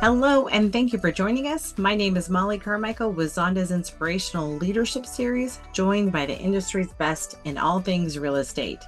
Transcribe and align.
Hello, 0.00 0.46
and 0.48 0.70
thank 0.70 0.92
you 0.92 0.98
for 0.98 1.10
joining 1.10 1.46
us. 1.46 1.72
My 1.78 1.94
name 1.94 2.18
is 2.18 2.28
Mollie 2.28 2.58
Carmichael 2.58 3.12
with 3.12 3.32
Zonda's 3.32 3.70
Inspirational 3.70 4.52
Leadership 4.58 5.06
Series, 5.06 5.58
joined 5.72 6.12
by 6.12 6.26
the 6.26 6.36
industry's 6.36 6.92
best 6.92 7.38
in 7.44 7.56
all 7.56 7.80
things 7.80 8.18
real 8.18 8.36
estate. 8.36 8.84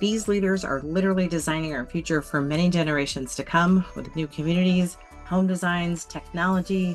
These 0.00 0.28
leaders 0.28 0.62
are 0.62 0.82
literally 0.82 1.28
designing 1.28 1.72
our 1.72 1.86
future 1.86 2.20
for 2.20 2.42
many 2.42 2.68
generations 2.68 3.34
to 3.36 3.42
come 3.42 3.86
with 3.96 4.14
new 4.14 4.26
communities, 4.26 4.98
home 5.24 5.46
designs, 5.46 6.04
technology, 6.04 6.94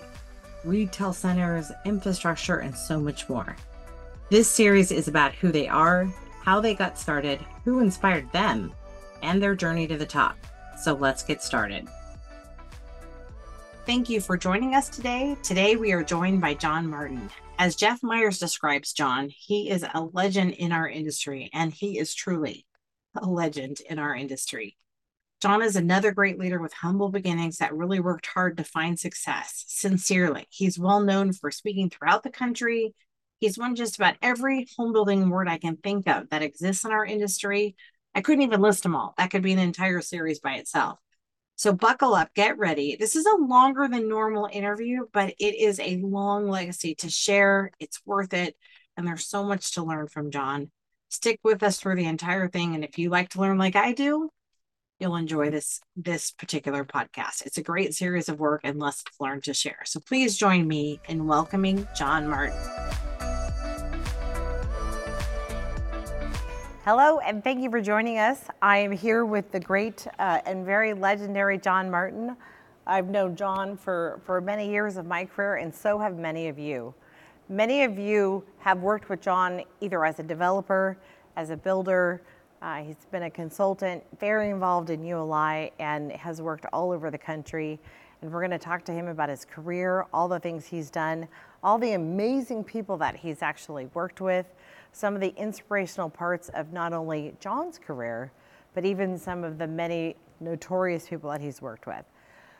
retail 0.63 1.11
centers, 1.11 1.71
infrastructure, 1.86 2.59
and 2.59 2.77
so 2.77 3.00
much 3.00 3.27
more. 3.29 3.55
This 4.29 4.47
series 4.47 4.91
is 4.91 5.07
about 5.07 5.34
who 5.34 5.52
they 5.52 5.68
are, 5.68 6.07
how 6.43 6.61
they 6.61 6.75
got 6.75 7.00
started, 7.00 7.39
who 7.66 7.79
inspired 7.79 8.31
them, 8.31 8.71
and 9.23 9.41
their 9.41 9.55
journey 9.55 9.88
to 9.88 9.97
the 9.97 10.05
top. 10.05 10.38
So 10.79 10.93
let's 10.93 11.23
get 11.23 11.41
started. 11.41 11.88
Thank 13.89 14.07
you 14.07 14.21
for 14.21 14.38
joining 14.38 14.75
us 14.75 14.88
today. 14.88 15.36
Today 15.42 15.75
we 15.75 15.93
are 15.93 16.04
joined 16.04 16.42
by 16.42 16.54
John 16.54 16.88
Martin. 16.88 17.28
As 17.57 17.75
Jeff 17.75 18.04
Myers 18.04 18.38
describes 18.38 18.93
John, 18.93 19.32
he 19.36 19.71
is 19.71 19.84
a 19.96 20.04
legend 20.14 20.52
in 20.52 20.71
our 20.71 20.88
industry, 20.88 21.50
and 21.54 21.74
he 21.74 21.98
is 21.98 22.14
truly 22.14 22.68
a 23.20 23.25
legend 23.25 23.82
in 23.89 23.98
our 23.98 24.15
industry. 24.15 24.78
John 25.42 25.64
is 25.64 25.75
another 25.75 26.12
great 26.12 26.38
leader 26.38 26.62
with 26.62 26.71
humble 26.71 27.10
beginnings 27.10 27.57
that 27.57 27.74
really 27.74 28.00
worked 28.00 28.28
hard 28.28 28.57
to 28.57 28.64
find 28.64 29.00
success. 29.00 29.65
Sincerely, 29.70 30.46
he's 30.51 30.78
well 30.78 31.01
known 31.01 31.34
for 31.34 31.50
speaking 31.50 31.90
throughout 31.90 32.22
the 32.22 32.30
country. 32.30 32.94
He's 33.40 33.58
won 33.58 33.73
just 33.73 33.95
about 33.95 34.17
every 34.22 34.67
home 34.78 34.94
building 34.94 35.23
award 35.23 35.50
I 35.50 35.58
can 35.58 35.78
think 35.78 36.08
of 36.08 36.30
that 36.30 36.44
exists 36.44 36.86
in 36.86 36.92
our 36.92 37.08
industry. 37.08 37.76
I 38.14 38.22
couldn't 38.22 38.44
even 38.44 38.62
list 38.62 38.84
them 38.84 38.95
all. 38.95 39.16
That 39.17 39.31
could 39.31 39.42
be 39.42 39.53
an 39.53 39.58
entire 39.58 40.02
series 40.02 40.40
by 40.40 40.58
itself. 40.58 41.00
So 41.59 41.73
buckle 41.73 42.16
up, 42.16 42.33
get 42.36 42.58
ready. 42.58 42.95
This 42.95 43.17
is 43.17 43.25
a 43.25 43.36
longer 43.36 43.89
than 43.89 44.08
normal 44.08 44.47
interview, 44.50 45.08
but 45.11 45.34
it 45.39 45.56
is 45.56 45.78
a 45.81 45.97
long 45.97 46.47
legacy 46.47 46.95
to 46.95 47.09
share. 47.09 47.72
It's 47.81 48.00
worth 48.06 48.34
it. 48.34 48.56
And 48.95 49.06
there's 49.06 49.28
so 49.28 49.44
much 49.44 49.73
to 49.73 49.84
learn 49.84 50.08
from 50.08 50.31
John 50.31 50.72
stick 51.09 51.38
with 51.44 51.61
us 51.61 51.78
through 51.78 51.97
the 51.97 52.06
entire 52.06 52.47
thing. 52.47 52.75
And 52.75 52.86
if 52.86 52.97
you 52.97 53.09
like 53.09 53.28
to 53.31 53.42
learn 53.42 53.58
like 53.58 53.75
I 53.75 53.92
do, 53.92 54.30
you'll 55.02 55.17
enjoy 55.17 55.50
this 55.50 55.81
this 55.97 56.31
particular 56.31 56.86
podcast. 56.86 57.45
It's 57.45 57.58
a 57.58 57.62
great 57.62 57.94
series 57.94 58.30
of 58.30 58.39
work 58.39 58.62
and 58.64 58.80
lessons 58.80 59.14
learned 59.19 59.44
to 59.44 59.53
share. 59.53 59.80
So 59.84 60.00
please 60.00 60.38
join 60.38 60.66
me 60.66 61.02
in 61.09 61.28
welcoming 61.28 61.86
John 61.94 62.30
Martin. 62.30 62.56
Hello, 66.92 67.20
and 67.20 67.44
thank 67.44 67.62
you 67.62 67.70
for 67.70 67.82
joining 67.82 68.18
us. 68.18 68.45
I 68.64 68.80
am 68.80 68.92
here 68.92 69.23
with 69.23 69.52
the 69.52 69.59
great 69.59 70.08
uh, 70.18 70.42
and 70.48 70.66
very 70.66 70.96
legendary 70.96 71.59
John 71.59 71.92
Martin. 71.92 72.36
I've 72.88 73.09
known 73.09 73.36
John 73.36 73.78
for, 73.78 74.20
for 74.26 74.42
many 74.42 74.68
years 74.68 74.98
of 74.98 75.06
my 75.06 75.26
career, 75.26 75.58
and 75.58 75.72
so 75.72 76.00
have 76.00 76.18
many 76.18 76.48
of 76.48 76.58
you. 76.58 76.96
Many 77.48 77.84
of 77.84 78.00
you 78.00 78.44
have 78.58 78.80
worked 78.80 79.08
with 79.08 79.22
John 79.22 79.62
either 79.81 80.04
as 80.04 80.18
a 80.18 80.23
developer, 80.23 80.98
as 81.36 81.52
a 81.52 81.56
builder. 81.56 82.23
Uh, 82.59 82.81
he's 82.81 83.06
been 83.12 83.22
a 83.22 83.30
consultant, 83.30 84.03
very 84.20 84.50
involved 84.50 84.90
in 84.90 85.03
ULI, 85.03 85.72
and 85.78 86.12
has 86.14 86.42
worked 86.42 86.66
all 86.74 86.92
over 86.92 87.12
the 87.12 87.20
country. 87.20 87.80
And 88.24 88.31
we're 88.31 88.42
going 88.42 88.50
to 88.50 88.58
talk 88.58 88.84
to 88.86 88.92
him 88.92 89.09
about 89.09 89.30
his 89.30 89.46
career, 89.46 90.08
all 90.12 90.28
the 90.28 90.40
things 90.40 90.66
he's 90.66 90.90
done, 90.90 91.28
all 91.62 91.78
the 91.78 91.92
amazing 91.92 92.64
people 92.64 92.98
that 92.98 93.16
he's 93.16 93.44
actually 93.44 93.86
worked 93.94 94.22
with, 94.22 94.48
some 94.92 95.16
of 95.16 95.22
the 95.22 95.34
inspirational 95.36 96.09
parts 96.09 96.50
of 96.50 96.73
not 96.73 96.94
only 96.94 97.34
John's 97.40 97.78
career, 97.78 98.32
but 98.73 98.86
even 98.86 99.18
some 99.18 99.44
of 99.44 99.58
the 99.58 99.68
many 99.68 100.16
notorious 100.40 101.08
people 101.08 101.30
that 101.31 101.42
he's 101.42 101.62
worked 101.62 101.88
with. 101.88 102.06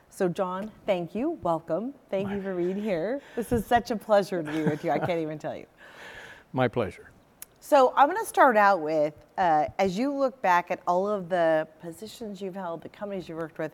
So, 0.10 0.28
John, 0.28 0.72
thank 0.86 1.14
you. 1.14 1.38
Welcome. 1.44 1.94
Thank 2.10 2.30
My. 2.30 2.36
you 2.36 2.42
for 2.42 2.56
being 2.56 2.82
here. 2.82 3.22
This 3.36 3.52
is 3.52 3.66
such 3.66 3.92
a 3.92 3.96
pleasure 3.96 4.42
to 4.42 4.52
be 4.52 4.64
with 4.64 4.84
you. 4.84 4.92
I 4.92 5.00
can't 5.00 5.20
even 5.20 5.38
tell 5.38 5.56
you. 5.56 5.66
My 6.54 6.68
pleasure. 6.68 7.12
So, 7.60 7.94
I'm 7.96 8.08
going 8.08 8.20
to 8.20 8.26
start 8.26 8.58
out 8.58 8.82
with 8.82 9.14
uh, 9.40 9.66
as 9.80 9.98
you 9.98 10.14
look 10.14 10.40
back 10.42 10.70
at 10.70 10.82
all 10.86 11.08
of 11.08 11.30
the 11.30 11.68
positions 11.82 12.42
you've 12.42 12.56
held, 12.56 12.82
the 12.82 12.90
companies 12.90 13.30
you've 13.30 13.38
worked 13.38 13.58
with, 13.58 13.72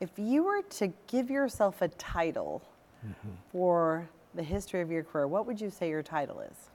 if 0.00 0.10
you 0.16 0.42
were 0.42 0.62
to 0.62 0.92
give 1.06 1.30
yourself 1.30 1.82
a 1.82 1.88
title 1.88 2.62
mm-hmm. 3.06 3.28
for 3.52 4.08
the 4.34 4.42
history 4.42 4.80
of 4.80 4.90
your 4.90 5.04
career, 5.04 5.28
what 5.28 5.46
would 5.46 5.60
you 5.60 5.70
say 5.70 5.88
your 5.88 6.02
title 6.02 6.40
is? 6.40 6.70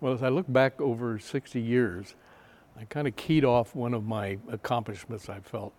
Well, 0.00 0.12
as 0.12 0.22
I 0.22 0.28
look 0.28 0.50
back 0.52 0.80
over 0.80 1.18
60 1.18 1.60
years, 1.60 2.14
I 2.78 2.84
kind 2.84 3.06
of 3.06 3.16
keyed 3.16 3.44
off 3.44 3.74
one 3.74 3.94
of 3.94 4.04
my 4.04 4.38
accomplishments 4.50 5.28
I 5.28 5.40
felt 5.40 5.72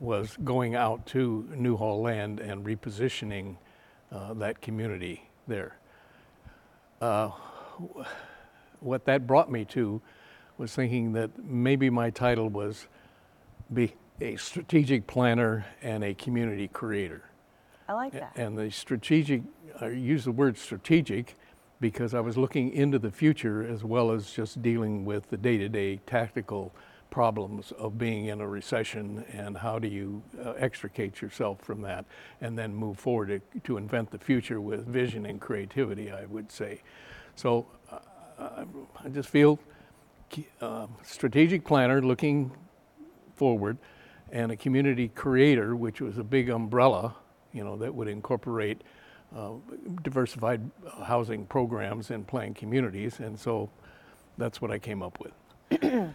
was 0.00 0.36
going 0.44 0.74
out 0.74 1.04
to 1.06 1.48
Newhall 1.54 2.00
Land 2.02 2.40
and 2.40 2.64
repositioning 2.64 3.56
uh, 4.12 4.34
that 4.34 4.60
community 4.60 5.28
there. 5.46 5.76
Uh, 7.00 7.30
what 8.80 9.04
that 9.06 9.26
brought 9.26 9.50
me 9.50 9.64
to 9.64 10.00
was 10.56 10.74
thinking 10.74 11.12
that 11.12 11.30
maybe 11.42 11.90
my 11.90 12.10
title 12.10 12.48
was 12.48 12.86
be 13.72 13.94
a 14.20 14.36
strategic 14.36 15.06
planner 15.06 15.64
and 15.82 16.02
a 16.04 16.14
community 16.14 16.68
creator. 16.68 17.22
I 17.88 17.92
like 17.94 18.12
that. 18.12 18.32
And 18.36 18.56
the 18.58 18.70
strategic, 18.70 19.42
I 19.80 19.88
use 19.88 20.24
the 20.24 20.32
word 20.32 20.58
strategic 20.58 21.36
because 21.80 22.14
I 22.14 22.20
was 22.20 22.36
looking 22.36 22.72
into 22.72 22.98
the 22.98 23.10
future 23.10 23.66
as 23.66 23.84
well 23.84 24.10
as 24.10 24.30
just 24.30 24.62
dealing 24.62 25.04
with 25.04 25.30
the 25.30 25.36
day 25.36 25.58
to 25.58 25.68
day 25.68 26.00
tactical 26.06 26.72
problems 27.10 27.72
of 27.72 27.96
being 27.96 28.26
in 28.26 28.40
a 28.40 28.48
recession 28.48 29.24
and 29.32 29.56
how 29.56 29.78
do 29.78 29.88
you 29.88 30.22
uh, 30.44 30.50
extricate 30.52 31.22
yourself 31.22 31.60
from 31.62 31.80
that 31.82 32.04
and 32.40 32.58
then 32.58 32.74
move 32.74 32.98
forward 32.98 33.28
to, 33.28 33.60
to, 33.60 33.76
invent 33.78 34.10
the 34.10 34.18
future 34.18 34.60
with 34.60 34.86
vision 34.86 35.24
and 35.24 35.40
creativity, 35.40 36.12
I 36.12 36.26
would 36.26 36.52
say. 36.52 36.82
So 37.34 37.66
uh, 38.38 38.64
I 39.02 39.08
just 39.08 39.30
feel 39.30 39.58
uh, 40.60 40.86
strategic 41.02 41.64
planner 41.64 42.02
looking 42.02 42.52
forward 43.34 43.78
and 44.30 44.52
a 44.52 44.56
community 44.56 45.08
creator, 45.08 45.74
which 45.74 46.00
was 46.00 46.18
a 46.18 46.24
big 46.24 46.50
umbrella, 46.50 47.16
you 47.52 47.64
know, 47.64 47.76
that 47.76 47.94
would 47.94 48.08
incorporate 48.08 48.82
uh, 49.36 49.52
diversified 50.02 50.68
housing 51.02 51.46
programs 51.46 52.10
and 52.10 52.26
planned 52.26 52.56
communities. 52.56 53.20
And 53.20 53.38
so 53.38 53.70
that's 54.36 54.60
what 54.60 54.70
I 54.70 54.78
came 54.78 55.02
up 55.02 55.18
with. 55.20 56.14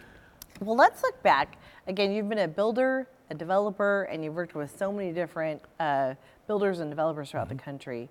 Well, 0.60 0.76
let's 0.76 1.02
look 1.02 1.20
back. 1.22 1.58
Again, 1.88 2.12
you've 2.12 2.28
been 2.28 2.38
a 2.38 2.48
builder, 2.48 3.08
a 3.30 3.34
developer, 3.34 4.04
and 4.04 4.22
you've 4.22 4.34
worked 4.34 4.54
with 4.54 4.76
so 4.76 4.92
many 4.92 5.12
different 5.12 5.60
uh, 5.80 6.14
builders 6.46 6.80
and 6.80 6.90
developers 6.90 7.30
throughout 7.30 7.48
mm-hmm. 7.48 7.56
the 7.56 7.62
country. 7.62 8.08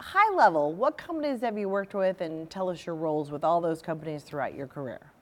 High 0.00 0.34
level, 0.34 0.72
what 0.72 0.98
companies 0.98 1.40
have 1.40 1.56
you 1.56 1.68
worked 1.68 1.94
with, 1.94 2.20
and 2.20 2.50
tell 2.50 2.68
us 2.68 2.84
your 2.84 2.94
roles 2.94 3.30
with 3.30 3.44
all 3.44 3.60
those 3.60 3.80
companies 3.80 4.22
throughout 4.22 4.54
your 4.54 4.66
career? 4.66 5.12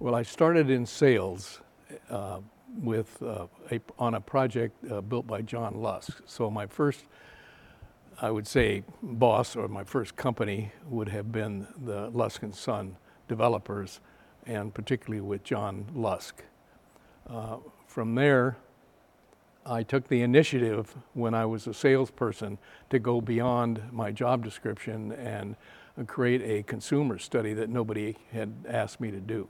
Well, 0.00 0.14
I 0.14 0.22
started 0.22 0.70
in 0.70 0.86
sales 0.86 1.60
uh, 2.08 2.40
with 2.82 3.20
uh, 3.22 3.46
a, 3.70 3.80
on 3.98 4.14
a 4.14 4.20
project 4.20 4.76
uh, 4.90 5.00
built 5.00 5.26
by 5.26 5.42
John 5.42 5.80
Lusk. 5.80 6.20
So 6.26 6.50
my 6.50 6.66
first, 6.66 7.04
I 8.22 8.30
would 8.30 8.46
say, 8.46 8.82
boss 9.02 9.56
or 9.56 9.66
my 9.66 9.82
first 9.82 10.14
company 10.14 10.72
would 10.86 11.08
have 11.08 11.32
been 11.32 11.66
the 11.86 12.10
Lusk 12.10 12.42
and 12.42 12.54
Son 12.54 12.96
developers 13.28 14.00
and 14.46 14.74
particularly 14.74 15.22
with 15.22 15.42
John 15.42 15.86
Lusk. 15.94 16.44
Uh, 17.26 17.56
from 17.86 18.14
there, 18.14 18.58
I 19.64 19.82
took 19.82 20.08
the 20.08 20.20
initiative 20.20 20.94
when 21.14 21.32
I 21.32 21.46
was 21.46 21.66
a 21.66 21.72
salesperson 21.72 22.58
to 22.90 22.98
go 22.98 23.22
beyond 23.22 23.82
my 23.90 24.10
job 24.10 24.44
description 24.44 25.12
and 25.12 25.56
create 26.06 26.42
a 26.42 26.62
consumer 26.64 27.18
study 27.18 27.54
that 27.54 27.70
nobody 27.70 28.16
had 28.32 28.52
asked 28.68 29.00
me 29.00 29.10
to 29.10 29.20
do. 29.20 29.48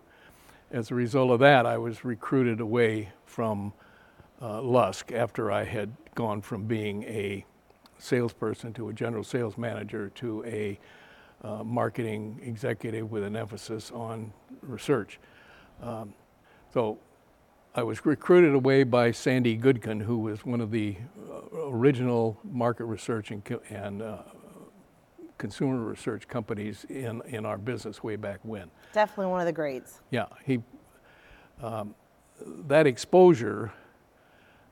As 0.71 0.93
a 0.93 0.95
result 0.95 1.33
of 1.33 1.41
that, 1.41 1.67
I 1.67 1.77
was 1.77 2.05
recruited 2.05 2.61
away 2.61 3.11
from 3.27 3.73
uh, 4.41 4.63
Lusk 4.63 5.11
after 5.11 5.51
I 5.51 5.65
had 5.65 5.93
gone 6.15 6.41
from 6.41 6.65
being 6.67 7.03
a 7.05 7.45
salesperson 8.01 8.73
to 8.75 8.89
a 8.89 8.93
general 8.93 9.25
sales 9.25 9.57
manager 9.59 10.11
to 10.17 10.45
a 10.45 10.79
uh, 11.43 11.63
marketing 11.65 12.41
executive 12.43 13.11
with 13.11 13.23
an 13.23 13.37
emphasis 13.37 13.91
on 13.93 14.33
research. 14.63 15.19
Um, 15.83 16.13
so 16.73 16.99
I 17.75 17.83
was 17.83 18.05
recruited 18.05 18.55
away 18.55 18.83
by 18.83 19.13
Sandy 19.13 19.57
Goodkin, 19.57 20.01
who 20.03 20.19
was 20.19 20.45
one 20.45 20.61
of 20.61 20.71
the 20.71 20.97
uh, 21.31 21.69
original 21.69 22.39
market 22.45 22.85
research 22.85 23.31
and, 23.31 23.43
and 23.71 24.03
uh, 24.03 24.19
consumer 25.39 25.79
research 25.79 26.29
companies 26.29 26.85
in, 26.91 27.23
in 27.27 27.47
our 27.47 27.57
business 27.57 28.03
way 28.03 28.17
back 28.17 28.41
when. 28.43 28.71
Definitely 28.93 29.27
one 29.27 29.41
of 29.41 29.47
the 29.47 29.53
greats. 29.53 30.01
Yeah, 30.11 30.27
he, 30.45 30.61
um, 31.63 31.95
that 32.67 32.87
exposure 32.87 33.73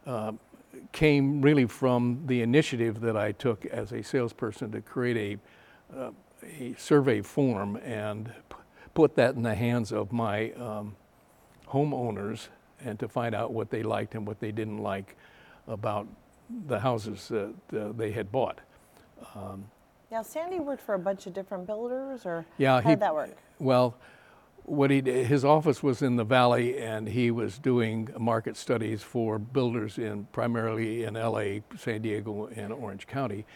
uh, 0.04 0.32
came 0.92 1.42
really 1.42 1.66
from 1.66 2.22
the 2.26 2.42
initiative 2.42 3.00
that 3.00 3.16
I 3.16 3.32
took 3.32 3.66
as 3.66 3.92
a 3.92 4.02
salesperson 4.02 4.72
to 4.72 4.80
create 4.80 5.40
a 5.94 5.98
uh, 5.98 6.10
a 6.60 6.74
survey 6.78 7.20
form 7.20 7.76
and 7.76 8.32
put 8.94 9.16
that 9.16 9.34
in 9.34 9.42
the 9.42 9.54
hands 9.54 9.92
of 9.92 10.12
my 10.12 10.52
um, 10.52 10.94
homeowners 11.68 12.48
and 12.84 12.98
to 13.00 13.08
find 13.08 13.34
out 13.34 13.52
what 13.52 13.70
they 13.70 13.82
liked 13.82 14.14
and 14.14 14.26
what 14.26 14.38
they 14.38 14.52
didn't 14.52 14.78
like 14.78 15.16
about 15.66 16.06
the 16.66 16.78
houses 16.78 17.28
that 17.28 17.54
uh, 17.76 17.92
they 17.92 18.12
had 18.12 18.30
bought. 18.30 18.60
Now, 20.10 20.22
Sandy 20.22 20.58
worked 20.58 20.82
for 20.82 20.94
a 20.94 20.98
bunch 20.98 21.26
of 21.26 21.34
different 21.34 21.66
builders, 21.66 22.24
or 22.24 22.46
Yeah, 22.56 22.80
how 22.80 22.90
did 22.90 23.00
that 23.00 23.14
work? 23.14 23.36
Well, 23.58 23.94
what 24.68 24.90
he 24.90 25.00
did, 25.00 25.26
his 25.26 25.44
office 25.44 25.82
was 25.82 26.02
in 26.02 26.16
the 26.16 26.24
valley, 26.24 26.78
and 26.78 27.08
he 27.08 27.30
was 27.30 27.58
doing 27.58 28.08
market 28.18 28.56
studies 28.56 29.02
for 29.02 29.38
builders 29.38 29.98
in 29.98 30.26
primarily 30.32 31.04
in 31.04 31.16
L.A., 31.16 31.62
San 31.76 32.02
Diego, 32.02 32.48
and 32.54 32.72
Orange 32.72 33.06
County. 33.06 33.46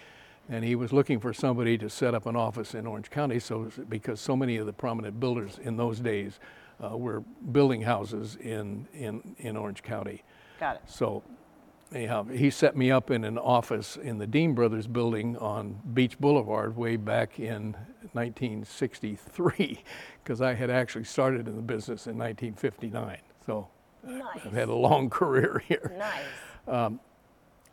And 0.49 0.65
he 0.65 0.75
was 0.75 0.93
looking 0.93 1.21
for 1.21 1.33
somebody 1.33 1.79
to 1.79 1.89
set 1.89 2.15
up 2.15 2.27
an 2.27 2.37
office 2.37 2.75
in 2.75 2.87
Orange 2.87 3.11
County, 3.11 3.39
so 3.39 3.71
because 3.89 4.21
so 4.21 4.37
many 4.37 4.57
of 4.57 4.67
the 4.67 4.73
prominent 4.73 5.21
builders 5.21 5.59
in 5.63 5.77
those 5.77 6.01
days 6.01 6.41
uh, 6.83 6.97
were 6.97 7.21
building 7.53 7.83
houses 7.83 8.37
in, 8.41 8.89
in 8.93 9.37
in 9.39 9.57
Orange 9.57 9.83
County. 9.83 10.23
Got 10.59 10.77
it. 10.77 10.83
So, 10.87 11.23
anyhow, 11.95 12.25
he 12.25 12.51
set 12.51 12.77
me 12.77 12.91
up 12.91 13.11
in 13.11 13.25
an 13.25 13.39
office 13.39 13.97
in 13.97 14.19
the 14.19 14.27
Dean 14.27 14.55
Brothers 14.55 14.87
building 14.87 15.37
on 15.39 15.81
Beach 15.95 16.19
Boulevard 16.19 16.77
way 16.77 16.97
back 16.97 17.39
in 17.39 17.77
1963, 18.13 19.83
because 20.23 20.41
I 20.43 20.55
had 20.55 20.71
actually 20.71 21.05
started 21.05 21.49
in 21.49 21.57
the 21.57 21.63
business 21.63 22.07
in 22.07 22.17
1959. 22.19 23.19
So, 23.47 23.69
Nice. 24.05 24.25
I've 24.45 24.53
had 24.53 24.69
a 24.69 24.75
long 24.75 25.11
career 25.21 25.63
here. 25.69 25.95
Nice. 25.97 26.99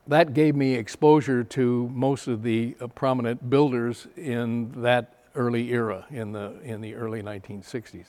That 0.09 0.33
gave 0.33 0.55
me 0.55 0.73
exposure 0.73 1.43
to 1.43 1.87
most 1.93 2.27
of 2.27 2.41
the 2.41 2.75
uh, 2.81 2.87
prominent 2.87 3.47
builders 3.47 4.07
in 4.17 4.71
that 4.81 5.17
early 5.35 5.71
era, 5.71 6.05
in 6.09 6.31
the 6.31 6.59
in 6.63 6.81
the 6.81 6.95
early 6.95 7.21
1960s. 7.21 8.07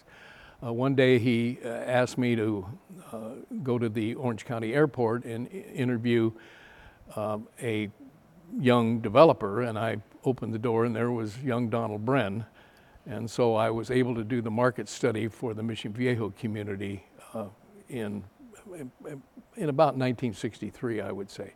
Uh, 0.63 0.73
one 0.73 0.95
day 0.95 1.19
he 1.19 1.59
uh, 1.65 1.69
asked 1.69 2.19
me 2.19 2.37
to 2.37 2.67
uh, 3.13 3.19
go 3.63 3.79
to 3.79 3.89
the 3.89 4.15
Orange 4.15 4.45
County 4.45 4.75
Airport 4.75 5.25
and 5.25 5.49
interview 5.49 6.31
um, 7.17 7.49
a 7.63 7.91
young 8.59 9.01
developer, 9.01 9.63
and 9.63 9.79
I 9.79 10.03
opened 10.25 10.53
the 10.53 10.59
door, 10.59 10.85
and 10.85 10.95
there 10.95 11.11
was 11.11 11.39
young 11.39 11.71
Donald 11.71 12.05
Bren. 12.05 12.45
And 13.07 13.31
so 13.31 13.55
I 13.55 13.71
was 13.71 13.91
able 13.91 14.15
to 14.15 14.23
do 14.23 14.43
the 14.43 14.51
market 14.51 14.89
study 14.89 15.29
for 15.29 15.55
the 15.55 15.63
Mission 15.63 15.95
Viejo 15.95 16.31
community 16.31 17.05
uh, 17.33 17.47
in, 17.89 18.23
in 19.57 19.69
about 19.71 19.97
1963, 19.97 21.01
I 21.01 21.11
would 21.11 21.31
say. 21.31 21.55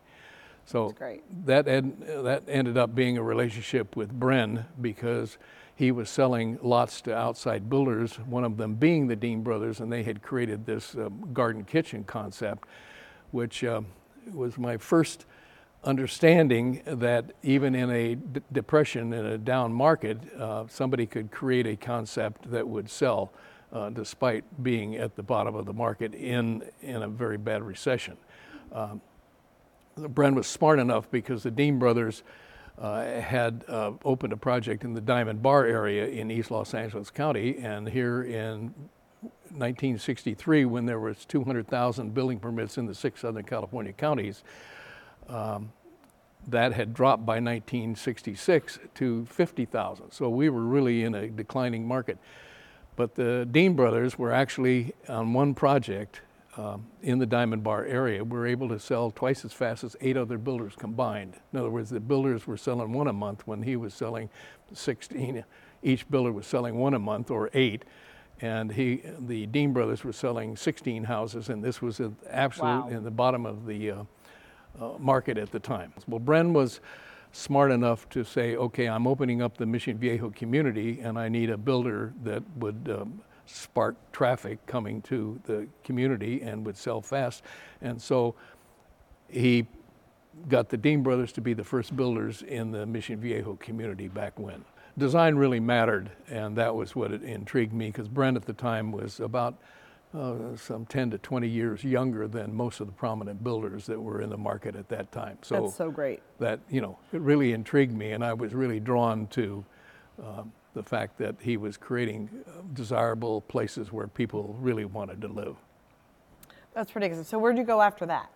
So 0.65 0.87
That's 0.87 0.99
great. 0.99 1.47
that, 1.47 1.69
ed, 1.69 2.01
that 2.25 2.45
ended 2.49 2.79
up 2.79 2.95
being 2.95 3.19
a 3.19 3.23
relationship 3.23 3.97
with 3.97 4.19
Bren 4.19 4.65
because 4.81 5.37
he 5.76 5.91
was 5.91 6.09
selling 6.09 6.59
lots 6.62 7.00
to 7.03 7.17
outside 7.17 7.69
builders, 7.69 8.15
one 8.21 8.44
of 8.44 8.56
them 8.56 8.75
being 8.75 9.09
the 9.09 9.17
Dean 9.17 9.43
Brothers, 9.43 9.81
and 9.81 9.93
they 9.93 10.03
had 10.03 10.23
created 10.23 10.67
this 10.67 10.94
um, 10.94 11.31
garden 11.32 11.65
kitchen 11.65 12.05
concept, 12.05 12.69
which 13.32 13.65
um, 13.65 13.87
was 14.32 14.56
my 14.56 14.76
first 14.76 15.26
understanding 15.82 16.81
that 16.87 17.32
even 17.43 17.75
in 17.75 17.91
a 17.91 18.15
d- 18.15 18.41
depression, 18.53 19.12
in 19.12 19.26
a 19.26 19.38
down 19.38 19.73
market, 19.73 20.19
uh, 20.38 20.65
somebody 20.69 21.06
could 21.06 21.31
create 21.31 21.67
a 21.67 21.77
concept 21.77 22.50
that 22.50 22.67
would 22.67 22.88
sell 22.88 23.32
uh, 23.73 23.91
despite 23.91 24.44
being 24.62 24.97
at 24.97 25.17
the 25.17 25.23
bottom 25.23 25.55
of 25.56 25.67
the 25.67 25.73
market 25.73 26.15
in, 26.15 26.62
in 26.82 27.03
a 27.03 27.09
very 27.09 27.37
bad 27.37 27.62
recession. 27.62 28.17
Bren 29.99 30.35
was 30.35 30.47
smart 30.47 30.79
enough 30.79 31.11
because 31.11 31.43
the 31.43 31.50
Dean 31.50 31.79
brothers 31.79 32.23
uh, 32.79 33.21
had 33.21 33.65
uh, 33.69 33.93
opened 34.05 34.32
a 34.32 34.37
project 34.37 34.85
in 34.85 34.94
the 34.94 35.00
Diamond 35.00 35.43
Bar 35.43 35.65
area 35.67 36.06
in 36.06 36.31
East 36.31 36.50
Los 36.50 36.75
Angeles 36.75 37.11
County, 37.11 37.59
and 37.59 37.88
here 37.88 38.23
in 38.23 38.75
1963, 39.50 40.65
when 40.65 40.87
there 40.87 40.99
was 40.99 41.25
200,000 41.25 42.12
building 42.12 42.41
permits 42.41 42.76
in 42.76 42.87
the 42.87 42.94
six 42.94 43.21
Southern 43.21 43.44
California 43.44 43.93
counties, 43.93 44.43
um, 45.29 45.73
that 46.49 46.73
had 46.73 46.93
dropped 46.93 47.25
by 47.25 47.35
1966 47.35 48.79
to 48.94 49.25
50,000. 49.27 50.11
So 50.11 50.29
we 50.29 50.49
were 50.49 50.62
really 50.62 51.05
in 51.05 51.15
a 51.15 51.29
declining 51.29 51.87
market. 51.87 52.19
But 52.97 53.15
the 53.15 53.47
Dean 53.50 53.75
brothers 53.75 54.19
were 54.19 54.32
actually 54.32 54.94
on 55.09 55.32
one 55.32 55.55
project 55.55 56.20
um, 56.56 56.87
in 57.03 57.19
the 57.19 57.27
Diamond 57.27 57.62
Bar 57.62 57.85
area. 57.85 58.25
were 58.25 58.47
able 58.47 58.69
to 58.69 58.79
sell 58.79 59.11
twice 59.11 59.45
as 59.45 59.53
fast 59.53 59.85
as 59.85 59.97
eight 60.01 60.17
other 60.17 60.39
builders 60.39 60.75
combined. 60.77 61.35
In 61.53 61.59
other 61.59 61.71
words, 61.71 61.91
the 61.91 62.01
builders 62.01 62.47
were 62.47 62.56
selling 62.56 62.93
one 62.93 63.09
a 63.09 63.12
month 63.12 63.47
when 63.47 63.62
he 63.62 63.77
was 63.77 63.95
selling 63.95 64.31
16. 64.73 65.45
Each 65.83 66.09
builder 66.09 66.33
was 66.33 66.47
selling 66.47 66.77
one 66.77 66.95
a 66.95 66.99
month 66.99 67.31
or 67.31 67.51
eight. 67.55 67.85
And 68.41 68.73
he, 68.73 69.03
the 69.19 69.47
Dean 69.47 69.73
brothers 69.73 70.03
were 70.05 70.12
selling 70.12 70.56
16 70.56 71.05
houses, 71.05 71.49
and 71.49 71.62
this 71.62 71.81
was 71.81 72.01
at 72.01 72.11
absolute 72.29 72.85
Wow. 72.85 72.89
in 72.89 73.05
the 73.05 73.11
bottom 73.11 73.47
of 73.47 73.65
the 73.67 73.91
uh, 73.91 74.05
uh, 74.81 74.91
market 74.99 75.39
at 75.39 75.53
the 75.53 75.61
time. 75.61 75.93
Well, 76.09 76.21
Bren 76.21 76.53
was 76.53 76.81
smart 77.33 77.71
enough 77.71 78.09
to 78.11 78.25
say, 78.25 78.56
okay, 78.56 78.87
I'm 78.89 79.06
opening 79.06 79.41
up 79.43 79.56
the 79.56 79.67
Mission 79.67 79.99
Viejo 79.99 80.31
community 80.31 81.01
and 81.01 81.19
I 81.19 81.29
need 81.29 81.51
a 81.51 81.56
builder 81.56 82.12
that 82.23 82.43
would 82.56 82.89
um, 83.01 83.21
spark 83.46 83.96
traffic 84.12 84.64
coming 84.67 85.02
to 85.02 85.41
the 85.44 85.67
community 85.82 86.43
and 86.43 86.64
would 86.64 86.76
sell 86.76 87.00
fast. 87.00 87.43
And 87.81 88.00
so 88.00 88.35
he 89.29 89.67
got 90.49 90.69
the 90.69 90.76
Dean 90.76 91.02
brothers 91.02 91.32
to 91.32 91.41
be 91.41 91.55
the 91.55 91.64
first 91.64 91.96
builders 91.96 92.43
in 92.43 92.70
the 92.70 92.87
Mission 92.87 93.20
Viejo 93.20 93.56
community 93.56 94.08
back 94.08 94.38
when. 94.38 94.64
Design 94.96 95.35
really 95.35 95.61
mattered, 95.61 96.11
and 96.29 96.56
that 96.56 96.75
was 96.75 96.94
what 96.94 97.12
it 97.12 97.23
intrigued 97.23 97.73
me 97.73 97.87
because 97.87 98.08
Bren 98.08 98.37
at 98.37 98.44
the 98.44 98.52
time 98.52 98.93
was 98.93 99.19
about 99.19 99.56
uh, 100.17 100.56
some 100.56 100.87
10 100.87 101.11
to 101.11 101.19
20 101.19 101.49
years 101.49 101.82
younger 101.82 102.29
than 102.29 102.55
most 102.55 102.79
of 102.81 102.87
the 102.87 102.93
prominent 102.93 103.43
builders 103.43 103.87
that 103.87 104.00
were 104.00 104.20
in 104.20 104.31
the 104.31 104.37
market 104.37 104.76
at 104.76 104.88
that 104.88 105.11
time. 105.11 105.37
So, 105.43 105.62
That's 105.62 105.75
so 105.75 105.91
great. 105.91 106.23
that, 106.38 106.61
you 106.70 106.81
know, 106.81 106.96
it 107.12 107.20
really 107.20 107.52
intrigued 107.52 107.93
me, 107.93 108.12
and 108.12 108.25
I 108.25 108.32
was 108.32 108.55
really 108.55 108.79
drawn 108.79 109.26
to 109.29 109.64
um, 110.23 110.52
the 110.75 110.82
fact 110.82 111.19
that 111.19 111.37
he 111.41 111.56
was 111.56 111.76
creating 111.76 112.29
uh, 112.47 112.62
desirable 112.75 113.41
places 113.43 113.93
where 113.93 114.06
people 114.06 114.56
really 114.61 114.85
wanted 114.85 115.21
to 115.23 115.29
live. 115.29 115.56
That's 116.75 116.91
pretty 116.91 117.06
exciting. 117.06 117.25
So 117.25 117.38
where'd 117.38 117.56
you 117.56 117.65
go 117.65 117.81
after 117.81 118.05
that? 118.06 118.31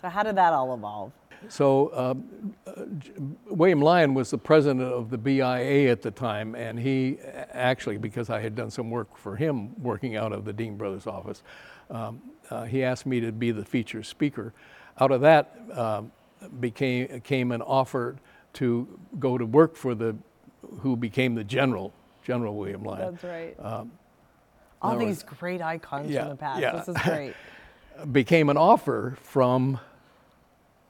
So 0.00 0.08
how 0.08 0.22
did 0.22 0.36
that 0.36 0.52
all 0.52 0.74
evolve? 0.74 1.12
So 1.48 1.90
um, 1.94 2.54
uh, 2.66 2.84
William 3.46 3.80
Lyon 3.80 4.14
was 4.14 4.30
the 4.30 4.38
president 4.38 4.82
of 4.82 5.10
the 5.10 5.18
BIA 5.18 5.90
at 5.90 6.02
the 6.02 6.10
time, 6.10 6.54
and 6.54 6.78
he 6.78 7.18
actually, 7.52 7.98
because 7.98 8.30
I 8.30 8.40
had 8.40 8.54
done 8.54 8.70
some 8.70 8.90
work 8.90 9.16
for 9.16 9.36
him 9.36 9.80
working 9.82 10.16
out 10.16 10.32
of 10.32 10.44
the 10.44 10.52
Dean 10.52 10.76
Brothers 10.76 11.06
office, 11.06 11.42
um, 11.90 12.22
uh, 12.50 12.64
he 12.64 12.82
asked 12.82 13.06
me 13.06 13.20
to 13.20 13.32
be 13.32 13.50
the 13.50 13.64
feature 13.64 14.02
speaker. 14.02 14.54
Out 14.98 15.10
of 15.10 15.20
that 15.20 15.58
um, 15.74 16.10
became 16.60 17.20
came 17.20 17.52
an 17.52 17.62
offer 17.62 18.16
to 18.54 18.88
go 19.18 19.36
to 19.36 19.44
work 19.44 19.76
for 19.76 19.94
the 19.94 20.16
who 20.80 20.96
became 20.96 21.34
the 21.34 21.44
general, 21.44 21.92
General 22.24 22.54
William 22.56 22.82
Lyon. 22.82 23.12
That's 23.12 23.24
right. 23.24 23.56
Um, 23.58 23.92
all 24.82 24.96
there 24.96 25.06
these 25.08 25.22
great 25.22 25.62
icons 25.62 26.10
Yeah, 26.10 26.22
from 26.22 26.28
the 26.30 26.36
past. 26.36 26.60
yeah. 26.60 26.72
This 26.76 26.88
is 26.88 26.96
great. 27.02 27.34
became 28.12 28.50
an 28.50 28.56
offer 28.56 29.16
from 29.22 29.80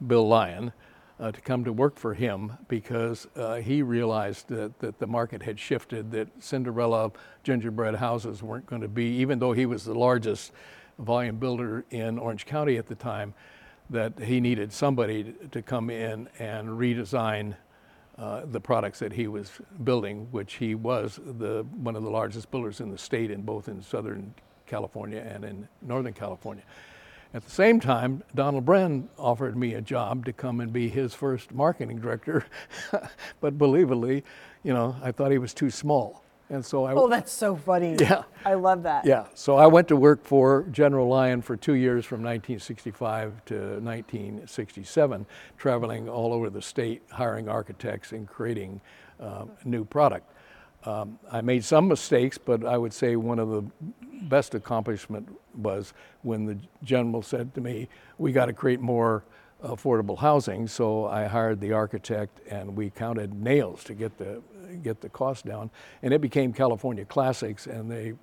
Bill 0.04 0.26
Lyon 0.26 0.73
uh, 1.21 1.33
to 1.33 1.40
come 1.40 1.64
to 1.64 1.73
work 1.73 1.97
for 1.99 2.14
him 2.14 2.52
because 2.68 3.26
uh, 3.37 3.56
he 3.56 3.83
realized 3.83 4.49
that, 4.49 4.78
that 4.80 4.99
the 4.99 5.06
market 5.06 5.42
had 5.42 5.59
shifted, 5.59 6.11
that 6.11 6.28
Cinderella 6.40 7.12
gingerbread 7.45 7.95
houses 7.95 8.42
weren't 8.42 8.66
going 8.66 8.83
to 8.83 8.88
be, 8.88 9.04
even 9.04 9.38
though 9.38 9.52
he 9.52 9.66
was 9.66 9.85
the 9.85 9.95
largest 9.95 10.52
volume 10.99 11.37
builder 11.37 11.85
in 11.90 12.18
Orange 12.18 12.45
County 12.45 12.76
at 12.76 12.87
the 12.87 12.95
time, 12.95 13.35
that 13.88 14.18
he 14.18 14.40
needed 14.40 14.73
somebody 14.73 15.23
to- 15.25 15.49
to 15.49 15.62
come 15.62 15.90
in 15.90 16.28
and 16.38 16.71
redesign 16.71 17.54
uh, 18.18 18.42
the 18.46 18.61
products 18.61 18.99
that 18.99 19.12
he 19.12 19.26
was 19.26 19.50
building, 19.85 20.28
which 20.30 20.54
he 20.54 20.75
was 20.75 21.20
the, 21.23 21.66
one 21.76 21.96
of 21.96 22.02
the 22.02 22.11
largest 22.11 22.50
builders 22.50 22.80
in 22.80 22.90
the 22.90 22.99
state, 22.99 23.30
in 23.30 23.42
both 23.42 23.68
in 23.68 23.82
Southern 23.82 24.35
California 24.66 25.20
and 25.20 25.44
in 25.44 25.68
Northern 25.82 26.12
California. 26.12 26.64
At 27.35 27.44
the 27.44 27.50
same 27.50 27.80
time, 27.80 28.23
Donald 28.35 28.64
Bren 28.64 29.08
offered 29.18 29.56
me 29.56 29.75
a 29.75 29.80
job 29.80 30.25
to 30.25 30.32
come 30.32 30.61
and 30.61 30.73
be 30.73 30.88
his 30.88 31.12
first 31.12 31.52
marketing 31.52 31.99
director, 31.99 32.46
but 33.40 33.58
believably, 33.58 34.23
you 34.62 34.73
know, 34.73 34.96
I 35.02 35.12
thought 35.12 35.32
he 35.32 35.38
was 35.38 35.52
too 35.52 35.68
small, 35.68 36.23
and 36.50 36.64
so 36.64 36.84
I. 36.84 36.92
Oh, 36.92 37.08
that's 37.08 37.32
so 37.32 37.56
funny. 37.56 37.96
Yeah. 38.06 38.22
I 38.44 38.54
love 38.54 38.84
that. 38.84 39.04
Yeah, 39.04 39.26
so 39.34 39.56
I 39.56 39.66
went 39.66 39.88
to 39.88 39.96
work 39.96 40.24
for 40.24 40.64
General 40.70 41.08
Lyon 41.08 41.42
for 41.42 41.56
two 41.56 41.74
years 41.74 42.04
from 42.04 42.18
1965 42.22 43.44
to 43.46 43.54
1967, 43.80 45.26
traveling 45.58 46.08
all 46.08 46.32
over 46.32 46.48
the 46.48 46.62
state, 46.62 47.02
hiring 47.10 47.48
architects 47.48 48.12
and 48.12 48.28
creating 48.28 48.80
uh, 49.18 49.46
new 49.64 49.84
product. 49.84 50.30
Um, 50.84 51.18
I 51.32 51.40
made 51.40 51.64
some 51.64 51.88
mistakes, 51.88 52.38
but 52.38 52.64
I 52.64 52.78
would 52.78 52.92
say 52.92 53.16
one 53.16 53.40
of 53.40 53.48
the 53.48 53.64
best 54.22 54.54
accomplishment 54.54 55.28
was 55.56 55.92
when 56.22 56.44
the 56.46 56.56
general 56.84 57.22
said 57.22 57.52
to 57.54 57.60
me, 57.60 57.88
"We 58.18 58.30
got 58.30 58.46
to 58.46 58.52
create 58.52 58.80
more 58.80 59.24
affordable 59.64 60.18
housing." 60.18 60.68
So 60.68 61.06
I 61.06 61.24
hired 61.24 61.60
the 61.60 61.72
architect, 61.72 62.40
and 62.48 62.76
we 62.76 62.90
counted 62.90 63.34
nails 63.34 63.82
to 63.84 63.94
get 63.94 64.16
the 64.18 64.40
get 64.82 65.00
the 65.00 65.08
cost 65.08 65.46
down, 65.46 65.70
and 66.02 66.12
it 66.12 66.20
became 66.20 66.52
California 66.52 67.04
Classics, 67.04 67.66
and 67.66 67.90
they 67.90 68.14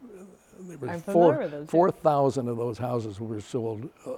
there 0.59 0.77
was 0.77 1.01
four 1.01 1.13
familiar 1.13 1.39
with 1.39 1.51
those, 1.51 1.65
yeah. 1.65 1.71
four 1.71 1.91
thousand 1.91 2.47
of 2.47 2.57
those 2.57 2.77
houses 2.77 3.19
were 3.19 3.41
sold 3.41 3.89
uh, 4.05 4.11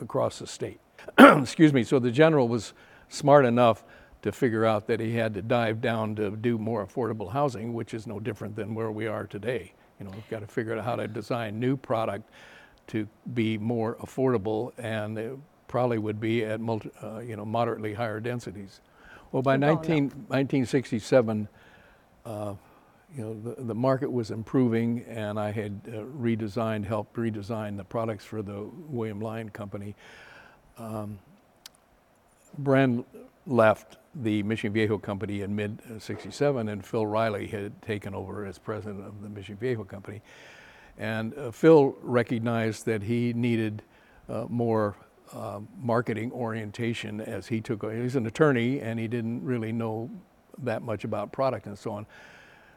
across 0.00 0.38
the 0.38 0.46
state. 0.46 0.80
Excuse 1.18 1.72
me. 1.72 1.84
So 1.84 1.98
the 1.98 2.10
general 2.10 2.48
was 2.48 2.72
smart 3.08 3.44
enough 3.44 3.84
to 4.22 4.32
figure 4.32 4.64
out 4.64 4.86
that 4.86 5.00
he 5.00 5.14
had 5.14 5.34
to 5.34 5.42
dive 5.42 5.80
down 5.80 6.16
to 6.16 6.30
do 6.30 6.56
more 6.56 6.86
affordable 6.86 7.30
housing, 7.30 7.74
which 7.74 7.92
is 7.92 8.06
no 8.06 8.18
different 8.18 8.56
than 8.56 8.74
where 8.74 8.90
we 8.90 9.06
are 9.06 9.26
today. 9.26 9.74
You 9.98 10.06
know, 10.06 10.12
we've 10.12 10.28
got 10.30 10.40
to 10.40 10.46
figure 10.46 10.76
out 10.76 10.84
how 10.84 10.96
to 10.96 11.06
design 11.06 11.60
new 11.60 11.76
product 11.76 12.30
to 12.88 13.06
be 13.34 13.58
more 13.58 13.96
affordable, 13.96 14.72
and 14.78 15.18
it 15.18 15.38
probably 15.68 15.98
would 15.98 16.20
be 16.20 16.44
at 16.44 16.60
multi, 16.60 16.90
uh, 17.02 17.18
you 17.18 17.36
know 17.36 17.44
moderately 17.44 17.94
higher 17.94 18.20
densities. 18.20 18.80
Well, 19.34 19.42
by 19.42 19.56
19, 19.56 20.04
1967, 20.28 21.48
uh, 22.24 22.54
you 23.16 23.20
know, 23.20 23.34
the, 23.34 23.64
the 23.64 23.74
market 23.74 24.12
was 24.12 24.30
improving, 24.30 25.04
and 25.08 25.40
I 25.40 25.50
had 25.50 25.80
uh, 25.88 26.02
redesigned, 26.16 26.84
helped 26.84 27.16
redesign 27.16 27.76
the 27.76 27.82
products 27.82 28.24
for 28.24 28.42
the 28.42 28.70
William 28.86 29.18
Lyon 29.20 29.48
Company. 29.48 29.96
Um, 30.78 31.18
Bren 32.62 33.04
left 33.44 33.96
the 34.14 34.44
Mission 34.44 34.72
Viejo 34.72 34.98
Company 34.98 35.40
in 35.40 35.56
mid 35.56 35.82
'67, 35.98 36.68
and 36.68 36.86
Phil 36.86 37.04
Riley 37.04 37.48
had 37.48 37.82
taken 37.82 38.14
over 38.14 38.46
as 38.46 38.56
president 38.56 39.04
of 39.04 39.20
the 39.20 39.28
Mission 39.28 39.56
Viejo 39.56 39.82
Company. 39.82 40.22
And 40.96 41.36
uh, 41.36 41.50
Phil 41.50 41.96
recognized 42.02 42.86
that 42.86 43.02
he 43.02 43.32
needed 43.32 43.82
uh, 44.28 44.44
more 44.48 44.94
uh, 45.32 45.60
marketing 45.80 46.32
orientation 46.32 47.20
as 47.20 47.46
he 47.46 47.60
took. 47.60 47.90
He's 47.90 48.16
an 48.16 48.26
attorney, 48.26 48.80
and 48.80 48.98
he 48.98 49.08
didn't 49.08 49.44
really 49.44 49.72
know 49.72 50.10
that 50.58 50.82
much 50.82 51.04
about 51.04 51.32
product 51.32 51.66
and 51.66 51.78
so 51.78 51.92
on. 51.92 52.06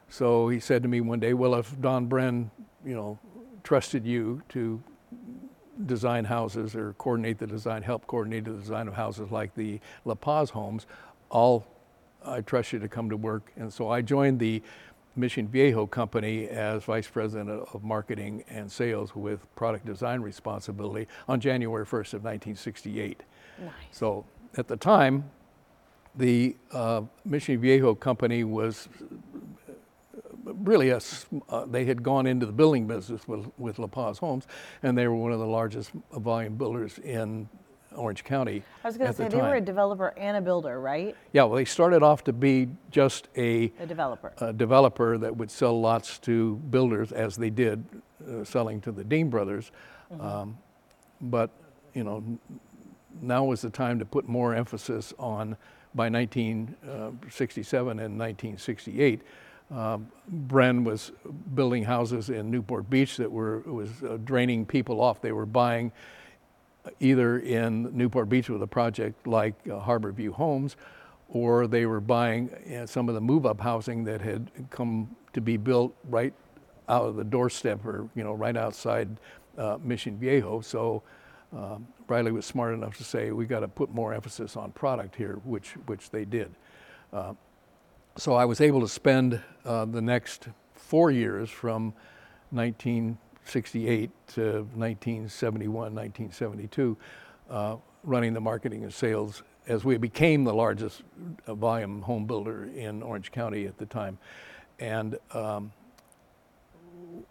So 0.09 0.49
he 0.49 0.59
said 0.59 0.81
to 0.83 0.89
me 0.89 1.01
one 1.01 1.19
day, 1.19 1.33
"Well, 1.33 1.55
if 1.55 1.79
Don 1.81 2.07
Bren, 2.07 2.49
you 2.85 2.95
know, 2.95 3.19
trusted 3.63 4.05
you 4.05 4.41
to 4.49 4.81
design 5.85 6.25
houses 6.25 6.75
or 6.75 6.93
coordinate 6.93 7.37
the 7.37 7.47
design, 7.47 7.83
help 7.83 8.07
coordinate 8.07 8.45
the 8.45 8.51
design 8.51 8.87
of 8.87 8.95
houses 8.95 9.31
like 9.31 9.53
the 9.53 9.79
La 10.05 10.15
Paz 10.15 10.49
homes, 10.51 10.87
I'll 11.31 11.67
I 12.25 12.41
trust 12.41 12.73
you 12.73 12.79
to 12.79 12.87
come 12.87 13.09
to 13.09 13.17
work." 13.17 13.51
And 13.57 13.71
so 13.71 13.89
I 13.89 14.01
joined 14.01 14.39
the 14.39 14.63
Mission 15.17 15.47
Viejo 15.47 15.86
company 15.86 16.47
as 16.47 16.83
vice 16.83 17.07
president 17.07 17.50
of 17.74 17.83
marketing 17.83 18.43
and 18.50 18.71
sales 18.71 19.15
with 19.15 19.53
product 19.55 19.86
design 19.86 20.21
responsibility 20.21 21.07
on 21.27 21.39
January 21.39 21.86
1st 21.86 22.13
of 22.13 22.24
1968. 22.24 23.24
Nice. 23.59 23.71
So 23.91 24.25
at 24.57 24.67
the 24.67 24.77
time, 24.77 25.29
the 26.15 26.55
uh, 26.71 27.01
Mission 27.25 27.59
Viejo 27.59 27.95
company 27.95 28.43
was 28.43 28.88
really 30.43 30.89
a, 30.89 31.00
uh, 31.50 31.65
they 31.65 31.86
had 31.86 32.01
gone 32.01 32.25
into 32.25 32.45
the 32.45 32.51
building 32.51 32.88
business 32.88 33.27
with, 33.27 33.51
with 33.57 33.79
La 33.79 33.88
Paz 33.88 34.17
Homes, 34.17 34.47
and 34.83 34.97
they 34.97 35.07
were 35.07 35.15
one 35.15 35.31
of 35.31 35.39
the 35.39 35.45
largest 35.45 35.91
volume 36.13 36.55
builders 36.55 37.00
in 37.00 37.47
Orange 37.97 38.23
County. 38.23 38.63
I 38.83 38.87
was 38.87 38.97
going 38.97 39.11
to 39.11 39.17
the 39.17 39.23
say 39.23 39.29
they 39.29 39.41
were 39.41 39.55
a 39.55 39.61
developer 39.61 40.13
and 40.17 40.37
a 40.37 40.41
builder, 40.41 40.79
right? 40.79 41.15
Yeah, 41.33 41.43
well, 41.43 41.55
they 41.55 41.65
started 41.65 42.03
off 42.03 42.23
to 42.25 42.33
be 42.33 42.69
just 42.91 43.27
a, 43.35 43.71
A 43.79 43.85
developer. 43.85 44.33
a 44.39 44.53
developer 44.53 45.17
that 45.17 45.35
would 45.35 45.51
sell 45.51 45.79
lots 45.79 46.17
to 46.19 46.55
builders, 46.69 47.11
as 47.11 47.35
they 47.35 47.49
did, 47.49 47.83
uh, 48.29 48.43
selling 48.43 48.79
to 48.81 48.91
the 48.91 49.03
Dean 49.03 49.29
brothers. 49.29 49.71
Um, 50.19 50.57
but 51.21 51.49
you 51.93 52.03
know, 52.03 52.23
now 53.21 53.43
was 53.43 53.61
the 53.61 53.69
time 53.69 53.99
to 53.99 54.05
put 54.05 54.27
more 54.27 54.53
emphasis 54.55 55.13
on. 55.19 55.57
By 55.95 56.09
1967 56.09 57.87
and 57.99 58.19
1968, 58.19 59.21
um, 59.71 60.07
Bren 60.47 60.83
was 60.83 61.11
building 61.55 61.83
houses 61.83 62.29
in 62.29 62.51
Newport 62.51 62.89
Beach 62.89 63.17
that 63.17 63.31
were 63.31 63.59
was 63.59 63.89
uh, 64.03 64.17
draining 64.23 64.65
people 64.65 65.01
off. 65.01 65.21
They 65.21 65.31
were 65.31 65.45
buying 65.47 65.91
either 67.00 67.39
in 67.39 67.96
Newport 67.96 68.29
Beach 68.29 68.50
with 68.50 68.62
a 68.62 68.67
project 68.67 69.27
like 69.27 69.56
uh, 69.70 69.79
Harbor 69.79 70.12
View 70.12 70.34
Homes, 70.34 70.75
or 71.29 71.67
they 71.67 71.86
were 71.86 72.00
buying 72.00 72.50
uh, 72.50 72.86
some 72.86 73.10
of 73.10 73.15
the 73.15 73.22
move-up 73.22 73.60
housing 73.60 74.03
that 74.06 74.22
had 74.22 74.50
come 74.70 75.15
to 75.34 75.41
be 75.41 75.58
built 75.58 75.96
right 76.10 76.34
out 76.89 77.03
of 77.03 77.15
the 77.15 77.24
doorstep 77.24 77.86
or 77.86 78.10
you 78.15 78.24
know 78.24 78.34
right 78.34 78.56
outside 78.56 79.10
uh, 79.58 79.77
Mission 79.84 80.17
Viejo. 80.17 80.62
So 80.62 81.03
um, 81.56 81.88
Riley 82.08 82.32
was 82.32 82.46
smart 82.46 82.74
enough 82.74 82.98
to 82.98 83.03
say 83.03 83.32
we 83.32 83.46
got 83.46 83.62
to 83.62 83.67
put 83.67 83.94
more 83.94 84.13
emphasis 84.13 84.56
on 84.56 84.72
product 84.72 85.15
here, 85.15 85.39
which 85.44 85.72
which 85.86 86.10
they 86.10 86.25
did. 86.25 86.53
Uh, 87.12 87.34
so 88.17 88.34
I 88.34 88.46
was 88.46 88.62
able 88.62 88.82
to 88.82 88.88
spend 88.88 89.41
uh, 89.63 89.86
the 89.86 90.01
next 90.01 90.48
four 90.74 91.12
years 91.12 91.50
from 91.50 91.94
1968 93.47 94.11
to 94.27 94.41
1971, 94.75 95.95
1972, 95.95 96.97
uh, 97.49 97.77
running 98.03 98.33
the 98.33 98.41
marketing 98.41 98.83
and 98.83 98.93
sales 98.93 99.41
as 99.67 99.85
we 99.85 99.97
became 99.97 100.43
the 100.43 100.53
largest 100.53 101.03
uh, 101.45 101.55
volume 101.55 102.01
home 102.01 102.25
builder 102.25 102.65
in 102.65 103.01
Orange 103.01 103.31
County 103.31 103.65
at 103.65 103.77
the 103.77 103.85
time. 103.85 104.17
And 104.79 105.17
um, 105.31 105.71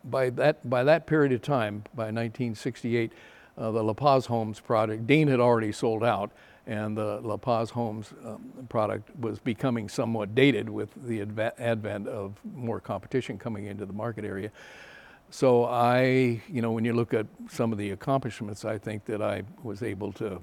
by 0.05 0.31
that 0.31 0.69
by 0.69 0.85
that 0.85 1.07
period 1.07 1.33
of 1.33 1.43
time, 1.43 1.85
by 1.95 2.05
1968, 2.05 3.13
uh, 3.59 3.71
the 3.71 3.83
La 3.83 3.93
Paz 3.93 4.27
Homes 4.27 4.59
product, 4.59 5.07
Dean 5.07 5.29
had 5.29 5.41
already 5.41 5.71
sold 5.71 6.03
out, 6.03 6.31
and 6.67 6.97
the 6.97 7.21
La 7.23 7.37
Paz 7.37 7.71
Homes 7.71 8.15
um, 8.25 8.67
product 8.71 9.15
was 9.21 9.39
becoming 9.39 9.91
somewhat 9.91 10.35
dated 10.35 10.71
with 10.71 10.89
the 11.07 11.21
adva- 11.21 11.53
advent 11.59 12.09
of 12.09 12.37
more 12.55 12.81
competition 12.81 13.37
coming 13.37 13.67
into 13.67 13.85
the 13.85 13.93
market 13.93 14.25
area. 14.25 14.51
So 15.31 15.65
I, 15.65 16.41
you 16.49 16.63
know, 16.63 16.73
when 16.73 16.85
you 16.85 16.93
look 16.93 17.13
at 17.13 17.27
some 17.51 17.73
of 17.73 17.79
the 17.79 17.91
accomplishments, 17.91 18.65
I 18.65 18.79
think 18.79 19.05
that 19.07 19.21
I 19.21 19.43
was 19.63 19.83
able 19.83 20.13
to 20.15 20.41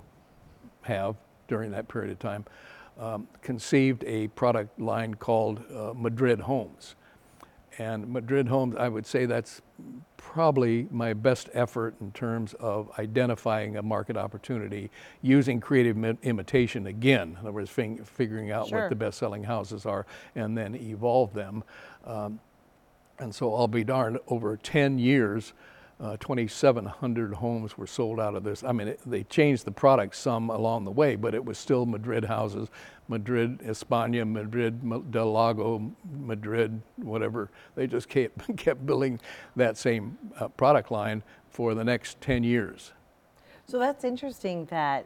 have 0.82 1.16
during 1.48 1.72
that 1.72 1.88
period 1.88 2.12
of 2.12 2.20
time, 2.20 2.46
um, 3.00 3.28
conceived 3.42 4.04
a 4.06 4.28
product 4.30 4.80
line 4.80 5.14
called 5.14 5.64
uh, 5.74 5.94
Madrid 5.96 6.40
Homes. 6.42 6.96
And 7.80 8.08
Madrid 8.08 8.48
Homes, 8.48 8.76
I 8.76 8.88
would 8.88 9.06
say 9.06 9.26
that's 9.26 9.62
probably 10.18 10.88
my 10.92 11.14
best 11.14 11.50
effort 11.54 11.96
in 12.02 12.12
terms 12.12 12.54
of 12.60 12.92
identifying 13.00 13.78
a 13.78 13.82
market 13.82 14.16
opportunity 14.16 14.92
using 15.22 15.60
creative 15.60 15.98
mi- 15.98 16.18
imitation 16.22 16.88
again. 16.88 17.30
In 17.32 17.38
other 17.38 17.52
words, 17.52 17.70
fing- 17.72 18.04
figuring 18.04 18.52
out 18.52 18.68
Sure. 18.68 18.82
what 18.82 18.90
the 18.90 18.96
best 18.96 19.18
selling 19.18 19.44
houses 19.44 19.86
are 19.88 20.06
and 20.36 20.56
then 20.58 20.76
evolve 20.76 21.34
them. 21.34 21.64
Um, 22.06 22.40
and 23.20 23.34
so 23.34 23.54
I'll 23.56 23.68
be 23.68 23.84
darned, 23.84 24.20
over 24.28 24.58
10 24.58 25.00
years, 25.00 25.54
uh, 26.00 26.18
2,700 26.18 27.36
homes 27.36 27.78
were 27.78 27.88
sold 27.88 28.20
out 28.20 28.36
of 28.36 28.44
this. 28.44 28.64
I 28.64 28.72
mean, 28.72 28.90
it, 28.90 29.00
they 29.06 29.24
changed 29.24 29.66
the 29.66 29.72
product 29.72 30.16
some 30.16 30.50
along 30.50 30.86
the 30.86 30.92
way, 30.92 31.16
but 31.16 31.34
it 31.34 31.46
was 31.46 31.58
still 31.58 31.86
Madrid 31.86 32.26
houses, 32.26 32.70
Madrid 33.08 33.60
España, 33.60 34.30
Madrid 34.30 34.82
Del 35.12 35.32
Lago, 35.32 35.94
Madrid, 36.12 36.82
whatever. 36.98 37.52
They 37.76 37.88
just 37.88 38.10
kept, 38.10 38.58
kept 38.58 38.86
building 38.86 39.20
that 39.56 39.78
same 39.78 40.18
uh, 40.40 40.48
product 40.50 40.92
line 40.92 41.24
for 41.50 41.74
the 41.76 41.84
next 41.84 42.20
10 42.22 42.44
years. 42.44 42.92
So 43.66 43.80
that's 43.80 44.04
interesting 44.04 44.66
that 44.66 45.06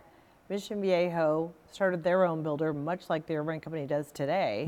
Mission 0.50 0.82
Viejo 0.82 1.54
started 1.72 2.04
their 2.04 2.24
own 2.24 2.42
builder, 2.42 2.74
much 2.74 3.10
like 3.10 3.28
the 3.28 3.36
Irvine 3.36 3.60
Company 3.60 3.86
does 3.86 4.12
today, 4.12 4.66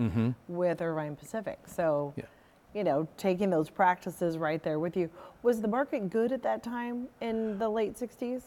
with 0.48 0.82
Irvine 0.82 1.16
Pacific. 1.16 1.60
So, 1.66 2.14
Mm-hmm. 2.16 2.20
Yeah. 2.20 2.26
You 2.74 2.84
know, 2.84 3.08
taking 3.18 3.50
those 3.50 3.70
practices 3.70 4.38
right 4.38 4.62
there 4.62 4.80
with 4.80 4.96
you. 4.96 5.10
Was 5.44 5.62
the 5.62 5.68
market 5.68 6.10
good 6.10 6.32
at 6.32 6.44
that 6.44 6.64
time 6.64 7.08
in 7.22 7.58
the 7.58 7.70
late 7.70 7.96
60s? 7.96 8.44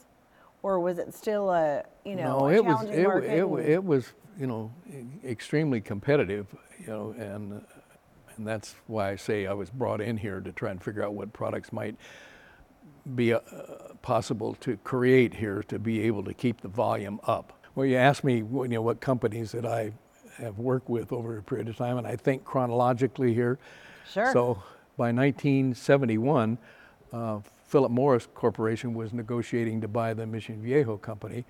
Or 0.62 0.78
was 0.78 0.98
it 0.98 1.12
still 1.12 1.50
a, 1.50 1.82
you 2.04 2.14
know, 2.14 2.38
no, 2.38 2.46
a 2.46 2.52
it 2.52 2.64
was 2.64 2.88
it, 2.88 3.02
market? 3.02 3.30
it, 3.32 3.70
it 3.70 3.84
was 3.84 4.12
you 4.38 4.46
know 4.46 4.72
extremely 5.24 5.80
competitive, 5.80 6.46
you 6.78 6.86
know, 6.86 7.14
and 7.18 7.64
and 8.36 8.46
that's 8.46 8.76
why 8.86 9.10
I 9.10 9.16
say 9.16 9.46
I 9.46 9.52
was 9.52 9.70
brought 9.70 10.00
in 10.00 10.16
here 10.16 10.40
to 10.40 10.52
try 10.52 10.70
and 10.70 10.82
figure 10.82 11.04
out 11.04 11.14
what 11.14 11.32
products 11.32 11.72
might 11.72 11.96
be 13.14 13.34
uh, 13.34 13.40
possible 14.00 14.54
to 14.60 14.76
create 14.78 15.34
here 15.34 15.62
to 15.64 15.78
be 15.78 16.00
able 16.02 16.24
to 16.24 16.32
keep 16.32 16.60
the 16.60 16.68
volume 16.68 17.20
up. 17.24 17.52
Well, 17.74 17.86
you 17.86 17.96
asked 17.96 18.22
me, 18.22 18.36
you 18.36 18.68
know, 18.68 18.82
what 18.82 19.00
companies 19.00 19.52
that 19.52 19.66
I 19.66 19.92
have 20.38 20.58
worked 20.58 20.88
with 20.88 21.12
over 21.12 21.38
a 21.38 21.42
period 21.42 21.68
of 21.68 21.76
time, 21.76 21.98
and 21.98 22.06
I 22.06 22.16
think 22.16 22.44
chronologically 22.44 23.34
here. 23.34 23.58
Sure. 24.10 24.32
So 24.32 24.62
by 24.96 25.12
1971, 25.12 26.58
uh, 27.12 27.40
Philip 27.66 27.90
Morris 27.90 28.28
Corporation 28.34 28.94
was 28.94 29.12
negotiating 29.12 29.80
to 29.80 29.88
buy 29.88 30.14
the 30.14 30.26
Mission 30.26 30.62
Viejo 30.62 30.96
company. 30.96 31.44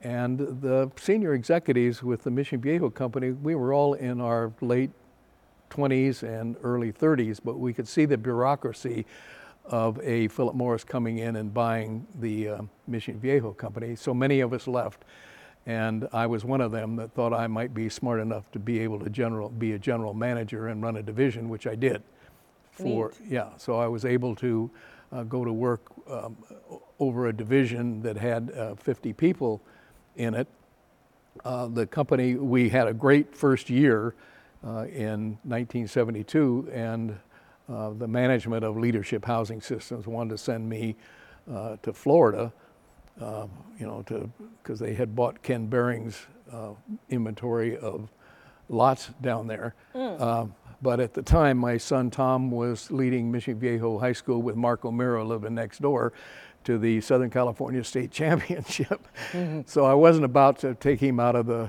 And 0.00 0.38
the 0.38 0.90
senior 0.96 1.34
executives 1.34 2.02
with 2.02 2.22
the 2.22 2.30
Mission 2.30 2.60
Viejo 2.60 2.88
company, 2.88 3.32
we 3.32 3.54
were 3.54 3.74
all 3.74 3.94
in 3.94 4.20
our 4.20 4.52
late 4.60 4.90
20s 5.70 6.22
and 6.22 6.56
early 6.62 6.92
30s, 6.92 7.40
but 7.44 7.58
we 7.58 7.72
could 7.72 7.88
see 7.88 8.04
the 8.04 8.16
bureaucracy 8.16 9.04
of 9.66 10.00
a 10.02 10.28
Philip 10.28 10.54
Morris 10.54 10.84
coming 10.84 11.18
in 11.18 11.36
and 11.36 11.52
buying 11.52 12.06
the 12.20 12.48
uh, 12.48 12.62
Mission 12.86 13.18
Viejo 13.20 13.52
company. 13.52 13.94
So 13.94 14.14
many 14.14 14.40
of 14.40 14.52
us 14.52 14.66
left, 14.66 15.04
and 15.68 16.08
I 16.14 16.26
was 16.26 16.46
one 16.46 16.62
of 16.62 16.72
them 16.72 16.96
that 16.96 17.12
thought 17.12 17.34
I 17.34 17.46
might 17.46 17.74
be 17.74 17.90
smart 17.90 18.20
enough 18.20 18.50
to 18.52 18.58
be 18.58 18.80
able 18.80 18.98
to 19.00 19.10
general 19.10 19.50
be 19.50 19.72
a 19.72 19.78
general 19.78 20.14
manager 20.14 20.68
and 20.68 20.82
run 20.82 20.96
a 20.96 21.02
division, 21.02 21.50
which 21.50 21.66
I 21.66 21.74
did. 21.74 22.02
For 22.72 23.12
Neat. 23.20 23.32
yeah, 23.32 23.48
so 23.58 23.78
I 23.78 23.86
was 23.86 24.06
able 24.06 24.34
to 24.36 24.70
uh, 25.12 25.24
go 25.24 25.44
to 25.44 25.52
work 25.52 25.82
um, 26.10 26.36
over 26.98 27.26
a 27.26 27.32
division 27.34 28.00
that 28.00 28.16
had 28.16 28.50
uh, 28.52 28.76
50 28.76 29.12
people 29.12 29.60
in 30.16 30.34
it. 30.34 30.48
Uh, 31.44 31.66
the 31.66 31.86
company, 31.86 32.34
we 32.36 32.70
had 32.70 32.88
a 32.88 32.94
great 32.94 33.36
first 33.36 33.68
year 33.68 34.14
uh, 34.64 34.86
in 34.86 35.36
1972, 35.44 36.70
and 36.72 37.18
uh, 37.68 37.90
the 37.90 38.08
management 38.08 38.64
of 38.64 38.78
Leadership 38.78 39.24
Housing 39.26 39.60
Systems 39.60 40.06
wanted 40.06 40.30
to 40.30 40.38
send 40.38 40.66
me 40.66 40.96
uh, 41.52 41.76
to 41.82 41.92
Florida, 41.92 42.52
uh, 43.20 43.46
you 43.78 43.86
know, 43.86 44.02
to 44.02 44.30
because 44.62 44.78
they 44.78 44.94
had 44.94 45.14
bought 45.14 45.42
Ken 45.42 45.66
Behring's 45.66 46.18
uh, 46.52 46.70
inventory 47.08 47.76
of 47.76 48.08
lots 48.68 49.10
down 49.20 49.46
there. 49.46 49.74
Um, 49.94 50.54
but 50.80 51.00
at 51.00 51.14
the 51.14 51.22
time, 51.22 51.58
my 51.58 51.76
son 51.76 52.10
Tom 52.10 52.50
was 52.50 52.90
leading 52.90 53.30
Mission 53.32 53.58
Viejo 53.58 53.98
High 53.98 54.12
School 54.12 54.42
with 54.42 54.54
Mark 54.56 54.84
O'Meara 54.84 55.24
living 55.24 55.54
next 55.54 55.82
door 55.82 56.12
to 56.64 56.78
the 56.78 57.00
Southern 57.00 57.30
California 57.30 57.82
State 57.82 58.10
Championship. 58.12 59.06
So 59.66 59.84
I 59.84 59.94
wasn't 59.94 60.24
about 60.24 60.58
to 60.60 60.74
take 60.74 61.00
him 61.00 61.18
out 61.18 61.34
of 61.34 61.46
the, 61.46 61.68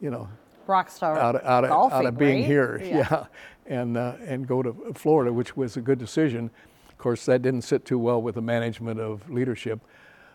you 0.00 0.10
know, 0.10 0.28
Rock 0.66 0.88
star 0.88 1.18
out 1.18 1.34
of, 1.34 1.44
out 1.44 1.64
of, 1.64 1.70
golfing, 1.70 1.98
out 1.98 2.06
of 2.06 2.16
being 2.16 2.42
right? 2.42 2.46
here, 2.46 2.80
yeah, 2.84 3.24
and 3.66 3.96
uh, 3.96 4.14
and 4.24 4.46
go 4.46 4.62
to 4.62 4.92
Florida, 4.94 5.32
which 5.32 5.56
was 5.56 5.76
a 5.76 5.80
good 5.80 5.98
decision. 5.98 6.48
Of 6.88 6.96
course, 6.96 7.26
that 7.26 7.42
didn't 7.42 7.62
sit 7.62 7.84
too 7.84 7.98
well 7.98 8.22
with 8.22 8.36
the 8.36 8.42
management 8.42 9.00
of 9.00 9.28
leadership, 9.28 9.80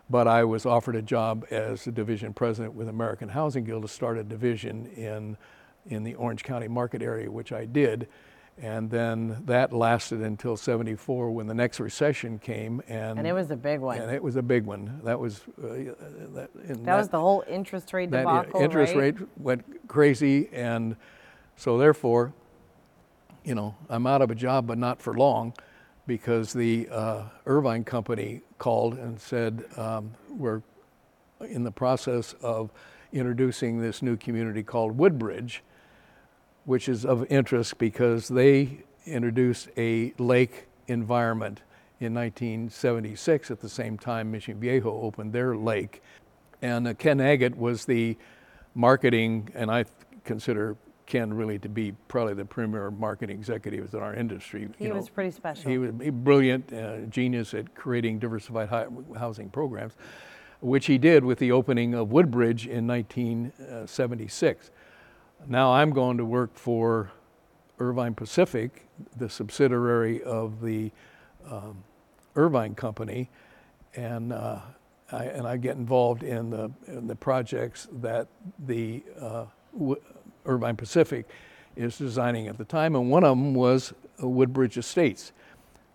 but 0.10 0.28
I 0.28 0.44
was 0.44 0.66
offered 0.66 0.96
a 0.96 1.02
job 1.02 1.46
as 1.52 1.88
a 1.88 1.92
division 1.92 2.34
president 2.34 2.74
with 2.74 2.88
American 2.90 3.30
Housing 3.30 3.64
Guild 3.64 3.84
to 3.84 3.88
start 3.88 4.18
a 4.18 4.24
division 4.24 4.88
in 4.88 5.38
in 5.88 6.04
the 6.04 6.16
Orange 6.16 6.44
County 6.44 6.68
market 6.68 7.02
area, 7.04 7.30
which 7.30 7.52
I 7.52 7.66
did. 7.66 8.08
And 8.58 8.90
then 8.90 9.44
that 9.46 9.74
lasted 9.74 10.22
until 10.22 10.56
74 10.56 11.30
when 11.32 11.46
the 11.46 11.54
next 11.54 11.80
recession 11.80 12.40
came. 12.40 12.82
And, 12.88 13.20
And 13.20 13.28
it 13.28 13.34
was 13.34 13.52
a 13.52 13.56
big 13.56 13.82
one. 13.82 14.00
and 14.00 14.10
it 14.10 14.24
was 14.24 14.36
a 14.38 14.42
big 14.42 14.66
one. 14.66 15.02
That 15.04 15.20
was, 15.20 15.42
uh, 15.62 15.94
that, 16.34 16.50
and 16.68 16.86
that 16.86 16.96
was 16.96 17.10
the 17.10 17.20
whole 17.20 17.44
interest 17.48 17.94
rate 17.94 18.12
that 18.12 18.22
debacle, 18.22 18.62
interest 18.62 18.96
right? 18.96 19.20
rate 19.20 19.28
went 19.38 19.88
crazy, 19.88 20.50
and 20.54 20.96
so 21.58 21.78
therefore, 21.78 22.34
you 23.44 23.56
know, 23.56 23.76
I'm 23.90 24.08
out 24.08 24.22
of 24.22 24.32
a 24.32 24.36
job, 24.36 24.66
but 24.66 24.78
not 24.78 25.02
for 25.02 25.14
long, 25.14 25.54
because 26.08 26.54
the 26.54 26.88
uh, 26.92 27.24
Irvine 27.46 27.84
company 27.84 28.42
called 28.58 28.98
and 28.98 29.20
said 29.20 29.66
um, 29.78 30.12
we're 30.30 30.62
in 31.42 31.64
the 31.64 31.72
process 31.72 32.36
of 32.42 32.72
introducing 33.12 33.82
this 33.82 34.02
new 34.02 34.16
community 34.18 34.64
called 34.64 34.98
Woodbridge, 34.98 35.64
which 36.66 36.90
is 36.90 37.06
of 37.06 37.26
interest 37.32 37.78
because 37.78 38.28
they 38.28 38.84
introduced 39.06 39.70
a 39.78 40.14
lake 40.18 40.68
environment 40.88 41.62
in 42.00 42.14
1976 42.14 43.52
at 43.52 43.62
the 43.62 43.70
same 43.70 43.98
time 43.98 44.32
Mission 44.32 44.60
Viejo 44.60 45.02
opened 45.02 45.34
their 45.34 45.56
lake. 45.56 46.02
And 46.62 46.88
uh, 46.88 46.94
Ken 46.94 47.20
Agid 47.20 47.56
was 47.56 47.86
the 47.86 48.18
marketing, 48.74 49.50
and 49.56 49.72
I 49.72 49.86
consider 50.24 50.76
Ken 51.06 51.34
really 51.34 51.60
to 51.60 51.70
be 51.70 51.94
probably 52.08 52.34
the 52.34 52.46
premier 52.46 52.90
marketing 52.92 53.38
executive 53.38 53.94
in 53.94 54.00
our 54.00 54.14
industry. 54.14 54.68
He 54.78 54.92
was 54.92 55.10
pretty 55.10 55.32
special. 55.32 55.70
He 55.70 55.78
was 55.78 55.92
a 56.02 56.10
brilliant 56.10 56.72
uh, 56.74 57.02
genius 57.10 57.54
at 57.54 57.76
creating 57.76 58.20
diversified 58.20 58.70
hi- 58.70 58.88
housing 59.18 59.50
programs, 59.50 59.94
which 60.62 60.88
he 60.88 60.98
did 60.98 61.24
with 61.24 61.40
the 61.40 61.52
opening 61.52 61.94
of 61.94 62.12
Woodbridge 62.12 62.66
in 62.68 62.88
1976. 62.88 64.72
Now 65.48 65.74
I'm 65.74 65.92
going 65.92 66.18
to 66.18 66.26
work 66.26 66.56
for 66.56 67.12
Irvine 67.80 68.16
Pacific, 68.16 68.88
the 69.18 69.30
subsidiary 69.30 70.24
of 70.24 70.62
the 70.62 70.92
um, 71.50 71.84
Irvine 72.36 72.74
Company, 72.76 73.30
and 73.96 74.34
uh, 74.34 74.60
I, 75.12 75.26
and 75.26 75.46
I 75.48 75.58
get 75.58 75.76
involved 75.78 76.24
in 76.24 76.50
the 76.50 76.72
in 76.88 77.08
the 77.08 77.16
projects 77.16 77.88
that 78.02 78.28
the 78.66 79.04
uh, 79.20 79.46
Wo- 79.72 79.98
Irvine 80.46 80.76
Pacific 80.76 81.26
is 81.76 81.98
designing 81.98 82.48
at 82.48 82.58
the 82.58 82.66
time, 82.66 82.96
and 82.96 83.10
one 83.10 83.24
of 83.24 83.32
them 83.38 83.54
was 83.54 83.94
Woodbridge 84.20 84.78
Estates. 84.78 85.32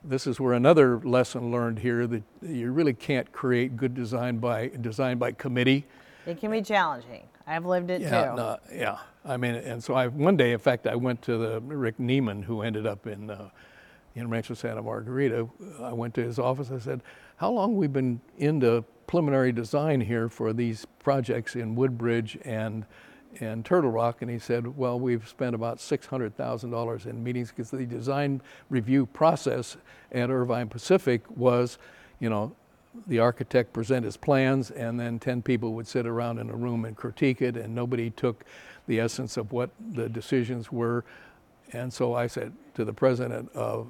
This 0.03 0.27
is 0.27 0.41
where 0.41 0.55
another 0.55 0.99
lesson 1.01 1.51
learned 1.51 1.79
here 1.81 2.07
that 2.07 2.23
you 2.43 2.71
really 2.73 2.95
can't 2.95 3.31
create 3.33 3.77
good 3.77 3.95
design 3.95 4.39
by 4.39 4.69
design 4.69 5.19
by 5.19 5.33
committee. 5.33 5.87
It 6.27 6.41
can 6.41 6.51
be 6.51 6.63
challenging. 6.63 7.25
I've 7.47 7.67
lived 7.67 7.91
it 7.91 8.01
Yeah, 8.01 8.31
too. 8.31 8.37
no, 8.37 8.59
yeah. 8.73 8.99
I 9.25 9.37
mean, 9.37 9.55
and 9.57 9.83
so 9.83 9.95
I 9.95 10.07
one 10.09 10.37
day, 10.37 10.53
in 10.53 10.59
fact, 10.59 10.87
I 10.87 10.95
went 10.95 11.21
to 11.23 11.37
the 11.37 11.61
Rick 11.61 11.99
Neiman, 11.99 12.45
who 12.45 12.63
ended 12.63 12.87
up 12.87 13.07
in 13.07 13.31
uh, 13.31 13.51
in 14.15 14.29
Rancho 14.31 14.55
Santa 14.55 14.83
Margarita. 14.83 15.47
I 15.83 15.93
went 15.93 16.15
to 16.15 16.23
his 16.23 16.39
office. 16.39 16.71
I 16.71 16.79
said, 16.79 17.03
"How 17.37 17.51
long 17.51 17.77
we've 17.77 17.93
been 17.93 18.21
into 18.39 18.85
preliminary 19.07 19.53
design 19.53 20.01
here 20.01 20.29
for 20.31 20.53
these 20.55 20.87
projects 21.01 21.57
in 21.57 21.75
Woodbridge 21.75 22.39
and 22.45 22.87
and 23.39 23.65
Turtle 23.65 23.91
Rock?" 23.91 24.23
And 24.23 24.31
he 24.31 24.39
said, 24.39 24.77
"Well, 24.77 24.99
we've 24.99 25.27
spent 25.29 25.55
about 25.55 25.81
six 25.81 26.07
hundred 26.07 26.37
thousand 26.37 26.71
dollars 26.71 27.07
in 27.07 27.23
meetings 27.23 27.51
because 27.51 27.71
the 27.71 27.87
design 27.87 28.41
review 28.69 29.07
process 29.07 29.77
at 30.13 30.31
Irvine 30.31 30.69
Pacific 30.69 31.23
was, 31.37 31.79
you 32.19 32.31
know." 32.31 32.53
the 33.07 33.19
architect 33.19 33.73
present 33.73 34.05
his 34.05 34.17
plans, 34.17 34.71
and 34.71 34.99
then 34.99 35.19
10 35.19 35.43
people 35.43 35.75
would 35.75 35.87
sit 35.87 36.07
around 36.07 36.39
in 36.39 36.51
a 36.51 36.55
room 36.55 36.85
and 36.85 36.97
critique 36.97 37.41
it, 37.41 37.57
and 37.57 37.75
nobody 37.75 38.11
took 38.11 38.45
the 38.87 38.99
essence 38.99 39.37
of 39.37 39.53
what 39.53 39.71
the 39.93 40.09
decisions 40.09 40.73
were. 40.73 41.05
And 41.73 41.93
so 41.93 42.15
I 42.15 42.27
said 42.27 42.53
to 42.75 42.85
the 42.85 42.93
president 42.93 43.51
of 43.55 43.87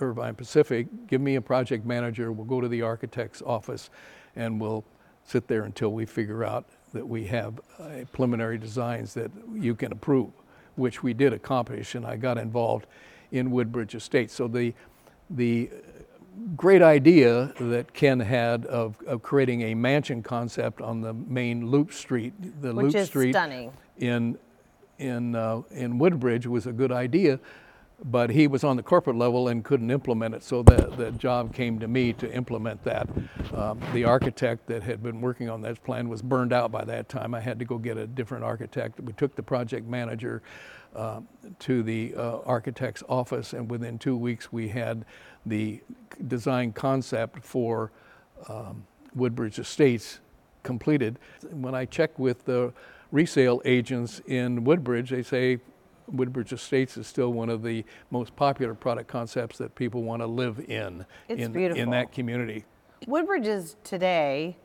Irvine 0.00 0.34
Pacific, 0.34 0.86
give 1.06 1.20
me 1.20 1.36
a 1.36 1.40
project 1.40 1.86
manager, 1.86 2.30
we'll 2.30 2.44
go 2.44 2.60
to 2.60 2.68
the 2.68 2.82
architect's 2.82 3.40
office, 3.40 3.88
and 4.34 4.60
we'll 4.60 4.84
sit 5.24 5.48
there 5.48 5.62
until 5.62 5.92
we 5.92 6.04
figure 6.04 6.44
out 6.44 6.66
that 6.96 7.06
we 7.06 7.24
have 7.26 7.60
uh, 7.78 8.04
preliminary 8.12 8.58
designs 8.58 9.14
that 9.14 9.30
you 9.54 9.74
can 9.74 9.92
approve, 9.92 10.30
which 10.76 11.02
we 11.02 11.14
did 11.14 11.32
accomplish, 11.32 11.94
and 11.94 12.04
I 12.06 12.16
got 12.16 12.38
involved 12.38 12.86
in 13.30 13.50
Woodbridge 13.50 13.94
Estates. 13.94 14.34
So 14.34 14.48
the, 14.48 14.74
the 15.30 15.70
great 16.56 16.82
idea 16.82 17.52
that 17.60 17.92
Ken 17.92 18.20
had 18.20 18.66
of, 18.66 18.96
of 19.06 19.22
creating 19.22 19.62
a 19.62 19.74
mansion 19.74 20.22
concept 20.22 20.80
on 20.80 21.00
the 21.00 21.14
main 21.14 21.66
Loop 21.70 21.92
Street, 21.92 22.32
the 22.62 22.72
Which 22.74 22.86
Loop 22.86 22.94
is 22.94 23.08
Street 23.08 23.32
stunning. 23.32 23.72
in 23.98 24.38
in 24.98 25.34
uh, 25.34 25.60
in 25.72 25.98
Woodbridge 25.98 26.46
was 26.46 26.66
a 26.66 26.72
good 26.72 26.90
idea, 26.90 27.38
but 28.04 28.30
he 28.30 28.46
was 28.46 28.62
on 28.62 28.76
the 28.76 28.82
corporate 28.82 29.16
level 29.16 29.48
and 29.48 29.64
couldn't 29.64 29.90
implement 29.90 30.34
it. 30.34 30.42
So 30.42 30.62
the 30.62 30.92
the 30.96 31.10
job 31.12 31.54
came 31.54 31.78
to 31.78 31.88
me 31.88 32.12
to 32.14 32.30
implement 32.32 32.84
that. 32.84 33.08
Um, 33.54 33.80
the 33.92 34.04
architect 34.04 34.66
that 34.66 34.82
had 34.82 35.02
been 35.02 35.20
working 35.20 35.48
on 35.48 35.62
that 35.62 35.82
plan 35.82 36.08
was 36.08 36.22
burned 36.22 36.52
out 36.52 36.70
by 36.70 36.84
that 36.84 37.08
time. 37.08 37.34
I 37.34 37.40
had 37.40 37.58
to 37.58 37.64
go 37.64 37.78
get 37.78 37.96
a 37.96 38.06
different 38.06 38.44
architect. 38.44 39.00
We 39.00 39.12
took 39.14 39.34
the 39.34 39.42
project 39.42 39.86
manager 39.86 40.42
uh, 40.94 41.20
to 41.60 41.82
the 41.82 42.14
uh, 42.16 42.38
architect's 42.44 43.02
office, 43.08 43.52
and 43.52 43.70
within 43.70 43.98
two 43.98 44.16
weeks 44.16 44.52
we 44.52 44.68
had 44.68 45.04
the 45.44 45.80
design 46.28 46.72
concept 46.72 47.44
for 47.44 47.92
um, 48.48 48.86
Woodbridge 49.14 49.58
Estates 49.58 50.20
completed. 50.62 51.18
When 51.50 51.74
I 51.74 51.84
check 51.86 52.18
with 52.18 52.44
the 52.44 52.72
resale 53.12 53.62
agents 53.64 54.20
in 54.26 54.64
Woodbridge, 54.64 55.10
they 55.10 55.22
say 55.22 55.60
Woodbridge 56.12 56.52
Estates 56.52 56.96
is 56.96 57.06
still 57.06 57.32
one 57.32 57.48
of 57.48 57.62
the 57.62 57.84
most 58.10 58.34
popular 58.36 58.74
product 58.74 59.08
concepts 59.08 59.58
that 59.58 59.74
people 59.74 60.02
want 60.02 60.22
to 60.22 60.26
live 60.26 60.58
in 60.68 61.04
It's 61.28 61.42
in, 61.42 61.52
beautiful. 61.52 61.82
in 61.82 61.90
that 61.90 62.12
community. 62.12 62.64
Woodbridge 63.06 63.46
is 63.46 63.76
today, 63.84 64.56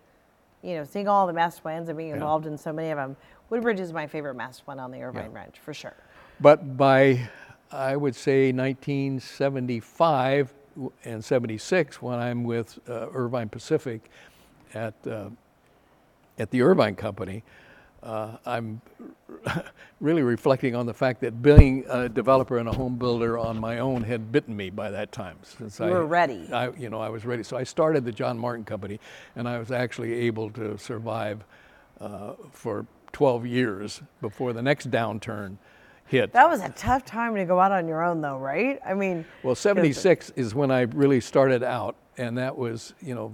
you 0.62 0.75
know, 0.75 0.84
seeing 0.84 1.08
all 1.08 1.27
the 1.27 1.34
master 1.34 1.62
plans 1.62 1.89
and 1.89 1.97
being 1.97 2.12
involved 2.12 2.45
in 2.45 2.58
so 2.58 2.71
many 2.71 2.89
of 2.89 2.97
them. 2.97 3.15
Woodbridge 3.49 3.80
is 3.80 3.91
my 3.91 4.08
favorite 4.08 4.36
master 4.36 4.63
plan 4.63 4.80
on 4.80 4.91
the 4.91 5.01
Irvine 5.01 5.32
Ranch 5.32 5.60
for 5.60 5.73
sure. 5.73 5.95
But 6.39 6.77
by, 6.77 7.30
I 7.71 7.95
would 7.95 8.15
say, 8.15 8.51
1975 8.51 10.54
and 11.04 11.23
76, 11.23 12.01
when 12.01 12.19
I'm 12.19 12.43
with 12.43 12.80
uh, 12.88 13.08
Irvine 13.13 13.49
Pacific 13.49 14.10
at, 14.73 14.93
uh, 15.06 15.30
at 16.39 16.49
the 16.51 16.62
Irvine 16.62 16.95
Company, 16.95 17.43
uh, 18.04 18.38
I'm 18.46 18.82
really 20.02 20.24
reflecting 20.24 20.76
on 20.76 20.86
the 20.86 20.94
fact 20.94 21.22
that 21.22 21.42
being 21.42 21.86
a 21.90 22.10
developer 22.10 22.58
and 22.58 22.68
a 22.68 22.72
home 22.72 22.96
builder 22.96 23.38
on 23.38 23.60
my 23.60 23.80
own 23.80 24.04
had 24.04 24.32
bitten 24.32 24.56
me 24.56 24.70
by 24.70 24.90
that 24.92 25.12
time. 25.12 25.38
Since 25.44 25.80
You 25.80 25.86
I, 25.86 25.90
were 25.92 26.06
ready. 26.06 26.50
I, 26.52 26.70
you 26.72 26.90
know, 26.90 27.00
I 27.00 27.10
was 27.10 27.26
ready. 27.26 27.44
So 27.44 27.58
I 27.58 27.64
started 27.64 28.04
the 28.06 28.12
John 28.12 28.38
Martin 28.38 28.66
Company, 28.66 29.00
and 29.36 29.48
I 29.48 29.60
was 29.60 29.72
actually 29.72 30.14
able 30.14 30.50
to 30.52 30.78
survive 30.78 31.44
uh, 32.00 32.34
for 32.52 32.86
12 33.14 33.46
years 33.46 34.02
before 34.22 34.54
the 34.54 34.62
next 34.62 34.90
downturn 34.90 35.58
hit. 36.08 36.34
That 36.34 36.50
was 36.50 36.62
a 36.62 36.70
tough 36.70 37.06
time 37.06 37.36
to 37.36 37.46
go 37.46 37.60
out 37.60 37.72
on 37.72 37.88
your 37.88 38.04
own, 38.04 38.22
though, 38.22 38.38
right? 38.38 38.80
I 38.86 38.94
mean, 38.94 39.26
Well, 39.44 39.56
76 39.56 40.32
is 40.36 40.56
when 40.56 40.72
I 40.72 40.82
really 40.82 41.22
started 41.22 41.64
out, 41.64 41.96
and 42.18 42.38
that 42.38 42.58
was, 42.58 42.94
you 43.02 43.16
know, 43.16 43.34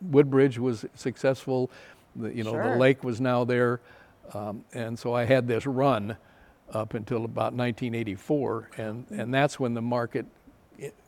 Woodbridge 0.00 0.58
was 0.58 0.84
successful. 0.94 1.70
The, 2.16 2.34
you 2.34 2.44
know, 2.44 2.52
Sure. 2.52 2.72
the 2.72 2.76
lake 2.76 3.04
was 3.04 3.20
now 3.20 3.44
there, 3.44 3.80
um, 4.34 4.64
and 4.74 4.98
so 4.98 5.14
I 5.14 5.24
had 5.24 5.46
this 5.48 5.66
run 5.66 6.16
up 6.72 6.94
until 6.94 7.24
about 7.24 7.54
1984, 7.54 8.70
and 8.76 9.06
and 9.10 9.32
that's 9.34 9.58
when 9.60 9.74
the 9.74 9.82
market 9.82 10.26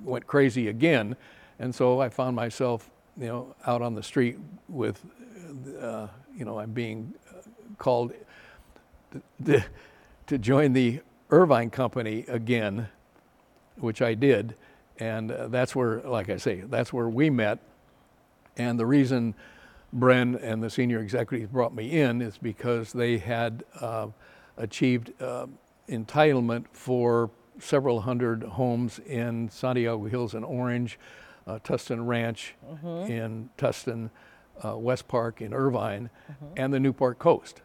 went 0.04 0.26
crazy 0.26 0.68
again, 0.68 1.16
And 1.58 1.74
so 1.74 2.00
I 2.00 2.08
found 2.08 2.34
myself, 2.36 2.90
you 3.16 3.26
know, 3.26 3.54
out 3.66 3.82
on 3.82 3.94
the 3.94 4.02
street 4.02 4.38
with, 4.68 5.04
uh, 5.80 6.08
you 6.36 6.44
know, 6.44 6.58
I'm 6.58 6.72
being 6.72 7.14
called 7.78 8.12
to, 9.44 9.64
to 10.26 10.38
join 10.38 10.72
the 10.72 11.00
Irvine 11.30 11.70
Company 11.70 12.24
again, 12.28 12.88
which 13.76 14.02
I 14.02 14.14
did. 14.14 14.56
And 14.98 15.30
uh, 15.32 15.48
that's 15.48 15.74
where, 15.76 16.00
like 16.02 16.30
I 16.30 16.36
say, 16.36 16.62
that's 16.62 16.92
where 16.92 17.08
we 17.08 17.30
met. 17.30 17.58
And 18.56 18.78
the 18.78 18.86
reason 18.86 19.34
Bren 19.96 20.42
and 20.42 20.62
the 20.62 20.70
senior 20.70 21.00
executives 21.00 21.50
brought 21.50 21.74
me 21.74 22.00
in 22.00 22.22
is 22.22 22.38
because 22.38 22.92
they 22.92 23.18
had 23.18 23.64
uh, 23.80 24.08
achieved 24.56 25.12
uh, 25.20 25.46
entitlement 25.88 26.64
for 26.72 27.30
several 27.58 28.00
hundred 28.00 28.42
homes 28.42 28.98
in 29.00 29.50
Santiago 29.50 30.04
Hills 30.04 30.34
and 30.34 30.44
Orange, 30.44 30.98
uh, 31.46 31.58
Tustin 31.58 32.06
Ranch 32.06 32.54
in 33.08 33.50
Tustin, 33.58 34.10
uh, 34.64 34.76
West 34.76 35.08
Park 35.08 35.40
in 35.42 35.52
Irvine, 35.52 36.08
and 36.56 36.72
the 36.72 36.80
Newport 36.80 37.18
Coast. 37.18 37.60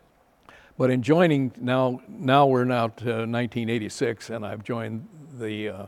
But 0.77 0.91
in 0.91 1.01
joining 1.01 1.51
now, 1.59 2.01
now 2.07 2.45
we're 2.45 2.63
now 2.65 2.89
to 2.89 3.05
1986, 3.05 4.29
and 4.29 4.45
I've 4.45 4.63
joined 4.63 5.07
the 5.39 5.69
uh, 5.69 5.85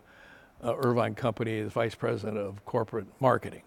uh, 0.64 0.76
Irvine 0.78 1.16
Company 1.16 1.60
as 1.60 1.72
vice 1.72 1.96
president 1.96 2.38
of 2.38 2.64
corporate 2.66 3.08
marketing. 3.20 3.62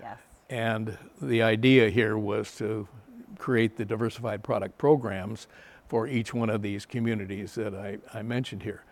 Yes. 0.00 0.18
And 0.50 0.96
the 1.20 1.42
idea 1.42 1.90
here 1.90 2.16
was 2.16 2.56
to 2.56 2.88
create 3.38 3.76
the 3.76 3.84
diversified 3.84 4.42
product 4.42 4.78
programs 4.78 5.46
for 5.88 6.06
each 6.06 6.34
one 6.34 6.50
of 6.50 6.62
these 6.62 6.86
communities 6.86 7.54
that 7.54 7.74
I, 7.74 7.98
I 8.12 8.22
mentioned 8.22 8.62
here. 8.62 8.84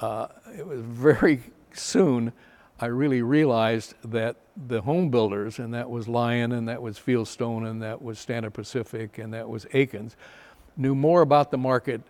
Uh, 0.00 0.28
it 0.56 0.66
was 0.66 0.80
very 0.80 1.42
soon 1.72 2.32
I 2.80 2.86
really 2.86 3.22
realized 3.22 3.94
that 4.04 4.36
the 4.68 4.80
home 4.82 5.10
builders, 5.10 5.58
and 5.58 5.74
that 5.74 5.90
was 5.90 6.06
Lyon, 6.06 6.52
and 6.52 6.68
that 6.68 6.80
was 6.80 6.96
Fieldstone, 6.96 7.68
and 7.68 7.82
that 7.82 8.00
was 8.00 8.20
Standard 8.20 8.54
Pacific, 8.54 9.18
and 9.18 9.34
that 9.34 9.48
was 9.48 9.66
Aikens, 9.72 10.16
knew 10.76 10.94
more 10.94 11.22
about 11.22 11.50
the 11.50 11.58
market 11.58 12.02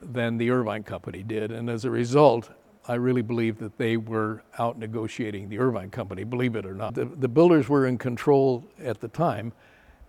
than 0.00 0.38
the 0.38 0.50
Irvine 0.50 0.84
Company 0.84 1.24
did. 1.24 1.50
And 1.50 1.68
as 1.68 1.84
a 1.84 1.90
result, 1.90 2.50
I 2.88 2.94
really 2.94 3.22
believe 3.22 3.58
that 3.58 3.78
they 3.78 3.96
were 3.96 4.42
out 4.58 4.78
negotiating 4.78 5.48
the 5.48 5.58
Irvine 5.58 5.90
Company, 5.90 6.24
believe 6.24 6.56
it 6.56 6.66
or 6.66 6.74
not. 6.74 6.94
The, 6.94 7.04
the 7.04 7.28
builders 7.28 7.68
were 7.68 7.86
in 7.86 7.96
control 7.96 8.64
at 8.82 9.00
the 9.00 9.08
time. 9.08 9.52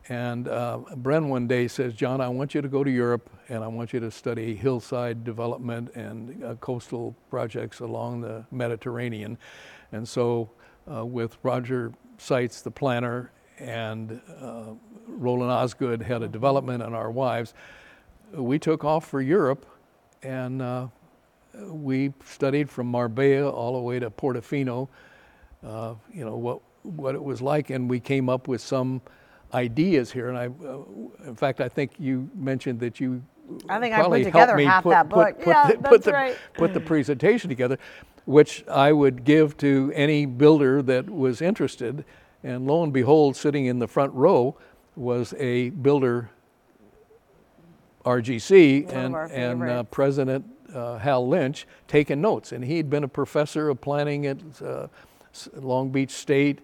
And 0.10 0.48
uh, 0.48 0.80
Bren 0.96 1.30
one 1.30 1.48
day 1.48 1.68
says, 1.68 1.94
John, 1.94 2.20
I 2.20 2.28
want 2.28 2.54
you 2.54 2.62
to 2.62 2.68
go 2.68 2.84
to 2.84 2.92
Europe 2.92 3.30
and 3.48 3.64
I 3.64 3.68
want 3.68 3.94
you 3.94 4.00
to 4.02 4.12
study 4.12 4.56
hillside 4.56 5.24
development 5.24 5.92
and 5.96 6.44
uh, 6.44 6.56
coastal 6.56 7.16
projects 7.30 7.80
along 7.80 8.22
the 8.22 8.44
Mediterranean. 8.52 9.38
And 9.92 10.08
so, 10.08 10.50
uh, 10.92 11.06
with 11.06 11.38
Roger 11.44 11.94
Seitz, 12.18 12.62
the 12.62 12.72
planner, 12.72 13.32
and 13.60 14.20
uh, 14.42 14.74
Roland 15.08 15.52
Osgood, 15.52 16.02
head 16.02 16.24
of 16.24 16.32
development, 16.32 16.84
and 16.84 16.96
our 16.96 17.12
wives, 17.12 17.54
we 18.34 18.60
took 18.60 18.84
off 18.84 19.08
for 19.08 19.22
Europe 19.22 19.66
and 20.22 20.62
uh, 20.62 20.88
we 21.62 22.14
studied 22.26 22.70
from 22.70 22.88
Marbella 22.88 23.50
all 23.50 23.74
the 23.74 23.80
way 23.82 24.00
to 24.00 24.10
Portofino, 24.10 24.88
uh, 25.66 25.94
you 26.12 26.26
know, 26.26 26.36
what, 26.36 26.62
what 26.84 27.16
it 27.16 27.24
was 27.24 27.42
like, 27.42 27.70
and 27.70 27.90
we 27.90 28.00
came 28.00 28.30
up 28.30 28.48
with 28.48 28.62
some 28.62 29.02
ideas 29.54 30.12
here. 30.12 30.30
And 30.30 30.38
I, 30.38 30.48
uh, 30.48 30.80
in 31.28 31.36
fact, 31.36 31.62
I 31.62 31.70
think 31.70 31.94
you 32.00 32.30
mentioned 32.36 32.80
that 32.80 33.00
you 33.00 33.24
I 33.70 33.80
think 33.80 33.94
I 33.94 33.98
put 33.98 34.02
probably 34.04 34.24
together 34.24 34.46
helped 34.48 34.58
me 34.58 34.66
half 34.66 34.84
put, 34.84 34.90
that 34.92 35.10
put- 35.10 35.16
book. 35.16 35.38
put 35.40 35.48
Yeah, 35.48 35.68
the- 35.72 35.78
put 35.90 36.04
the- 36.04 36.12
right. 36.12 36.38
Put 36.54 36.74
the 36.74 36.80
presentation 36.80 37.50
together, 37.50 37.78
which 38.26 38.64
I 38.68 38.92
would 38.92 39.24
give 39.24 39.58
to 39.58 39.92
any 39.96 40.26
builder 40.26 40.82
that 40.84 41.10
was 41.10 41.42
interested. 41.42 42.04
And 42.44 42.66
lo 42.68 42.84
and 42.84 42.92
behold, 42.92 43.36
sitting 43.36 43.66
in 43.66 43.80
the 43.80 43.88
front 43.88 44.14
row 44.14 44.58
was 44.96 45.34
a 45.38 45.70
builder, 45.70 46.30
RGC, 48.06 48.86
One 48.86 48.96
and, 49.16 49.32
and 49.32 49.64
uh. 49.64 49.84
President 49.84 50.46
uh, 50.74 50.98
Hal 50.98 51.28
Lynch 51.28 51.66
taking 51.88 52.22
notes. 52.22 52.52
And 52.52 52.64
he'd 52.64 52.90
been 52.90 53.04
a 53.04 53.08
professor 53.08 53.70
of 53.70 53.82
planning 53.82 54.26
at 54.26 54.38
uh, 54.62 54.88
Long 55.56 55.90
Beach 55.90 56.12
State. 56.12 56.60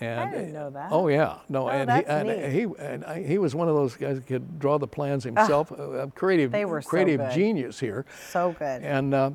And, 0.00 0.32
didn't 0.32 0.52
know 0.52 0.70
that. 0.70 0.88
Oh 0.90 1.06
yeah, 1.06 1.38
no, 1.48 1.66
Oh, 1.66 1.68
and, 1.68 1.88
he, 1.88 2.04
and 2.06 2.52
he 2.52 2.66
and 2.80 3.04
I, 3.04 3.22
he 3.22 3.38
was 3.38 3.54
one 3.54 3.68
of 3.68 3.76
those 3.76 3.94
guys 3.94 4.16
who 4.16 4.22
could 4.22 4.58
draw 4.58 4.76
the 4.76 4.88
plans 4.88 5.22
himself. 5.22 5.70
a 5.70 5.74
a 5.74 6.10
creative, 6.10 6.50
They 6.50 6.64
were 6.64 6.82
so 6.82 6.88
creative 6.88 7.20
good. 7.20 7.32
genius 7.32 7.78
here. 7.78 8.04
So 8.30 8.56
good. 8.58 8.82
And 8.82 9.14
uh, 9.14 9.30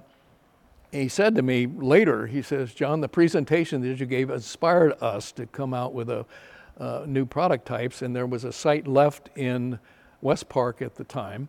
he 0.92 1.08
said 1.08 1.36
to 1.36 1.42
me 1.42 1.66
later, 1.66 2.28
he 2.28 2.42
says, 2.42 2.74
John, 2.74 3.00
the 3.00 3.08
presentation 3.08 3.82
that 3.82 4.00
you 4.02 4.06
gave 4.06 4.30
inspired 4.30 5.02
us 5.02 5.32
to 5.34 5.46
come 5.46 5.74
out 5.74 5.94
with 5.94 6.10
a 6.10 6.26
uh, 6.78 7.04
new 7.08 7.26
product 7.26 7.66
types. 7.66 8.02
And 8.02 8.14
there 8.16 8.26
was 8.26 8.44
a 8.44 8.52
site 8.52 8.86
left 8.88 9.30
in 9.38 9.80
West 10.22 10.50
Park 10.50 10.82
at 10.82 10.96
the 10.96 11.04
time. 11.06 11.48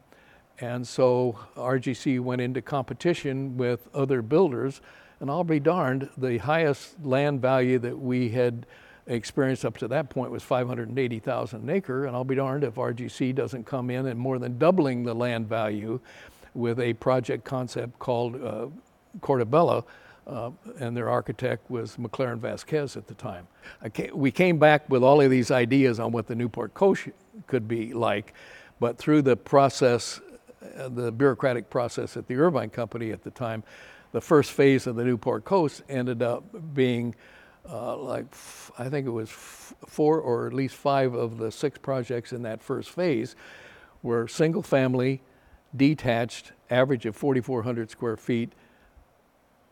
And 0.61 0.87
so 0.87 1.39
RGC 1.57 2.21
went 2.21 2.41
into 2.41 2.61
competition 2.61 3.57
with 3.57 3.89
other 3.95 4.23
builders. 4.23 4.81
And 5.21 5.31
I'll 5.31 5.45
be 5.45 5.61
darned, 5.61 6.09
the 6.17 6.39
highest 6.39 7.03
land 7.05 7.41
value 7.41 7.79
that 7.79 7.99
we 7.99 8.31
had 8.31 8.67
experienced 9.07 9.65
up 9.65 9.77
to 9.79 9.89
that 9.89 10.11
point 10.11 10.31
was 10.31 10.43
580,000 10.43 11.63
an 11.63 11.71
acre. 11.71 12.05
And 12.05 12.15
I'll 12.15 12.25
be 12.25 12.35
darned 12.35 12.65
if 12.65 12.75
RGC 12.75 13.35
doesn't 13.35 13.65
come 13.65 13.91
in 13.91 14.07
and 14.07 14.19
more 14.19 14.39
than 14.39 14.59
doubling 14.59 15.03
the 15.03 15.15
land 15.15 15.49
value 15.49 16.01
with 16.55 16.81
a 16.81 16.95
project 16.95 17.45
concept 17.45 17.99
called 17.99 18.43
uh, 18.43 18.67
uh, 20.27 20.51
and 20.79 20.97
their 20.97 21.09
architect 21.09 21.69
was 21.71 21.97
McLarand 21.97 22.39
Vasquez 22.39 22.97
at 22.97 23.07
the 23.09 23.15
time. 23.15 23.49
I 23.83 23.89
ca- 23.89 24.13
we 24.13 24.31
came 24.31 24.59
back 24.59 24.89
with 24.89 25.03
all 25.03 25.21
of 25.21 25.31
these 25.31 25.51
ideas 25.51 25.99
on 25.99 26.13
what 26.13 26.27
the 26.27 26.35
Newport 26.35 26.75
Coast 26.75 27.09
could 27.47 27.67
be 27.67 27.93
like, 27.93 28.35
but 28.79 28.97
through 28.97 29.23
the 29.23 29.37
process, 29.37 30.21
the 30.89 31.13
bureaucratic 31.13 31.71
process 31.71 32.17
at 32.17 32.27
the 32.27 32.37
Irvine 32.37 32.71
Company 32.71 33.11
at 33.11 33.23
the 33.23 33.31
time, 33.31 33.63
the 34.13 34.21
first 34.21 34.51
phase 34.53 34.87
of 34.87 34.97
the 34.97 35.05
Newport 35.05 35.45
Coast 35.45 35.83
ended 35.89 36.23
up 36.23 36.45
being 36.75 37.15
uh, 37.69 37.97
like 37.97 38.25
f- 38.33 38.71
I 38.79 38.89
think 38.89 39.07
it 39.07 39.11
was 39.11 39.29
f- 39.29 39.75
four 39.87 40.19
or 40.21 40.47
at 40.47 40.53
least 40.53 40.75
five 40.75 41.15
of 41.15 41.39
the 41.39 41.53
six 41.53 41.79
projects 41.79 42.33
in 42.33 42.43
that 42.43 42.63
first 42.63 42.91
phase 42.91 43.37
were 44.03 44.27
single 44.27 44.63
family, 44.63 45.21
detached, 45.77 46.53
average 46.71 47.05
of 47.07 47.15
4,400 47.15 47.91
square 47.91 48.17
feet. 48.17 48.53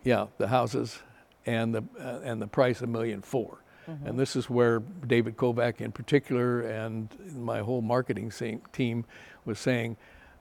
Yeah, 0.04 0.26
the 0.37 0.48
houses, 0.48 1.00
and 1.46 1.74
the 1.74 1.82
uh, 1.98 2.20
and 2.22 2.40
the 2.40 2.46
price 2.46 2.82
a 2.82 2.87
million 2.87 3.22
4 3.22 3.58
And 4.04 4.18
this 4.18 4.37
is 4.37 4.50
where 4.50 4.80
David 4.80 5.37
Kovac 5.38 5.80
in 5.80 5.92
particular 5.92 6.61
and 6.61 7.08
my 7.34 7.61
whole 7.61 7.80
marketing 7.80 8.30
team 8.72 9.04
was 9.46 9.58
saying 9.58 9.96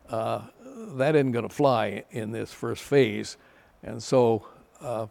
uh, 0.09 0.41
that 0.95 1.15
isn't 1.15 1.31
going 1.31 1.47
to 1.47 1.53
fly 1.53 2.03
in 2.11 2.31
this 2.31 2.51
first 2.51 2.83
phase, 2.83 3.37
and 3.83 4.01
so. 4.01 4.45
Uh, 4.81 5.07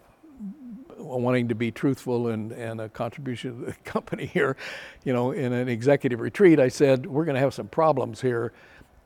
wanting 0.98 1.48
to 1.48 1.54
be 1.54 1.70
truthful 1.70 2.28
and, 2.28 2.52
and 2.52 2.80
a 2.80 2.88
contribution 2.88 3.59
to 3.59 3.66
the 3.66 3.72
company 3.85 4.26
here, 4.26 4.56
you 5.04 5.12
know, 5.12 5.30
in 5.30 5.52
an 5.52 5.68
executive 5.68 6.20
retreat, 6.20 6.59
I 6.61 6.68
said, 6.68 7.06
we're 7.06 7.24
going 7.24 7.35
to 7.35 7.40
have 7.40 7.54
some 7.54 7.68
problems 7.68 8.20
here 8.20 8.52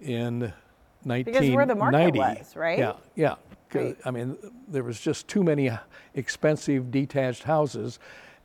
in 0.00 0.52
1990. 1.02 1.24
Because 1.24 1.50
where 1.50 1.66
the 1.66 1.74
market 1.74 2.16
was, 2.16 2.56
right? 2.56 2.78
Yeah, 2.78 2.92
yeah. 3.14 3.34
Right. 3.72 3.96
I 4.04 4.10
mean, 4.10 4.36
there 4.68 4.82
was 4.82 5.00
just 5.00 5.28
too 5.28 5.44
many 5.44 5.70
expensive 6.14 6.90
detached 6.90 7.44
houses. 7.44 7.98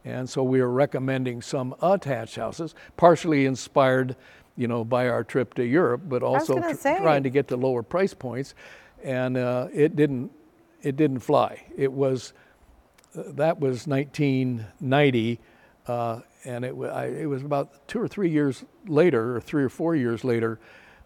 And 0.03 0.29
so 0.29 0.43
we 0.43 0.62
were 0.62 0.71
recommending 0.71 1.41
some 1.41 1.73
attached 1.81 2.36
houses, 2.36 2.75
partially 2.95 3.47
inspired, 3.47 4.15
you 4.58 4.68
know, 4.68 4.84
by 4.84 5.10
our 5.10 5.24
trip 5.24 5.54
to 5.56 5.65
Europe, 5.65 6.02
but 6.06 6.24
also 6.24 6.56
tr- 6.74 7.02
trying 7.02 7.24
to 7.24 7.30
get 7.30 7.48
to 7.50 7.58
lower 7.58 7.84
price 7.84 8.13
points. 8.13 8.56
And 9.04 9.38
uh, 9.38 9.68
it 9.74 9.96
didn't, 9.96 10.32
it 10.82 10.96
didn't 10.96 11.20
fly. 11.20 11.63
It 11.76 11.91
was, 11.91 12.34
uh, 13.18 13.24
that 13.34 13.60
was 13.60 13.88
1990, 13.88 15.39
uh, 15.88 16.22
and 16.46 16.63
it, 16.65 16.70
it 16.70 17.28
was 17.28 17.44
about 17.44 17.88
two 17.88 18.00
or 18.00 18.08
three 18.08 18.30
years 18.30 18.63
later, 18.88 19.36
or 19.36 19.41
three 19.41 19.63
or 19.63 19.70
four 19.70 19.96
years 19.96 20.24
later, 20.24 20.60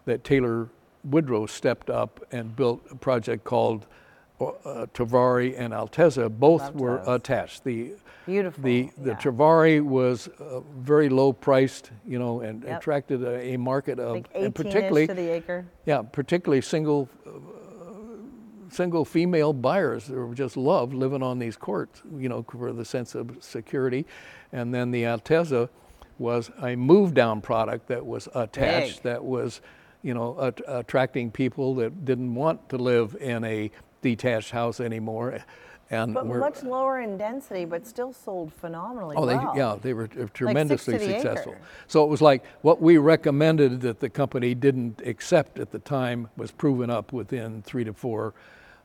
that 0.04 0.24
Taylor 0.24 0.68
Woodrow 1.04 1.46
stepped 1.46 1.90
up 1.90 2.24
and 2.30 2.54
built 2.54 2.82
a 2.90 2.94
project 2.94 3.44
called 3.44 3.86
uh, 4.40 4.86
Tavari 4.94 5.54
and 5.58 5.72
Alteza. 5.72 6.28
Both 6.30 6.62
Love 6.62 6.74
were 6.76 6.96
those. 6.98 7.08
attached. 7.16 7.64
The 7.64 7.92
Beautiful. 8.26 8.62
the 8.62 8.90
the 8.98 9.10
yeah. 9.10 9.16
Tavari 9.18 9.80
was 9.82 10.28
uh, 10.28 10.60
very 10.78 11.08
low 11.08 11.32
priced, 11.32 11.90
you 12.06 12.18
know, 12.18 12.40
and 12.40 12.62
Yep. 12.64 12.78
attracted 12.80 13.22
a, 13.24 13.54
a 13.54 13.56
market 13.58 13.98
of, 13.98 14.12
like 14.12 14.28
and 14.34 14.54
particularly 14.54 15.06
to 15.06 15.14
the 15.14 15.28
acre. 15.32 15.66
yeah, 15.86 16.02
particularly 16.02 16.60
single, 16.60 17.08
uh, 17.26 17.30
single 18.70 19.04
female 19.04 19.52
buyers 19.52 20.06
who 20.06 20.34
just 20.34 20.56
love 20.56 20.92
living 20.94 21.22
on 21.22 21.38
these 21.38 21.56
courts, 21.56 22.02
you 22.18 22.28
know, 22.28 22.44
for 22.50 22.72
the 22.72 22.84
sense 22.84 23.14
of 23.14 23.36
security. 23.40 24.06
And 24.52 24.72
then 24.72 24.90
the 24.90 25.04
Alteza 25.04 25.68
was 26.18 26.50
a 26.62 26.76
move 26.76 27.14
down 27.14 27.40
product 27.40 27.88
that 27.88 28.04
was 28.04 28.28
attached, 28.34 29.02
Big. 29.02 29.12
that 29.12 29.24
was, 29.24 29.60
you 30.02 30.14
know, 30.14 30.38
at- 30.40 30.60
attracting 30.68 31.30
people 31.30 31.74
that 31.76 32.04
didn't 32.04 32.34
want 32.34 32.68
to 32.68 32.76
live 32.76 33.16
in 33.20 33.42
a 33.44 33.70
detached 34.02 34.50
house 34.50 34.80
anymore. 34.80 35.40
And 35.92 36.14
But 36.14 36.26
we're, 36.26 36.38
much 36.38 36.62
lower 36.62 37.00
in 37.00 37.18
density, 37.18 37.64
but 37.64 37.84
still 37.84 38.12
sold 38.12 38.52
phenomenally 38.52 39.16
Oh, 39.18 39.26
they, 39.26 39.36
well. 39.36 39.54
yeah, 39.56 39.76
they 39.80 39.92
were 39.92 40.06
tremendously 40.06 40.96
the 40.96 41.04
successful. 41.04 41.52
acre. 41.54 41.62
So 41.88 42.04
it 42.04 42.08
was 42.08 42.22
like 42.22 42.44
what 42.62 42.80
we 42.80 42.96
recommended 42.98 43.80
that 43.80 43.98
the 43.98 44.08
company 44.08 44.54
didn't 44.54 45.00
accept 45.04 45.58
at 45.58 45.72
the 45.72 45.80
time 45.80 46.28
was 46.36 46.52
proven 46.52 46.90
up 46.90 47.12
within 47.12 47.62
three 47.62 47.82
to 47.82 47.92
four 47.92 48.34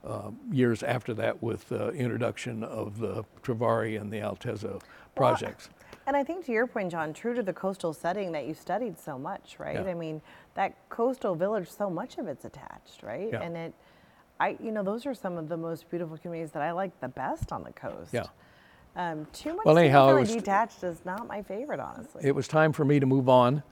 uh, 0.04 0.32
years 0.52 0.82
after 0.82 1.14
that 1.14 1.44
with 1.44 1.70
the 1.70 1.90
introduction 1.90 2.64
of 2.64 2.98
the 2.98 3.24
Travari 3.44 4.02
and 4.02 4.12
the 4.12 4.18
Altezza 4.18 4.82
projects. 5.16 5.70
And 6.08 6.16
I 6.16 6.24
think 6.24 6.46
to 6.46 6.52
your 6.52 6.68
point, 6.68 6.92
John, 6.92 7.14
true 7.14 7.34
to 7.36 7.44
the 7.44 7.54
coastal 7.54 7.94
setting 7.94 8.32
that 8.32 8.46
you 8.48 8.54
studied 8.54 9.00
so 9.00 9.18
much, 9.18 9.58
right? 9.60 9.76
Yeah. 9.76 9.92
I 9.92 9.94
mean, 9.94 10.22
that 10.56 10.76
coastal 10.90 11.36
village, 11.36 11.70
so 11.70 11.90
much 11.90 12.18
of 12.18 12.28
it's 12.28 12.46
attached, 12.46 13.02
right? 13.02 13.30
Yeah. 13.32 13.42
And 13.42 13.58
it, 13.58 13.74
I, 14.40 14.58
you 14.62 14.72
know, 14.72 14.84
those 14.84 15.06
are 15.06 15.14
some 15.14 15.38
of 15.38 15.48
the 15.48 15.58
most 15.58 15.90
beautiful 15.90 16.18
communities 16.18 16.52
that 16.54 16.62
I 16.62 16.72
like 16.72 17.00
the 17.00 17.08
best 17.08 17.52
on 17.52 17.64
the 17.64 17.72
coast. 17.72 18.12
Yeah. 18.14 18.26
Um, 18.98 19.28
too 19.34 19.56
much 19.56 19.66
Well, 19.66 19.78
anyhow, 19.78 20.16
was- 20.18 20.32
detached 20.34 20.84
is 20.84 21.04
not 21.06 21.28
my 21.28 21.42
favorite, 21.42 21.80
honestly. 21.80 22.22
It 22.26 22.34
was 22.36 22.48
time 22.48 22.72
for 22.74 22.84
me 22.86 23.00
to 23.00 23.06
move 23.06 23.30
on. 23.30 23.64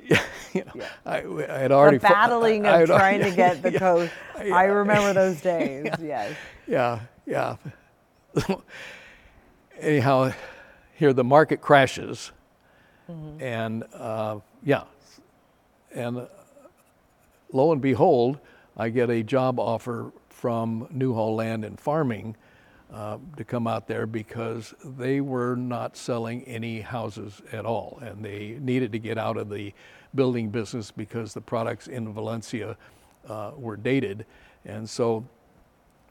You 0.54 0.64
know, 0.64 0.72
Yeah. 0.76 0.88
I, 1.04 1.18
I 1.18 1.58
had 1.58 1.72
already 1.72 1.98
the 1.98 2.08
battling 2.08 2.64
I 2.66 2.78
of 2.80 2.90
al- 2.90 2.96
trying 2.98 3.20
to 3.20 3.30
get 3.36 3.60
the 3.62 3.72
yeah, 3.72 3.78
coast. 3.78 4.12
yeah, 4.42 4.54
I 4.56 4.64
remember 4.64 5.12
those 5.12 5.40
days. 5.42 5.88
Yes. 6.00 6.34
Yeah, 6.66 7.00
yeah. 7.26 7.56
Anyhow, 9.78 10.32
here 10.94 11.12
the 11.12 11.24
market 11.24 11.60
crashes, 11.60 12.32
and 13.40 13.84
uh, 13.92 14.38
yeah, 14.64 14.84
and 15.94 16.16
uh, 16.18 16.26
lo 17.52 17.72
and 17.72 17.80
behold, 17.82 18.38
I 18.78 18.90
get 18.90 19.10
a 19.10 19.24
job 19.24 19.58
offer 19.58 20.12
from 20.28 20.86
Newhall 20.92 21.34
Land 21.34 21.64
and 21.64 21.78
Farming 21.78 22.36
uh, 22.92 23.18
to 23.36 23.44
come 23.44 23.66
out 23.66 23.88
there 23.88 24.06
because 24.06 24.72
they 24.84 25.20
were 25.20 25.56
not 25.56 25.96
selling 25.96 26.44
any 26.44 26.80
houses 26.80 27.42
at 27.52 27.66
all, 27.66 27.98
and 28.00 28.24
they 28.24 28.56
needed 28.60 28.92
to 28.92 28.98
get 29.00 29.18
out 29.18 29.36
of 29.36 29.50
the 29.50 29.74
building 30.14 30.50
business 30.50 30.92
because 30.92 31.34
the 31.34 31.40
products 31.40 31.88
in 31.88 32.12
Valencia 32.12 32.76
uh, 33.28 33.50
were 33.56 33.76
dated, 33.76 34.24
and 34.64 34.88
so 34.88 35.26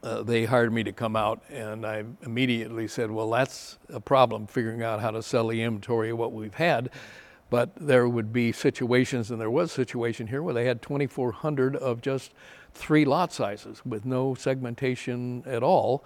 uh, 0.02 0.22
they 0.22 0.44
hired 0.44 0.72
me 0.72 0.84
to 0.84 0.92
come 0.92 1.16
out, 1.16 1.42
and 1.50 1.86
I 1.86 2.04
immediately 2.22 2.86
said, 2.86 3.10
"Well, 3.10 3.30
that's 3.30 3.78
a 3.88 3.98
problem 3.98 4.46
figuring 4.46 4.82
out 4.82 5.00
how 5.00 5.10
to 5.10 5.22
sell 5.22 5.48
the 5.48 5.62
inventory 5.62 6.10
of 6.10 6.18
what 6.18 6.32
we've 6.32 6.54
had." 6.54 6.90
But 7.50 7.70
there 7.76 8.08
would 8.08 8.32
be 8.32 8.52
situations, 8.52 9.30
and 9.30 9.40
there 9.40 9.50
was 9.50 9.70
a 9.70 9.74
situation 9.74 10.26
here 10.26 10.42
where 10.42 10.52
they 10.52 10.66
had 10.66 10.82
2,400 10.82 11.76
of 11.76 12.02
just 12.02 12.32
three 12.74 13.04
lot 13.06 13.32
sizes 13.32 13.80
with 13.86 14.04
no 14.04 14.34
segmentation 14.34 15.42
at 15.46 15.62
all. 15.62 16.04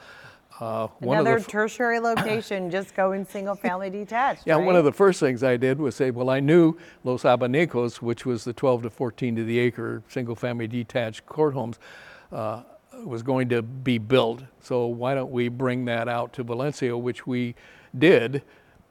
Uh, 0.61 0.87
one 1.01 1.19
of 1.19 1.25
the 1.25 1.31
Another 1.31 1.45
f- 1.45 1.49
tertiary 1.49 1.99
location, 1.99 2.71
just 2.71 2.95
going 2.95 3.25
single 3.25 3.57
family 3.57 3.91
detached. 4.01 4.43
yeah, 4.47 4.55
one 4.55 4.77
of 4.77 4.85
the 4.85 4.93
first 4.93 5.19
things 5.19 5.43
I 5.43 5.57
did 5.57 5.79
was 5.81 5.97
say, 5.97 6.11
well, 6.11 6.31
I 6.31 6.41
knew 6.41 6.77
Los 7.05 7.23
Abanicos, 7.25 7.97
which 7.97 8.25
was 8.27 8.45
the 8.45 8.53
12 8.53 8.83
to 8.83 8.91
14 8.91 9.35
to 9.37 9.45
the 9.45 9.59
acre 9.59 10.03
single 10.09 10.37
family 10.37 10.69
detached 10.69 11.27
court 11.27 11.55
homes, 11.55 11.79
uh, 12.31 12.63
was 13.05 13.23
going 13.23 13.49
to 13.49 13.63
be 13.63 13.99
built. 13.99 14.43
So 14.61 14.87
why 14.87 15.15
don't 15.15 15.33
we 15.33 15.49
bring 15.49 15.87
that 15.87 16.07
out 16.07 16.33
to 16.35 16.45
Valencia, 16.45 16.97
which 16.97 17.27
we 17.27 17.55
did, 17.99 18.43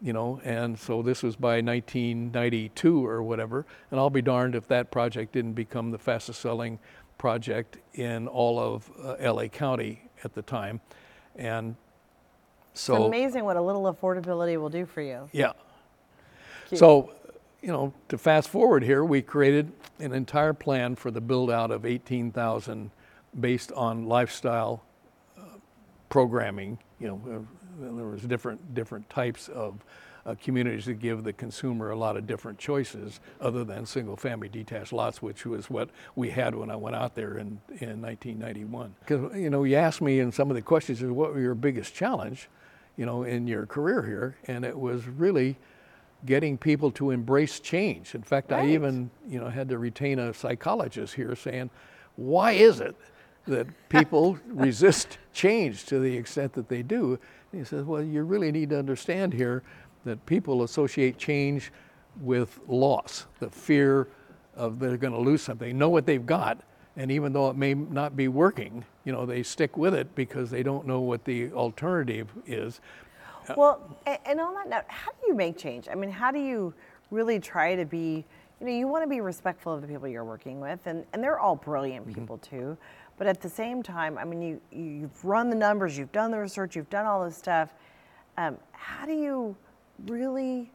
you 0.01 0.13
know, 0.13 0.41
and 0.43 0.77
so 0.77 1.01
this 1.01 1.21
was 1.21 1.35
by 1.35 1.61
1992 1.61 3.05
or 3.05 3.21
whatever. 3.21 3.65
And 3.91 3.99
I'll 3.99 4.09
be 4.09 4.21
darned 4.21 4.55
if 4.55 4.67
that 4.67 4.89
project 4.89 5.33
didn't 5.33 5.53
become 5.53 5.91
the 5.91 5.99
fastest 5.99 6.41
selling 6.41 6.79
project 7.17 7.77
in 7.93 8.27
all 8.27 8.59
of 8.59 8.89
uh, 9.03 9.33
LA 9.33 9.47
County 9.47 10.09
at 10.23 10.33
the 10.33 10.41
time. 10.41 10.81
And 11.35 11.75
so. 12.73 12.95
It's 12.95 13.05
amazing 13.05 13.43
what 13.43 13.57
a 13.57 13.61
little 13.61 13.93
affordability 13.93 14.59
will 14.59 14.69
do 14.69 14.85
for 14.85 15.01
you. 15.01 15.29
Yeah. 15.31 15.51
Cute. 16.67 16.79
So, 16.79 17.11
you 17.61 17.67
know, 17.67 17.93
to 18.09 18.17
fast 18.17 18.49
forward 18.49 18.83
here, 18.83 19.05
we 19.05 19.21
created 19.21 19.71
an 19.99 20.13
entire 20.13 20.53
plan 20.53 20.95
for 20.95 21.11
the 21.11 21.21
build 21.21 21.51
out 21.51 21.69
of 21.69 21.85
18,000 21.85 22.89
based 23.39 23.71
on 23.73 24.07
lifestyle 24.07 24.83
uh, 25.37 25.41
programming. 26.09 26.79
You 26.99 27.07
know, 27.07 27.47
there 27.81 28.05
was 28.05 28.21
different 28.21 28.73
different 28.73 29.09
types 29.09 29.49
of 29.49 29.83
uh, 30.25 30.35
communities 30.41 30.85
that 30.85 30.99
give 30.99 31.23
the 31.23 31.33
consumer 31.33 31.91
a 31.91 31.95
lot 31.95 32.15
of 32.15 32.27
different 32.27 32.57
choices 32.57 33.19
other 33.39 33.63
than 33.63 33.85
single 33.85 34.15
family 34.15 34.47
detached 34.47 34.93
lots, 34.93 35.21
which 35.21 35.45
was 35.45 35.69
what 35.69 35.89
we 36.15 36.29
had 36.29 36.53
when 36.55 36.69
I 36.69 36.75
went 36.75 36.95
out 36.95 37.15
there 37.15 37.37
in, 37.37 37.59
in 37.79 38.01
1991. 38.01 38.95
Because, 38.99 39.35
you 39.35 39.49
know, 39.49 39.63
you 39.63 39.75
asked 39.75 40.01
me 40.01 40.19
in 40.19 40.31
some 40.31 40.49
of 40.49 40.55
the 40.55 40.61
questions, 40.61 41.01
what 41.01 41.33
were 41.33 41.39
your 41.39 41.55
biggest 41.55 41.93
challenge, 41.95 42.49
you 42.97 43.05
know, 43.05 43.23
in 43.23 43.47
your 43.47 43.65
career 43.65 44.03
here? 44.03 44.37
And 44.47 44.63
it 44.63 44.77
was 44.77 45.07
really 45.07 45.57
getting 46.25 46.57
people 46.57 46.91
to 46.91 47.09
embrace 47.09 47.59
change. 47.59 48.13
In 48.13 48.21
fact, 48.21 48.51
I 48.51 48.67
even, 48.67 49.09
you 49.27 49.39
know, 49.39 49.49
had 49.49 49.69
to 49.69 49.79
retain 49.79 50.19
a 50.19 50.33
psychologist 50.33 51.15
here 51.15 51.35
saying, 51.35 51.71
why 52.15 52.51
is 52.51 52.79
it 52.79 52.95
that 53.47 53.67
people 53.89 54.37
resist 54.47 55.17
change 55.33 55.85
to 55.85 55.99
the 55.99 56.15
extent 56.15 56.53
that 56.53 56.69
they 56.69 56.83
do? 56.83 57.17
And 57.51 57.61
he 57.61 57.65
says, 57.65 57.83
well, 57.85 58.01
you 58.01 58.23
really 58.23 58.51
need 58.51 58.69
to 58.69 58.79
understand 58.79 59.33
here 59.33 59.63
that 60.05 60.25
people 60.25 60.63
associate 60.63 61.17
change 61.17 61.71
with 62.21 62.59
loss, 62.67 63.25
the 63.39 63.49
fear 63.49 64.07
of 64.55 64.79
they're 64.79 64.97
going 64.97 65.13
to 65.13 65.19
lose 65.19 65.41
something. 65.41 65.67
They 65.67 65.73
know 65.73 65.89
what 65.89 66.05
they've 66.05 66.25
got, 66.25 66.61
and 66.97 67.11
even 67.11 67.31
though 67.33 67.49
it 67.49 67.55
may 67.55 67.73
not 67.73 68.15
be 68.15 68.27
working, 68.27 68.83
you 69.05 69.11
know, 69.13 69.25
they 69.25 69.43
stick 69.43 69.77
with 69.77 69.93
it 69.93 70.13
because 70.13 70.49
they 70.49 70.61
don't 70.61 70.85
know 70.85 70.99
what 70.99 71.23
the 71.23 71.51
alternative 71.53 72.27
is. 72.45 72.81
Well, 73.55 73.97
and 74.25 74.39
on 74.39 74.53
that 74.55 74.69
note, 74.69 74.83
how 74.87 75.11
do 75.11 75.27
you 75.27 75.33
make 75.33 75.57
change? 75.57 75.87
I 75.89 75.95
mean, 75.95 76.11
how 76.11 76.31
do 76.31 76.39
you 76.39 76.73
really 77.11 77.39
try 77.39 77.75
to 77.75 77.85
be, 77.85 78.25
you 78.59 78.65
know, 78.65 78.71
you 78.71 78.87
want 78.87 79.03
to 79.03 79.09
be 79.09 79.21
respectful 79.21 79.73
of 79.73 79.81
the 79.81 79.87
people 79.87 80.07
you're 80.07 80.25
working 80.25 80.59
with, 80.59 80.79
and, 80.85 81.05
and 81.13 81.23
they're 81.23 81.39
all 81.39 81.55
brilliant 81.55 82.07
Mm-hmm. 82.07 82.19
people 82.19 82.37
too. 82.37 82.77
But 83.17 83.27
at 83.27 83.41
the 83.41 83.49
same 83.49 83.83
time, 83.83 84.17
I 84.17 84.23
mean, 84.25 84.41
you, 84.41 84.61
you- 84.71 84.83
you've 85.01 85.25
run 85.25 85.49
the 85.49 85.55
numbers, 85.55 85.97
you've 85.97 86.11
done 86.11 86.31
the 86.31 86.39
research, 86.39 86.75
you've 86.75 86.89
done 86.89 87.05
all 87.05 87.23
this 87.23 87.37
stuff. 87.37 87.73
Um, 88.37 88.57
how 88.71 89.05
do 89.05 89.13
you 89.13 89.55
really, 90.07 90.71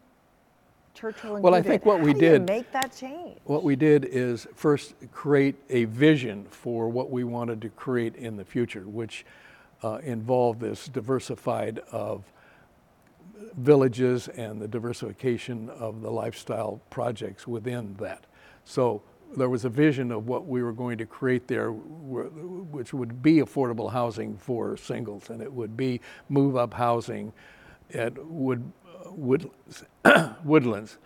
Churchill 0.95 1.41
Well, 1.41 1.55
I 1.55 1.63
think 1.63 1.85
what 1.85 2.01
we 2.01 2.13
how 2.13 2.19
do 2.19 2.25
you 2.25 2.33
did- 2.33 2.47
make 2.49 2.71
that 2.73 2.95
change? 2.95 3.39
What 3.45 3.65
we 3.65 3.75
did 3.77 4.05
is 4.05 4.47
first 4.55 4.95
create 5.13 5.57
a 5.71 5.85
vision 5.87 6.47
for 6.51 6.89
what 6.89 7.11
we 7.11 7.25
wanted 7.25 7.61
to 7.63 7.69
create 7.71 8.15
in 8.17 8.37
the 8.37 8.45
future, 8.45 8.83
which 8.87 9.27
uh, 9.83 9.99
involved 10.05 10.61
this 10.61 10.87
diversified 10.89 11.81
of 11.91 12.25
villages 13.59 14.29
and 14.29 14.61
the 14.61 14.69
diversification 14.69 15.69
of 15.71 16.01
the 16.01 16.11
lifestyle 16.11 16.81
projects 16.91 17.47
within 17.47 17.95
that. 18.01 18.25
So 18.65 19.03
there 19.37 19.49
was 19.49 19.65
a 19.65 19.69
vision 19.69 20.13
of 20.13 20.27
what 20.27 20.47
we 20.47 20.63
were 20.63 20.73
going 20.73 20.99
to 20.99 21.07
create 21.07 21.47
there, 21.47 21.71
which 21.73 22.93
would 22.93 23.23
be 23.23 23.39
affordable 23.39 23.91
housing 23.91 24.37
for 24.37 24.77
singles, 24.77 25.31
and 25.31 25.43
it 25.43 25.53
would 25.53 25.77
be 25.77 26.01
move-up 26.29 26.75
housing 26.75 27.33
at 27.93 28.13
wood, 28.25 28.71
woodlands, 30.45 30.99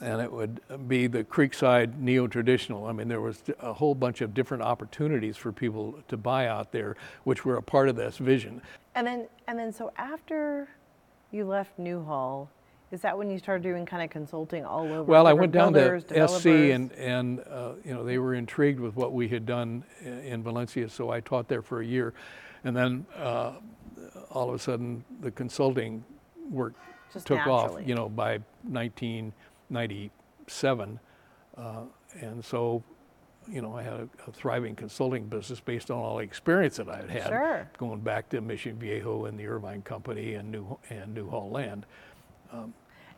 and 0.00 0.20
it 0.20 0.32
would 0.32 0.60
be 0.88 1.06
the 1.06 1.22
Creekside 1.22 1.98
neo-traditional. 1.98 2.86
I 2.86 2.92
mean, 2.92 3.08
there 3.08 3.20
was 3.20 3.42
a 3.60 3.72
whole 3.72 3.94
bunch 3.94 4.20
of 4.20 4.34
different 4.34 4.62
opportunities 4.62 5.36
for 5.36 5.52
people 5.52 5.98
to 6.08 6.16
buy 6.16 6.48
out 6.48 6.72
there, 6.72 6.96
which 7.24 7.44
were 7.44 7.56
a 7.56 7.62
part 7.62 7.88
of 7.88 7.96
this 7.96 8.18
vision. 8.18 8.60
And 8.94 9.06
then, 9.06 9.28
and 9.46 9.58
then, 9.58 9.72
so 9.72 9.92
after 9.96 10.68
you 11.30 11.44
left 11.44 11.78
Newhall, 11.78 12.50
is 12.92 13.00
that 13.00 13.16
when 13.16 13.30
you 13.30 13.38
started 13.38 13.62
doing 13.62 13.86
kind 13.86 14.04
of 14.04 14.10
consulting 14.10 14.66
all 14.66 14.84
over? 14.84 15.04
Well, 15.04 15.26
I 15.26 15.32
went 15.32 15.50
down 15.50 15.72
builders, 15.72 16.04
to 16.04 16.28
SC 16.28 16.44
and, 16.46 16.92
and 16.92 17.40
uh, 17.50 17.72
you 17.84 17.94
know, 17.94 18.04
they 18.04 18.18
were 18.18 18.34
intrigued 18.34 18.78
with 18.78 18.94
what 18.94 19.14
we 19.14 19.28
had 19.28 19.46
done 19.46 19.82
in 20.04 20.42
Valencia, 20.42 20.90
so 20.90 21.08
I 21.10 21.20
taught 21.20 21.48
there 21.48 21.62
for 21.62 21.80
a 21.80 21.86
year. 21.86 22.12
And 22.64 22.76
then 22.76 23.06
uh, 23.16 23.54
all 24.30 24.50
of 24.50 24.54
a 24.54 24.58
sudden, 24.58 25.02
the 25.20 25.30
consulting 25.30 26.04
work 26.50 26.74
Just 27.14 27.26
took 27.26 27.46
off, 27.46 27.78
you 27.84 27.94
know, 27.94 28.10
by 28.10 28.40
1997. 28.68 31.00
Uh, 31.56 31.84
and 32.20 32.44
so, 32.44 32.82
you 33.50 33.62
know, 33.62 33.74
I 33.74 33.82
had 33.82 33.94
a, 33.94 34.06
a 34.28 34.32
thriving 34.32 34.76
consulting 34.76 35.24
business 35.26 35.60
based 35.60 35.90
on 35.90 35.96
all 35.96 36.18
the 36.18 36.24
experience 36.24 36.76
that 36.76 36.90
I 36.90 36.98
had 36.98 37.08
had 37.08 37.28
Sure. 37.28 37.70
going 37.78 38.00
back 38.00 38.28
to 38.30 38.42
Mission 38.42 38.78
Viejo 38.78 39.24
and 39.24 39.38
the 39.38 39.46
Irvine 39.46 39.80
Company 39.82 40.34
and 40.34 40.52
New 40.52 40.78
and 40.90 41.14
Newhall 41.14 41.48
Land. 41.50 41.86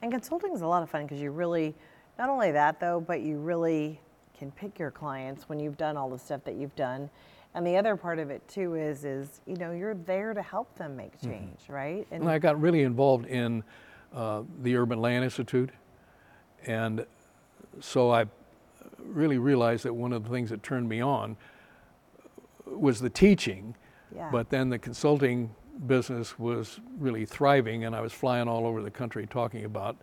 And 0.04 0.12
consulting 0.12 0.52
is 0.52 0.60
a 0.60 0.66
lot 0.66 0.82
of 0.82 0.90
fun 0.90 1.04
because 1.04 1.18
you 1.18 1.30
really, 1.30 1.74
not 2.18 2.28
only 2.28 2.52
that 2.52 2.78
though, 2.78 3.00
but 3.00 3.22
you 3.22 3.38
really 3.38 3.98
can 4.38 4.50
pick 4.50 4.78
your 4.78 4.90
clients 4.90 5.48
when 5.48 5.58
you've 5.58 5.78
done 5.78 5.96
all 5.96 6.10
the 6.10 6.18
stuff 6.18 6.44
that 6.44 6.56
you've 6.56 6.76
done. 6.76 7.08
And 7.54 7.66
the 7.66 7.78
other 7.78 7.96
part 7.96 8.18
of 8.18 8.28
it 8.28 8.46
too 8.46 8.74
is, 8.74 9.06
is 9.06 9.40
you 9.46 9.56
know, 9.56 9.72
you're 9.72 9.94
there 9.94 10.34
to 10.34 10.42
help 10.42 10.76
them 10.76 10.94
make 10.94 11.18
Mm-hmm. 11.22 11.30
change, 11.30 11.58
right? 11.70 12.06
And 12.10 12.28
I 12.28 12.38
got 12.38 12.60
really 12.60 12.82
involved 12.82 13.24
in 13.24 13.64
uh, 14.14 14.42
the 14.60 14.76
Urban 14.76 15.00
Land 15.00 15.24
Institute. 15.24 15.70
And 16.66 17.06
so 17.80 18.10
I 18.10 18.26
really 18.98 19.38
realized 19.38 19.86
that 19.86 19.94
one 19.94 20.12
of 20.12 20.24
the 20.24 20.28
things 20.28 20.50
that 20.50 20.62
turned 20.62 20.86
me 20.86 21.00
on 21.00 21.34
was 22.66 23.00
the 23.00 23.08
teaching, 23.08 23.74
Yeah. 24.14 24.28
But 24.30 24.50
then 24.50 24.68
the 24.68 24.78
consulting 24.78 25.54
business 25.86 26.38
was 26.38 26.80
really 26.98 27.24
thriving, 27.24 27.84
and 27.84 27.94
I 27.94 28.00
was 28.00 28.12
flying 28.12 28.48
all 28.48 28.66
over 28.66 28.82
the 28.82 28.90
country 28.90 29.26
talking 29.26 29.64
about, 29.64 29.96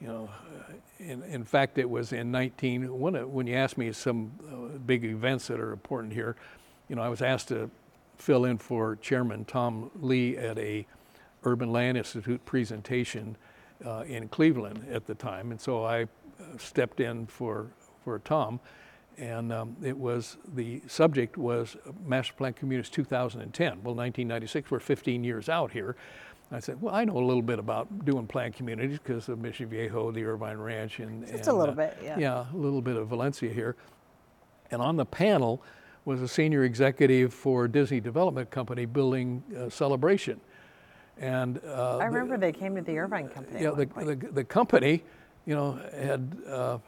you 0.00 0.06
know, 0.08 0.30
uh, 0.68 0.72
in, 0.98 1.22
in 1.24 1.44
fact, 1.44 1.78
it 1.78 1.88
was 1.88 2.12
in 2.12 2.30
19, 2.30 2.98
when, 2.98 3.14
it- 3.14 3.28
when 3.28 3.46
you 3.46 3.54
ask 3.56 3.76
me 3.78 3.92
some 3.92 4.30
uh, 4.48 4.78
big 4.78 5.04
events 5.04 5.46
that 5.48 5.58
are 5.60 5.72
important 5.72 6.12
here, 6.12 6.36
you 6.88 6.96
know, 6.96 7.02
I 7.02 7.08
was 7.08 7.22
asked 7.22 7.48
to 7.48 7.70
fill 8.18 8.44
in 8.44 8.58
for 8.58 8.96
Chairman 8.96 9.44
Tom 9.46 9.90
Lee 10.00 10.36
at 10.36 10.58
a 10.58 10.86
Urban 11.44 11.72
Land 11.72 11.96
Institute 11.96 12.44
presentation 12.44 13.36
uh, 13.86 14.04
in 14.06 14.28
Cleveland 14.28 14.84
at 14.90 15.06
the 15.06 15.14
time, 15.14 15.50
and 15.52 15.60
so 15.60 15.84
I 15.84 16.02
uh, 16.02 16.06
stepped 16.58 17.00
in 17.00 17.26
for, 17.26 17.68
for 18.04 18.18
Tom. 18.18 18.60
And 19.20 19.52
um, 19.52 19.76
it 19.82 19.96
was, 19.96 20.38
the 20.54 20.80
subject 20.86 21.36
was 21.36 21.76
Master 22.06 22.32
Plan 22.32 22.54
Communities 22.54 22.90
2010. 22.90 23.68
Well, 23.84 23.94
1996, 23.94 24.70
we're 24.70 24.80
15 24.80 25.22
years 25.22 25.50
out 25.50 25.70
here. 25.70 25.94
I 26.50 26.58
said, 26.58 26.80
well, 26.80 26.94
I 26.94 27.04
know 27.04 27.18
a 27.18 27.20
little 27.20 27.42
bit 27.42 27.58
about 27.58 28.06
doing 28.06 28.26
planned 28.26 28.54
communities 28.54 28.98
because 28.98 29.28
of 29.28 29.38
Mission 29.38 29.68
Viejo, 29.68 30.10
the 30.10 30.24
Irvine 30.24 30.56
Ranch, 30.56 30.98
and 30.98 31.24
Just 31.28 31.48
a 31.48 31.52
little 31.52 31.74
uh, 31.74 31.76
bit, 31.76 31.98
yeah. 32.02 32.18
Yeah, 32.18 32.46
a 32.52 32.56
little 32.56 32.80
bit 32.80 32.96
of 32.96 33.08
Valencia 33.08 33.52
here. 33.52 33.76
And 34.70 34.80
on 34.80 34.96
the 34.96 35.04
panel 35.04 35.62
was 36.06 36.22
a 36.22 36.28
senior 36.28 36.64
executive 36.64 37.34
for 37.34 37.68
Disney 37.68 38.00
Development 38.00 38.50
Company 38.50 38.86
building 38.86 39.44
uh, 39.56 39.68
Celebration. 39.68 40.40
And 41.18 41.60
uh, 41.64 41.98
I 41.98 42.06
the- 42.06 42.10
remember 42.10 42.38
they 42.38 42.52
came 42.52 42.74
to 42.74 42.82
the 42.82 42.98
Irvine 42.98 43.28
company. 43.28 43.62
yeah, 43.62 43.70
the, 43.70 43.84
the, 43.84 44.16
the 44.32 44.44
company, 44.44 45.04
you 45.44 45.54
know, 45.54 45.78
had 45.94 46.36
uh, 46.48 46.78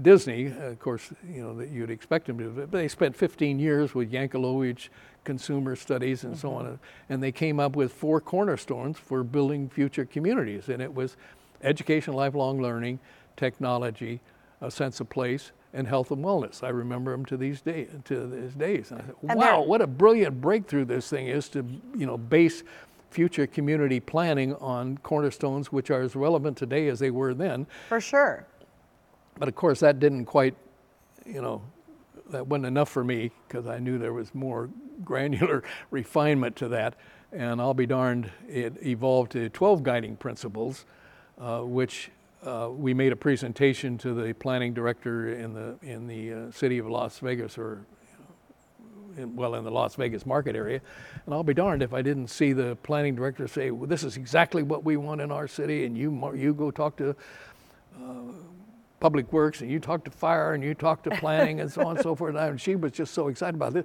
Disney, 0.00 0.46
of 0.46 0.78
course, 0.78 1.12
you 1.28 1.42
know, 1.42 1.54
that 1.56 1.68
you'd 1.68 1.90
expect 1.90 2.26
them 2.26 2.38
to, 2.38 2.48
but 2.48 2.70
they 2.70 2.88
spent 2.88 3.14
15 3.14 3.58
years 3.58 3.94
with 3.94 4.10
Yankelovich 4.10 4.88
Consumer 5.24 5.76
Studies 5.76 6.24
and 6.24 6.36
so 6.36 6.54
on, 6.54 6.64
mm-hmm. 6.64 6.74
and 7.12 7.22
they 7.22 7.32
came 7.32 7.60
up 7.60 7.76
with 7.76 7.92
four 7.92 8.20
cornerstones 8.20 8.98
for 8.98 9.22
building 9.22 9.68
future 9.68 10.06
communities. 10.06 10.68
And 10.68 10.80
it 10.80 10.94
was 10.94 11.16
education, 11.62 12.14
lifelong 12.14 12.60
learning, 12.60 13.00
technology, 13.36 14.20
a 14.60 14.70
sense 14.70 15.00
of 15.00 15.10
place, 15.10 15.52
and 15.74 15.86
health 15.86 16.10
and 16.10 16.24
wellness. 16.24 16.62
I 16.62 16.68
remember 16.68 17.12
them 17.12 17.24
to 17.26 17.36
these 17.36 17.60
days. 17.60 17.88
To 18.04 18.26
these 18.26 18.54
days, 18.54 18.90
and 18.90 19.00
I 19.00 19.04
said, 19.04 19.14
And 19.28 19.38
"Wow, 19.38 19.62
what 19.62 19.80
a 19.80 19.86
brilliant 19.86 20.40
breakthrough 20.40 20.84
this 20.84 21.08
thing 21.08 21.28
is 21.28 21.48
to, 21.50 21.64
you 21.96 22.06
know, 22.06 22.16
base 22.18 22.62
future 23.12 23.46
community 23.46 24.00
planning 24.00 24.54
on 24.56 24.98
cornerstones 24.98 25.70
which 25.70 25.90
are 25.90 26.00
as 26.00 26.16
relevant 26.16 26.56
today 26.56 26.88
as 26.88 26.98
they 26.98 27.10
were 27.10 27.34
then. 27.34 27.66
For 27.88 28.00
sure. 28.00 28.46
But 29.38 29.48
of 29.48 29.54
course, 29.54 29.80
that 29.80 29.98
didn't 29.98 30.26
quite, 30.26 30.54
you 31.26 31.40
know, 31.40 31.62
that 32.30 32.46
wasn't 32.46 32.66
enough 32.66 32.88
for 32.88 33.04
me 33.04 33.30
because 33.46 33.66
I 33.66 33.78
knew 33.78 33.98
there 33.98 34.12
was 34.12 34.34
more 34.34 34.70
granular 35.04 35.62
refinement 35.90 36.56
to 36.56 36.68
that. 36.68 36.94
And 37.32 37.60
I'll 37.60 37.74
be 37.74 37.86
darned, 37.86 38.30
it 38.48 38.74
evolved 38.84 39.32
to 39.32 39.48
12 39.48 39.82
guiding 39.82 40.16
principles, 40.16 40.84
uh, 41.40 41.60
which 41.60 42.10
uh, 42.44 42.68
we 42.70 42.92
made 42.92 43.12
a 43.12 43.16
presentation 43.16 43.96
to 43.98 44.12
the 44.14 44.34
planning 44.34 44.74
director 44.74 45.32
in 45.32 45.54
the 45.54 45.76
in 45.82 46.06
the 46.06 46.32
uh, 46.32 46.50
city 46.50 46.78
of 46.78 46.86
Las 46.88 47.20
Vegas, 47.20 47.56
or 47.56 47.86
in, 49.16 49.36
well, 49.36 49.54
in 49.54 49.64
the 49.64 49.70
Las 49.70 49.94
Vegas 49.94 50.26
market 50.26 50.56
area. 50.56 50.80
And 51.24 51.34
I'll 51.34 51.44
be 51.44 51.54
darned 51.54 51.82
if 51.82 51.94
I 51.94 52.02
didn't 52.02 52.28
see 52.28 52.52
the 52.52 52.76
planning 52.82 53.14
director 53.14 53.46
say, 53.46 53.70
well, 53.70 53.88
"This 53.88 54.02
is 54.02 54.16
exactly 54.16 54.62
what 54.62 54.84
we 54.84 54.96
want 54.96 55.20
in 55.20 55.30
our 55.30 55.46
city," 55.46 55.84
and 55.84 55.96
you 55.96 56.34
you 56.34 56.52
go 56.52 56.70
talk 56.70 56.96
to 56.96 57.16
Public 59.02 59.32
Works 59.32 59.62
and 59.62 59.70
you 59.70 59.80
talk 59.80 60.04
to 60.04 60.12
fire 60.12 60.54
and 60.54 60.62
you 60.62 60.74
talk 60.74 61.02
to 61.02 61.10
planning 61.10 61.58
and 61.58 61.70
so 61.70 61.82
on 61.82 61.96
and 61.96 62.02
so 62.02 62.14
forth. 62.14 62.36
And 62.36 62.60
she 62.60 62.76
was 62.76 62.92
just 62.92 63.12
so 63.12 63.26
excited 63.26 63.56
about 63.56 63.72
this. 63.72 63.84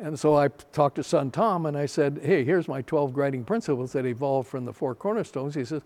And 0.00 0.18
so 0.18 0.34
I 0.34 0.48
talked 0.48 0.96
to 0.96 1.04
son 1.04 1.30
Tom 1.30 1.66
and 1.66 1.78
I 1.78 1.86
said, 1.86 2.20
hey, 2.20 2.44
here's 2.44 2.66
my 2.66 2.82
12 2.82 3.14
guiding 3.14 3.44
principles 3.44 3.92
that 3.92 4.04
evolved 4.04 4.48
from 4.48 4.64
the 4.64 4.72
four 4.72 4.96
cornerstones. 4.96 5.54
He 5.54 5.64
says, 5.64 5.82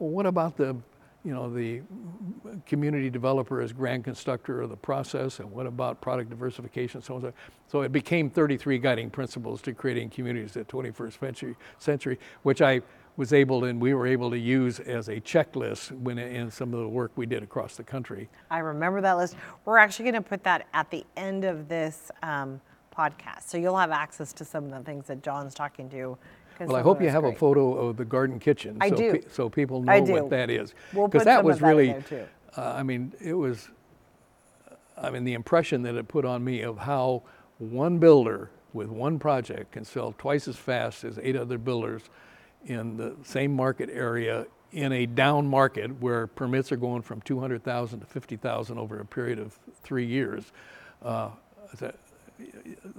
well, 0.00 0.10
what 0.10 0.26
about 0.26 0.56
the, 0.56 0.76
you 1.24 1.32
know, 1.32 1.48
the 1.48 1.82
community 2.66 3.10
developer 3.10 3.60
as 3.60 3.72
grand 3.72 4.02
constructor 4.02 4.60
of 4.60 4.70
the 4.70 4.76
process 4.76 5.38
and 5.38 5.48
what 5.48 5.66
about 5.66 6.00
product 6.00 6.30
diversification, 6.30 7.00
so 7.00 7.14
on 7.14 7.24
and 7.24 7.32
so 7.68 7.78
So 7.78 7.82
it 7.82 7.92
became 7.92 8.28
33 8.28 8.78
guiding 8.78 9.08
principles 9.08 9.62
to 9.62 9.72
creating 9.72 10.10
communities 10.10 10.56
at 10.56 10.66
21st 10.66 11.20
century, 11.20 11.56
century 11.78 12.18
which 12.42 12.60
I 12.60 12.82
was 13.16 13.32
able 13.32 13.64
and 13.64 13.80
we 13.80 13.94
were 13.94 14.06
able 14.06 14.30
to 14.30 14.38
use 14.38 14.80
as 14.80 15.08
a 15.08 15.20
checklist 15.20 15.92
when 16.00 16.18
in 16.18 16.50
some 16.50 16.72
of 16.72 16.80
the 16.80 16.88
work 16.88 17.12
we 17.16 17.26
did 17.26 17.42
across 17.42 17.76
the 17.76 17.82
country. 17.82 18.28
I 18.50 18.58
remember 18.58 19.00
that 19.00 19.16
list. 19.16 19.36
We're 19.64 19.78
actually 19.78 20.10
going 20.10 20.22
to 20.22 20.28
put 20.28 20.42
that 20.44 20.66
at 20.72 20.90
the 20.90 21.04
end 21.16 21.44
of 21.44 21.68
this 21.68 22.10
um, 22.22 22.60
podcast. 22.96 23.42
So 23.48 23.58
you'll 23.58 23.76
have 23.76 23.90
access 23.90 24.32
to 24.34 24.44
some 24.44 24.64
of 24.64 24.70
the 24.70 24.80
things 24.80 25.06
that 25.08 25.22
John's 25.22 25.54
talking 25.54 25.88
to. 25.90 26.16
Well, 26.60 26.76
I 26.76 26.82
hope 26.82 27.00
you 27.00 27.08
have 27.08 27.24
a 27.24 27.32
photo 27.32 27.72
of 27.74 27.96
the 27.96 28.04
garden 28.04 28.38
kitchen. 28.38 28.76
I 28.80 28.90
so 28.90 28.96
do. 28.96 29.12
pe- 29.14 29.28
so 29.30 29.48
people 29.48 29.82
know 29.82 30.02
what 30.02 30.30
that 30.30 30.50
is. 30.50 30.74
We'll 30.92 31.08
Because 31.08 31.22
put 31.22 31.24
that 31.24 31.36
some 31.38 31.46
was 31.46 31.56
of 31.56 31.60
that 31.62 31.68
really, 31.68 31.94
uh, 32.56 32.74
I 32.76 32.82
mean, 32.82 33.14
it 33.18 33.32
was, 33.32 33.68
I 34.96 35.10
mean, 35.10 35.24
the 35.24 35.32
impression 35.32 35.82
that 35.82 35.94
it 35.94 36.06
put 36.08 36.26
on 36.26 36.44
me 36.44 36.60
of 36.60 36.76
how 36.78 37.22
one 37.58 37.98
builder 37.98 38.50
with 38.74 38.88
one 38.88 39.18
project 39.18 39.72
can 39.72 39.84
sell 39.84 40.14
twice 40.18 40.46
as 40.48 40.56
fast 40.56 41.02
as 41.04 41.18
eight 41.22 41.36
other 41.36 41.56
builders 41.58 42.02
in 42.66 42.96
the 42.96 43.14
same 43.24 43.54
market 43.54 43.88
area 43.92 44.46
in 44.72 44.92
a 44.92 45.06
down 45.06 45.46
market 45.46 45.90
where 46.00 46.26
permits 46.26 46.70
are 46.70 46.76
going 46.76 47.02
from 47.02 47.20
200,000 47.22 48.00
to 48.00 48.06
50,000 48.06 48.78
over 48.78 49.00
a 49.00 49.04
period 49.04 49.38
of 49.38 49.58
three 49.82 50.06
years. 50.06 50.52
Uh, 51.02 51.30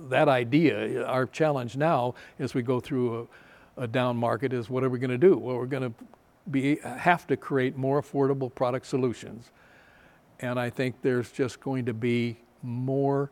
that, 0.10 0.28
idea, 0.28 1.04
our 1.06 1.26
challenge 1.26 1.78
now 1.78 2.14
as 2.40 2.54
we 2.54 2.62
go 2.62 2.80
through 2.80 3.28
a, 3.78 3.84
a 3.84 3.88
down 3.88 4.18
market 4.18 4.54
is 4.54 4.70
what 4.70 4.84
are 4.84 4.90
we 4.90 5.00
going 5.00 5.12
to 5.12 5.18
do? 5.18 5.38
Well, 5.38 5.58
we're 5.58 5.66
going 5.66 5.94
to 5.94 6.06
be, 6.50 6.78
have 6.78 7.26
to 7.28 7.38
create 7.38 7.78
more 7.78 8.02
affordable 8.02 8.54
product 8.54 8.86
solutions. 8.86 9.52
And 10.40 10.60
I 10.60 10.70
think 10.70 11.02
there's 11.02 11.32
just 11.32 11.60
going 11.60 11.86
to 11.86 11.94
be 11.94 12.38
more 12.64 13.32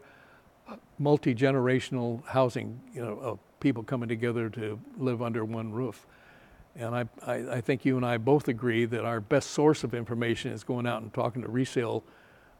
multi-generational 0.99 2.25
housing, 2.27 2.79
you 2.93 3.01
know, 3.01 3.17
of 3.19 3.39
people 3.59 3.83
coming 3.83 4.09
together 4.09 4.49
to 4.49 4.79
live 4.97 5.21
under 5.21 5.43
one 5.45 5.71
roof. 5.71 6.05
And 6.75 6.95
I, 6.95 7.05
I, 7.25 7.33
I 7.55 7.61
think 7.61 7.85
you 7.85 7.97
and 7.97 8.05
I 8.05 8.17
both 8.17 8.47
agree 8.47 8.85
that 8.85 9.03
our 9.03 9.19
best 9.19 9.51
source 9.51 9.83
of 9.83 9.93
information 9.93 10.51
is 10.51 10.63
going 10.63 10.85
out 10.85 11.01
and 11.01 11.13
talking 11.13 11.41
to 11.41 11.47
resale 11.47 12.03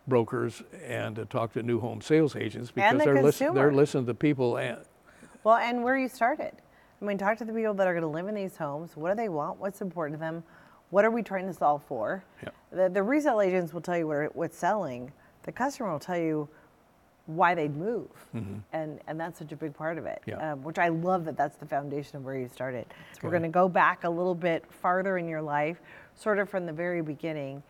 brokers 0.07 0.63
and 0.85 1.15
to 1.15 1.25
talk 1.25 1.53
to 1.53 1.63
new 1.63 1.79
home 1.79 2.01
sales 2.01 2.35
agents 2.35 2.71
because 2.71 2.97
the 2.97 3.05
they're, 3.05 3.23
listen, 3.23 3.53
they're 3.53 3.71
listening 3.71 4.07
to 4.07 4.13
people 4.13 4.57
and 4.57 4.79
Well, 5.43 5.57
and 5.57 5.83
where 5.83 5.97
you 5.97 6.07
started. 6.07 6.53
I 7.01 7.05
mean, 7.05 7.17
talk 7.17 7.37
to 7.37 7.45
the 7.45 7.53
people 7.53 7.73
that 7.75 7.87
are 7.87 7.93
going 7.93 8.01
to 8.01 8.09
live 8.09 8.27
in 8.27 8.35
these 8.35 8.57
homes. 8.57 8.97
What 8.97 9.09
do 9.09 9.15
they 9.15 9.29
want? 9.29 9.59
What's 9.59 9.81
important 9.81 10.17
to 10.17 10.19
them? 10.19 10.43
What 10.89 11.05
are 11.05 11.11
we 11.11 11.21
trying 11.21 11.45
to 11.45 11.53
solve 11.53 11.83
for? 11.87 12.23
Yeah. 12.41 12.49
The, 12.71 12.89
the 12.89 13.03
resale 13.03 13.41
agents 13.41 13.73
will 13.73 13.81
tell 13.81 13.97
you 13.97 14.07
what, 14.07 14.35
what's 14.35 14.57
selling. 14.57 15.11
The 15.43 15.51
customer 15.51 15.91
will 15.91 15.99
tell 15.99 16.17
you 16.17 16.49
why 17.29 17.53
they'd 17.53 17.75
move, 17.75 18.09
and 18.73 18.99
and 19.07 19.19
that's 19.19 19.37
such 19.39 19.51
a 19.51 19.55
big 19.55 19.73
part 19.75 19.97
of 19.97 20.05
it. 20.05 20.21
Mm-hmm. 20.27 20.39
Yeah. 20.39 20.53
Um, 20.53 20.63
which 20.63 20.79
I 20.79 20.87
love 20.89 21.25
that 21.25 21.37
that's 21.37 21.57
the 21.57 21.65
foundation 21.65 22.17
of 22.17 22.25
where 22.25 22.35
you 22.35 22.47
started. 22.47 22.85
We're 23.21 23.29
going 23.29 23.43
to 23.43 23.49
go 23.49 23.69
back 23.69 24.03
a 24.03 24.09
little 24.09 24.35
bit 24.35 24.65
farther 24.81 25.17
in 25.17 25.27
your 25.27 25.41
life, 25.41 25.79
sort 26.15 26.39
of 26.39 26.49
from 26.49 26.65
the 26.65 26.73
very 26.73 27.01
beginning. 27.01 27.61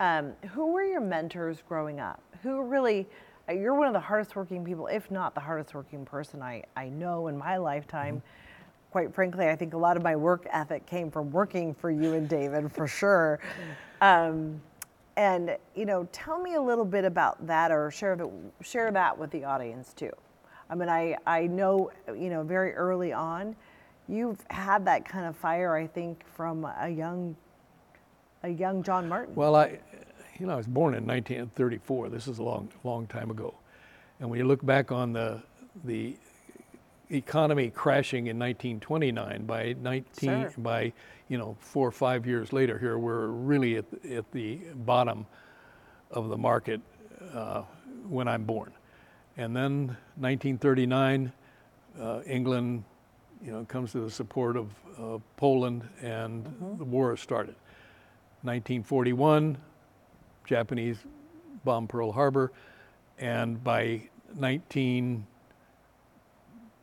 Um, 0.00 0.32
who 0.52 0.72
were 0.72 0.82
your 0.82 1.00
mentors 1.00 1.62
growing 1.68 2.00
up? 2.00 2.20
Who 2.42 2.62
really? 2.62 3.06
uh, 3.48 3.52
You're 3.52 3.74
one 3.74 3.86
of 3.86 3.92
the 3.92 4.00
hardest 4.00 4.34
working 4.34 4.64
people, 4.64 4.86
if 4.86 5.10
not 5.10 5.34
the 5.34 5.40
hardest 5.40 5.74
working 5.74 6.04
person 6.04 6.42
I, 6.42 6.64
I 6.74 6.88
know 6.88 7.28
in 7.28 7.36
my 7.36 7.58
lifetime. 7.58 8.22
Quite 8.90 9.14
frankly, 9.14 9.48
I 9.48 9.56
think 9.56 9.74
a 9.74 9.78
lot 9.78 9.96
of 9.96 10.02
my 10.02 10.16
work 10.16 10.46
ethic 10.50 10.86
came 10.86 11.10
from 11.10 11.30
working 11.30 11.74
for 11.74 11.90
you 11.90 12.14
and 12.14 12.28
David 12.28 12.72
for 12.72 12.86
sure. 12.88 13.38
Um, 14.02 14.60
and 15.16 15.56
you 15.74 15.84
know, 15.84 16.08
tell 16.12 16.40
me 16.40 16.54
a 16.54 16.62
little 16.62 16.84
bit 16.84 17.04
about 17.04 17.46
that, 17.46 17.70
or 17.70 17.90
share 17.90 18.18
share 18.62 18.90
that 18.90 19.16
with 19.16 19.30
the 19.30 19.44
audience 19.44 19.92
too. 19.92 20.12
I 20.70 20.74
mean, 20.74 20.88
I 20.88 21.16
I 21.26 21.46
know 21.46 21.90
you 22.08 22.30
know 22.30 22.42
very 22.42 22.72
early 22.74 23.12
on, 23.12 23.56
you've 24.08 24.44
had 24.50 24.84
that 24.86 25.04
kind 25.04 25.26
of 25.26 25.36
fire. 25.36 25.74
I 25.74 25.86
think 25.86 26.24
from 26.26 26.64
a 26.64 26.88
young 26.88 27.36
a 28.42 28.48
young 28.48 28.82
John 28.82 29.08
Martin. 29.08 29.34
Well, 29.34 29.56
I, 29.56 29.78
you 30.38 30.46
know, 30.46 30.54
I 30.54 30.56
was 30.56 30.66
born 30.66 30.94
in 30.94 31.06
1934. 31.06 32.08
This 32.08 32.26
is 32.26 32.38
a 32.38 32.42
long, 32.42 32.68
long 32.84 33.06
time 33.06 33.30
ago. 33.30 33.54
And 34.20 34.28
when 34.30 34.38
you 34.38 34.46
look 34.46 34.64
back 34.64 34.92
on 34.92 35.12
the 35.12 35.42
the 35.84 36.16
economy 37.12 37.70
crashing 37.70 38.26
in 38.26 38.38
1929, 38.38 39.44
by 39.46 39.74
19 39.80 40.30
Sure. 40.30 40.52
by 40.58 40.92
you 41.28 41.38
know 41.38 41.56
four 41.60 41.86
or 41.88 41.92
five 41.92 42.26
years 42.26 42.52
later, 42.52 42.78
here 42.78 42.98
we're 42.98 43.26
really 43.28 43.76
at 43.76 43.90
the, 43.90 44.16
at 44.16 44.30
the 44.32 44.56
bottom 44.84 45.26
of 46.10 46.28
the 46.28 46.36
market 46.36 46.80
uh, 47.34 47.62
when 48.08 48.28
I'm 48.28 48.44
born. 48.44 48.72
And 49.36 49.56
then 49.56 49.96
1939, 50.16 51.32
uh, 52.00 52.20
England, 52.26 52.84
you 53.42 53.50
know, 53.52 53.64
comes 53.64 53.92
to 53.92 54.00
the 54.00 54.10
support 54.10 54.56
of 54.56 54.70
uh, 54.98 55.18
Poland, 55.36 55.88
and 56.02 56.44
the 56.78 56.84
war 56.84 57.10
has 57.10 57.20
started. 57.20 57.54
1941, 58.42 59.56
Japanese 60.44 60.98
bomb 61.64 61.86
Pearl 61.86 62.12
Harbor, 62.12 62.52
and 63.18 63.62
by 63.62 64.02
1945, 64.34 65.31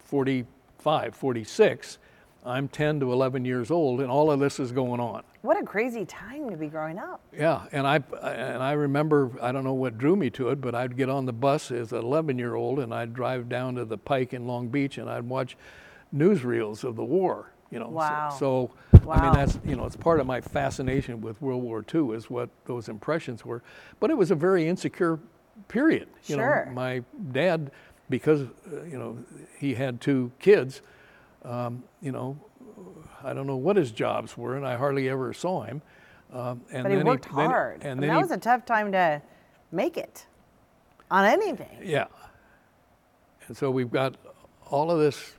45, 0.09 1.13
46. 1.15 1.97
I'm 2.45 2.67
10 2.67 3.01
to 3.01 3.11
11 3.13 3.45
years 3.45 3.69
old, 3.69 4.01
and 4.01 4.09
all 4.09 4.31
of 4.31 4.39
this 4.39 4.59
is 4.59 4.71
going 4.71 4.99
on. 4.99 5.23
What 5.41 5.61
a 5.61 5.63
crazy 5.65 6.03
time 6.05 6.49
to 6.49 6.57
be 6.57 6.67
growing 6.67 6.97
up. 6.97 7.21
Yeah, 7.37 7.65
and 7.71 7.85
I 7.85 7.97
and 8.23 8.63
I 8.63 8.71
remember 8.71 9.31
I 9.41 9.51
don't 9.51 9.63
know 9.63 9.73
what 9.73 9.97
drew 9.97 10.15
me 10.15 10.29
to 10.31 10.49
it, 10.49 10.59
but 10.61 10.73
I'd 10.73 10.97
get 10.97 11.09
on 11.09 11.25
the 11.25 11.33
bus 11.33 11.69
as 11.71 11.91
an 11.91 11.99
11 11.99 12.39
year 12.39 12.55
old 12.55 12.79
and 12.79 12.93
I'd 12.93 13.13
drive 13.13 13.49
down 13.49 13.75
to 13.75 13.85
the 13.85 13.97
Pike 13.97 14.33
in 14.33 14.47
Long 14.47 14.67
Beach 14.69 14.97
and 14.97 15.09
I'd 15.09 15.27
watch 15.27 15.57
newsreels 16.15 16.83
of 16.83 16.95
the 16.95 17.03
war. 17.03 17.51
You 17.71 17.79
know, 17.79 17.89
so- 18.39 18.71
Wow. 19.03 19.13
I 19.15 19.21
mean 19.23 19.33
that's 19.33 19.59
you 19.65 19.75
know 19.75 19.85
it's 19.85 19.95
part 19.95 20.19
of 20.19 20.25
my 20.27 20.41
fascination 20.41 21.21
with 21.21 21.41
World 21.41 21.61
War 21.63 21.83
II 21.93 22.11
is 22.15 22.29
what 22.29 22.49
those 22.65 22.89
impressions 22.89 23.45
were, 23.45 23.61
but 23.99 24.09
it 24.09 24.17
was 24.17 24.31
a 24.31 24.35
very 24.35 24.67
insecure 24.67 25.19
period. 25.67 26.07
You 26.25 26.35
Sure. 26.35 26.65
know, 26.67 26.71
my 26.73 27.03
dad, 27.31 27.71
because 28.09 28.41
uh, 28.41 28.83
you 28.83 28.97
know 28.97 29.17
he 29.59 29.73
had 29.75 30.01
two 30.01 30.31
kids, 30.39 30.81
um, 31.43 31.83
you 32.01 32.11
know, 32.11 32.37
I 33.23 33.33
don't 33.33 33.47
know 33.47 33.55
what 33.57 33.75
his 33.75 33.91
jobs 33.91 34.37
were, 34.37 34.55
and 34.55 34.65
I 34.65 34.75
hardly 34.75 35.09
ever 35.09 35.33
saw 35.33 35.63
him. 35.63 35.81
Um, 36.31 36.61
and 36.71 36.83
But 36.83 36.91
he 36.91 36.97
then 36.97 37.05
worked 37.07 37.25
then- 37.35 37.49
hard. 37.49 37.81
and 37.81 37.91
I 37.91 37.93
mean, 37.93 38.01
then 38.01 38.09
that 38.09 38.15
he- 38.17 38.21
was 38.21 38.31
a 38.31 38.37
tough 38.37 38.65
time 38.65 38.91
to 38.91 39.21
make 39.71 39.97
it 39.97 40.27
on 41.09 41.25
anything. 41.25 41.79
Yeah. 41.81 42.05
And 43.47 43.57
so 43.57 43.71
we've 43.71 43.89
got 43.91 44.15
all 44.69 44.91
of 44.91 44.99
this, 44.99 45.33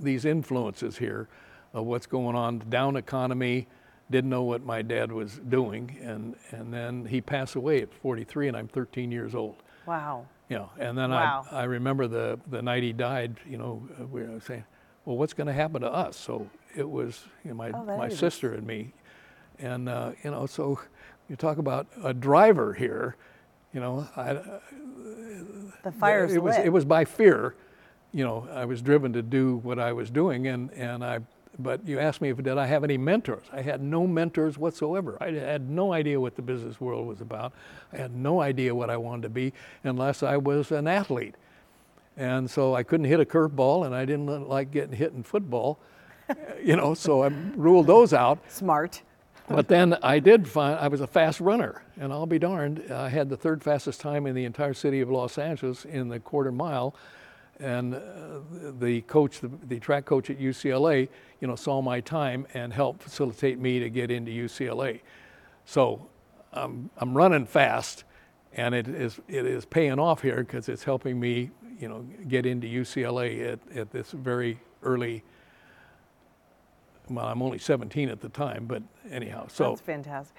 these 0.00 0.24
influences 0.24 0.96
here 0.96 1.28
of 1.74 1.84
what's 1.84 2.06
going 2.06 2.34
on, 2.36 2.60
down 2.70 2.96
economy, 2.96 3.66
didn't 4.10 4.30
know 4.30 4.42
what 4.44 4.64
my 4.64 4.80
dad 4.82 5.12
was 5.12 5.40
doing, 5.48 5.98
and, 6.02 6.36
and 6.50 6.72
then 6.72 7.04
he 7.04 7.20
passed 7.20 7.54
away 7.54 7.82
at 7.82 7.92
43 7.92 8.48
and 8.48 8.56
I'm 8.56 8.68
13 8.68 9.12
years 9.12 9.34
old. 9.34 9.56
Wow. 9.86 10.26
You 10.48 10.58
know, 10.58 10.70
and 10.78 10.96
then 10.98 11.10
Wow. 11.10 11.46
I, 11.50 11.60
I 11.60 11.64
remember 11.64 12.06
the, 12.06 12.38
the 12.50 12.60
night 12.60 12.82
he 12.82 12.92
died, 12.92 13.36
you 13.48 13.56
know, 13.56 13.88
uh, 14.00 14.06
we 14.06 14.22
were 14.22 14.40
saying, 14.40 14.64
well, 15.04 15.16
what's 15.16 15.32
going 15.32 15.46
to 15.46 15.52
happen 15.52 15.80
to 15.82 15.90
us? 15.90 16.16
So 16.16 16.48
it 16.76 16.88
was 16.88 17.24
you 17.44 17.50
know, 17.50 17.56
my, 17.56 17.70
Oh, 17.70 17.84
my 17.84 18.06
is- 18.08 18.18
sister 18.18 18.52
and 18.54 18.66
me. 18.66 18.92
And, 19.58 19.88
uh, 19.88 20.12
you 20.24 20.30
know, 20.30 20.46
so 20.46 20.78
you 21.28 21.36
talk 21.36 21.58
about 21.58 21.86
a 22.02 22.12
driver 22.12 22.72
here, 22.74 23.16
you 23.72 23.80
know, 23.80 24.06
I, 24.16 24.34
The 25.84 25.92
fire's 25.92 26.34
it 26.34 26.42
was 26.42 26.56
lit. 26.56 26.66
it 26.66 26.70
was 26.70 26.84
by 26.84 27.04
fear 27.04 27.54
you 28.14 28.22
know 28.24 28.46
i 28.52 28.64
was 28.64 28.82
driven 28.82 29.12
to 29.14 29.22
do 29.22 29.56
what 29.62 29.78
i 29.78 29.90
was 29.92 30.10
doing 30.10 30.46
and 30.46 30.70
and 30.72 31.02
i 31.02 31.18
but 31.58 31.86
you 31.86 31.98
asked 31.98 32.20
me 32.20 32.30
if 32.30 32.42
did 32.42 32.58
i 32.58 32.66
have 32.66 32.84
any 32.84 32.96
mentors 32.96 33.44
i 33.52 33.60
had 33.60 33.82
no 33.82 34.06
mentors 34.06 34.56
whatsoever 34.56 35.18
i 35.20 35.30
had 35.30 35.68
no 35.68 35.92
idea 35.92 36.18
what 36.18 36.34
the 36.36 36.42
business 36.42 36.80
world 36.80 37.06
was 37.06 37.20
about 37.20 37.52
i 37.92 37.96
had 37.96 38.14
no 38.14 38.40
idea 38.40 38.74
what 38.74 38.88
i 38.90 38.96
wanted 38.96 39.22
to 39.22 39.28
be 39.28 39.52
unless 39.84 40.22
i 40.22 40.36
was 40.36 40.72
an 40.72 40.86
athlete 40.86 41.34
and 42.16 42.50
so 42.50 42.74
i 42.74 42.82
couldn't 42.82 43.06
hit 43.06 43.20
a 43.20 43.24
curveball 43.24 43.84
and 43.84 43.94
i 43.94 44.04
didn't 44.04 44.48
like 44.48 44.70
getting 44.70 44.96
hit 44.96 45.12
in 45.12 45.22
football 45.22 45.78
you 46.62 46.76
know 46.76 46.94
so 46.94 47.22
i 47.22 47.28
ruled 47.56 47.86
those 47.86 48.12
out 48.12 48.38
Smart. 48.50 49.02
but 49.48 49.68
then 49.68 49.96
I 50.02 50.18
did 50.18 50.48
find 50.48 50.78
I 50.78 50.88
was 50.88 51.00
a 51.00 51.06
fast 51.06 51.40
runner, 51.40 51.82
and 52.00 52.12
I'll 52.12 52.26
be 52.26 52.38
darned, 52.38 52.90
I 52.90 53.08
had 53.08 53.28
the 53.28 53.36
third 53.36 53.62
fastest 53.62 54.00
time 54.00 54.26
in 54.26 54.34
the 54.34 54.44
entire 54.44 54.72
city 54.72 55.00
of 55.00 55.10
Los 55.10 55.36
Angeles 55.36 55.84
in 55.84 56.08
the 56.08 56.20
quarter 56.20 56.52
mile. 56.52 56.94
And 57.62 57.94
uh, 57.94 58.00
the 58.80 59.02
coach, 59.02 59.38
the, 59.38 59.48
the 59.68 59.78
track 59.78 60.04
coach 60.04 60.30
at 60.30 60.38
UCLA, 60.38 61.08
you 61.40 61.46
know, 61.46 61.54
saw 61.54 61.80
my 61.80 62.00
time 62.00 62.44
and 62.54 62.72
helped 62.72 63.04
facilitate 63.04 63.58
me 63.60 63.78
to 63.78 63.88
get 63.88 64.10
into 64.10 64.32
UCLA. 64.32 65.00
So 65.64 66.08
I'm, 66.52 66.90
I'm 66.98 67.16
running 67.16 67.46
fast, 67.46 68.02
and 68.52 68.74
it 68.74 68.88
is 68.88 69.20
it 69.28 69.46
is 69.46 69.64
paying 69.64 70.00
off 70.00 70.22
here 70.22 70.38
because 70.38 70.68
it's 70.68 70.82
helping 70.82 71.20
me, 71.20 71.50
you 71.78 71.88
know, 71.88 72.04
get 72.26 72.46
into 72.46 72.66
UCLA 72.66 73.52
at, 73.52 73.76
at 73.76 73.90
this 73.92 74.10
very 74.10 74.58
early. 74.82 75.22
Well, 77.08 77.26
I'm 77.26 77.42
only 77.42 77.58
17 77.58 78.08
at 78.08 78.20
the 78.20 78.28
time, 78.28 78.66
but 78.66 78.82
anyhow, 79.10 79.46
so 79.48 79.70
That's 79.70 79.80
fantastic. 79.80 80.36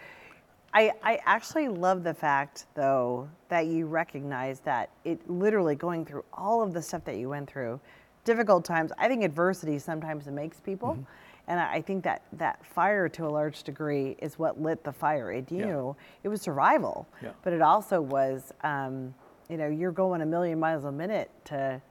I, 0.73 0.91
I 1.03 1.19
actually 1.25 1.67
love 1.67 2.03
the 2.03 2.13
fact, 2.13 2.65
though, 2.73 3.29
that 3.49 3.67
you 3.67 3.85
recognize 3.85 4.59
that 4.61 4.89
it 5.05 5.29
literally 5.29 5.75
going 5.75 6.05
through 6.05 6.23
all 6.33 6.61
of 6.61 6.73
the 6.73 6.81
stuff 6.81 7.03
that 7.05 7.17
you 7.17 7.29
went 7.29 7.49
through, 7.49 7.79
difficult 8.25 8.65
times. 8.65 8.91
I 8.97 9.07
think 9.07 9.23
adversity 9.23 9.77
sometimes 9.79 10.25
makes 10.27 10.59
people, 10.59 10.93
Mm-hmm. 10.93 11.03
and 11.49 11.59
I, 11.59 11.73
I 11.75 11.81
think 11.81 12.03
that 12.05 12.23
that 12.33 12.65
fire, 12.65 13.07
to 13.09 13.27
a 13.27 13.29
large 13.29 13.63
degree, 13.63 14.15
is 14.19 14.39
what 14.39 14.59
lit 14.61 14.83
the 14.83 14.91
fire 14.93 15.31
in 15.31 15.45
Yeah. 15.49 15.65
you. 15.67 15.95
It 16.23 16.29
was 16.29 16.41
survival, 16.41 17.07
Yeah. 17.21 17.29
but 17.43 17.53
it 17.53 17.61
also 17.61 18.01
was, 18.01 18.51
um, 18.63 19.13
you 19.49 19.57
know, 19.57 19.67
you're 19.67 19.91
going 19.91 20.21
a 20.21 20.25
million 20.25 20.59
miles 20.59 20.85
a 20.85 20.91
minute 20.91 21.29
to 21.45 21.81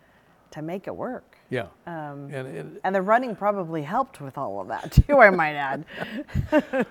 to 0.51 0.61
make 0.61 0.87
it 0.87 0.95
work. 0.95 1.39
yeah. 1.49 1.67
Um, 1.87 2.29
and 2.31 2.47
it, 2.47 2.67
and 2.85 2.95
the 2.95 3.01
running 3.01 3.35
probably 3.35 3.83
helped 3.83 4.21
with 4.21 4.37
all 4.37 4.61
of 4.61 4.69
that 4.69 4.93
too. 5.07 5.19
I 5.19 5.31
might 5.31 5.55
add. 5.55 5.85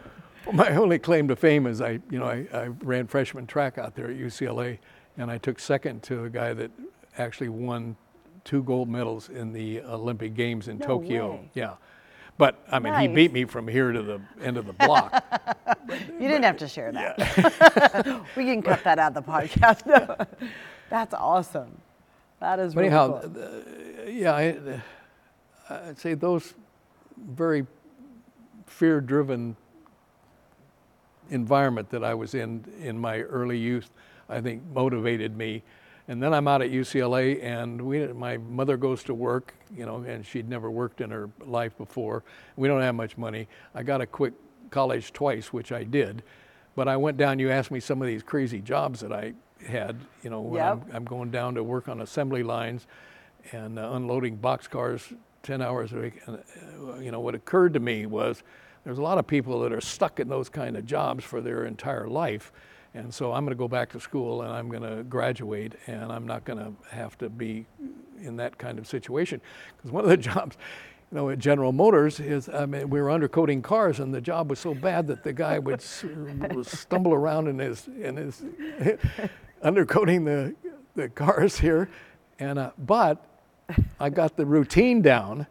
my 0.54 0.70
only 0.76 1.00
claim 1.00 1.28
to 1.28 1.36
fame 1.36 1.68
is 1.68 1.82
I, 1.82 2.00
you 2.10 2.20
know, 2.20 2.26
I, 2.26 2.46
I 2.54 2.68
ran 2.84 3.08
freshman 3.08 3.48
track 3.48 3.78
out 3.78 3.96
there 3.96 4.10
at 4.10 4.18
UCLA, 4.18 4.80
and 5.18 5.30
I 5.32 5.38
took 5.38 5.60
second 5.60 6.04
to 6.04 6.26
a 6.26 6.30
guy 6.30 6.54
that 6.54 6.72
actually 7.18 7.50
won 7.50 7.96
two 8.44 8.64
gold 8.64 8.90
medals 8.90 9.30
in 9.30 9.54
the 9.54 9.82
Olympic 9.82 10.34
Games 10.34 10.68
in 10.68 10.78
No 10.80 10.86
Tokyo. 10.88 11.32
way. 11.32 11.50
Yeah. 11.54 11.74
But 12.38 12.56
I 12.72 12.80
mean, 12.80 12.94
he 13.00 13.08
beat 13.08 13.32
me 13.32 13.46
from 13.46 13.68
here 13.68 13.92
to 13.92 14.02
the 14.02 14.20
end 14.42 14.58
of 14.58 14.66
the 14.66 14.74
block. 14.74 15.24
You 15.90 16.28
didn't 16.28 16.44
have 16.44 16.58
to 16.58 16.68
share 16.70 16.92
that. 16.94 18.22
we 18.38 18.46
can 18.46 18.62
cut 18.62 18.84
that 18.86 18.98
out 19.00 19.16
of 19.18 19.26
the 19.26 19.30
podcast. 19.32 19.86
No. 19.86 20.16
That's 20.90 21.14
awesome. 21.14 21.82
That 22.40 22.60
is 22.60 22.74
But 22.76 22.82
really 22.82 22.90
anyhow, 22.96 23.22
cool. 23.22 24.10
yeah, 24.10 24.34
I, 24.34 24.82
I'd 25.90 25.98
say 26.00 26.14
those 26.14 26.54
very 27.18 27.66
fear-driven 28.68 29.58
environment 31.32 31.90
that 31.90 32.04
I 32.04 32.14
was 32.14 32.36
in 32.36 32.64
in 32.82 33.00
my 33.00 33.22
early 33.22 33.58
youth, 33.58 33.90
I 34.30 34.42
think 34.42 34.64
motivated 34.74 35.36
me. 35.36 35.64
And 36.08 36.22
then 36.22 36.34
I'm 36.34 36.48
out 36.48 36.62
at 36.62 36.72
UCLA, 36.72 37.42
and 37.44 37.82
we, 37.82 38.06
my 38.08 38.38
mother 38.38 38.76
goes 38.76 39.04
to 39.04 39.14
work, 39.14 39.54
you 39.76 39.86
know, 39.86 39.98
and 39.98 40.26
she'd 40.26 40.50
never 40.50 40.70
worked 40.70 41.00
in 41.00 41.10
her 41.12 41.30
life 41.46 41.78
before. 41.78 42.24
We 42.58 42.68
don't 42.68 42.82
have 42.82 42.96
much 42.96 43.18
money. 43.18 43.48
I 43.74 43.84
got 43.84 44.02
a 44.02 44.06
quick 44.06 44.34
college 44.72 45.14
twice, 45.14 45.54
which 45.54 45.72
I 45.72 45.84
did. 45.84 46.24
But 46.76 46.88
I 46.88 46.98
went 46.98 47.18
down. 47.18 47.40
You 47.40 47.50
asked 47.52 47.72
me 47.72 47.80
some 47.80 48.02
of 48.02 48.08
these 48.08 48.24
crazy 48.24 48.60
jobs 48.62 49.00
that 49.02 49.14
I 49.14 49.34
had. 49.66 49.96
You 50.24 50.32
know, 50.32 50.42
when 50.42 50.62
Yep. 50.64 50.72
I'm, 50.90 50.96
I'm 50.96 51.06
going 51.06 51.32
down 51.32 51.56
to 51.56 51.64
work 51.64 51.88
on 51.88 52.02
assembly 52.02 52.44
lines 52.44 52.88
and 53.52 53.78
uh, 53.80 53.92
unloading 53.94 54.38
boxcars 54.38 55.16
10 55.44 55.62
hours 55.62 55.94
a 55.94 55.98
week. 55.98 56.22
And, 56.26 56.38
uh, 56.90 57.00
you 57.00 57.12
know, 57.12 57.20
what 57.20 57.36
occurred 57.36 57.74
to 57.76 57.80
me 57.80 58.06
was 58.06 58.44
there's 58.84 58.98
a 58.98 59.02
lot 59.02 59.18
of 59.18 59.28
people 59.28 59.60
that 59.62 59.72
are 59.72 59.82
stuck 59.82 60.20
in 60.20 60.28
those 60.28 60.50
kind 60.50 60.76
of 60.76 60.86
jobs 60.86 61.24
for 61.24 61.42
their 61.42 61.66
entire 61.66 62.08
life. 62.08 62.52
And 62.94 63.14
so 63.14 63.32
I'm 63.32 63.46
going 63.46 63.56
to 63.56 63.60
go 63.60 63.68
back 63.68 63.92
to 63.92 64.00
school 64.00 64.42
and 64.42 64.52
I'm 64.52 64.70
going 64.70 64.84
to 64.84 65.04
graduate 65.04 65.74
and 65.88 66.12
I'm 66.12 66.28
not 66.28 66.44
going 66.44 66.60
to 66.60 66.74
have 66.94 67.18
to 67.20 67.30
be 67.30 67.66
in 68.22 68.36
that 68.38 68.58
kind 68.58 68.78
of 68.80 68.88
situation. 68.88 69.40
Because 69.78 69.92
one 69.92 70.04
of 70.04 70.10
the 70.10 70.18
jobs, 70.32 70.58
you 71.12 71.18
know, 71.18 71.30
at 71.30 71.40
General 71.40 71.72
Motors 71.72 72.20
is, 72.20 72.50
I 72.50 72.66
mean, 72.66 72.90
we 72.90 73.02
were 73.02 73.08
undercoating 73.08 73.64
cars 73.64 74.00
and 74.00 74.14
the 74.14 74.22
job 74.22 74.50
was 74.50 74.60
so 74.60 74.74
bad 74.74 75.08
that 75.08 75.24
the 75.24 75.34
guy 75.34 75.60
would 75.60 75.82
stumble 76.64 77.14
around 77.14 77.48
in 77.48 77.60
his, 77.60 77.88
in 77.88 78.18
his 78.18 78.44
undercoating 79.64 80.26
the, 80.26 80.56
the 80.96 81.08
cars 81.10 81.58
here. 81.58 81.90
And, 82.40 82.60
uh, 82.60 82.72
but 82.78 83.26
I 84.00 84.10
got 84.10 84.36
the 84.36 84.46
routine 84.46 85.02
down, 85.02 85.48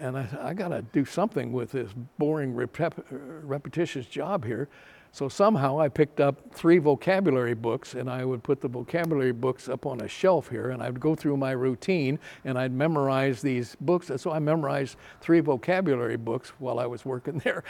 and 0.00 0.16
I, 0.16 0.28
I 0.42 0.54
got 0.54 0.68
to 0.68 0.82
do 0.82 1.04
something 1.04 1.52
with 1.52 1.72
this 1.72 1.90
boring, 2.18 2.54
repep- 2.54 3.04
repetitious 3.10 4.06
job 4.06 4.44
here. 4.44 4.68
So 5.12 5.28
somehow 5.28 5.80
I 5.80 5.88
picked 5.88 6.20
up 6.20 6.54
three 6.54 6.78
vocabulary 6.78 7.54
books, 7.54 7.94
and 7.94 8.08
I 8.08 8.24
would 8.24 8.44
put 8.44 8.60
the 8.60 8.68
vocabulary 8.68 9.32
books 9.32 9.68
up 9.68 9.84
on 9.84 10.02
a 10.02 10.08
shelf 10.08 10.48
here, 10.48 10.70
and 10.70 10.80
I'd 10.80 11.00
go 11.00 11.16
through 11.16 11.36
my 11.36 11.50
routine, 11.50 12.18
and 12.44 12.56
I'd 12.56 12.72
memorize 12.72 13.42
these 13.42 13.76
books. 13.80 14.10
And 14.10 14.20
so 14.20 14.30
I 14.30 14.38
memorized 14.38 14.96
three 15.20 15.40
vocabulary 15.40 16.16
books 16.16 16.50
while 16.60 16.78
I 16.78 16.86
was 16.86 17.04
working 17.04 17.38
there. 17.44 17.64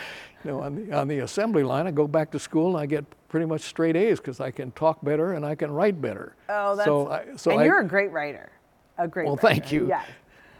You 0.45 0.51
know, 0.51 0.61
on 0.61 0.74
the, 0.74 0.93
on 0.93 1.09
the 1.09 1.20
assembly 1.20 1.62
line, 1.62 1.87
I 1.87 1.93
go 1.93 2.07
back 2.07 2.31
to 2.33 2.39
school, 2.39 2.76
and 2.76 2.83
I 2.83 2.85
get 2.85 3.07
pretty 3.31 3.47
much 3.47 3.62
straight 3.62 3.97
A's 3.97 4.18
because 4.18 4.41
I 4.41 4.51
can 4.51 4.70
talk 4.72 5.03
better 5.03 5.33
and 5.33 5.47
I 5.47 5.55
can 5.55 5.70
write 5.70 6.01
better. 6.01 6.35
Oh, 6.49 6.76
that's. 6.76 6.85
so 6.87 7.09
I, 7.09 7.24
so 7.37 7.53
and 7.53 7.61
I, 7.61 7.64
you're 7.64 7.81
a 7.81 7.87
great 7.87 8.11
writer. 8.11 8.51
A 8.99 9.09
great. 9.09 9.24
well, 9.24 9.37
writer. 9.37 9.49
thank 9.49 9.72
you. 9.72 9.89
Yes. 9.89 10.07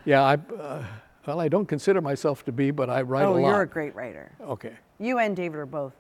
Yeah, 0.07 0.23
I, 0.23 0.35
uh, 0.35 0.83
well, 1.27 1.41
I 1.41 1.49
don't 1.49 1.67
consider 1.67 2.01
myself 2.01 2.45
to 2.47 2.53
be, 2.53 2.71
but 2.71 2.89
I 2.91 3.03
write 3.03 3.25
Oh, 3.25 3.33
a 3.33 3.39
lot. 3.39 3.49
Oh, 3.49 3.51
you're 3.51 3.63
a 3.63 3.67
great 3.67 3.95
writer. 3.95 4.33
Okay. 4.41 4.73
You 4.99 5.19
and 5.19 5.37
David 5.37 5.59
are 5.59 5.67
both 5.67 5.93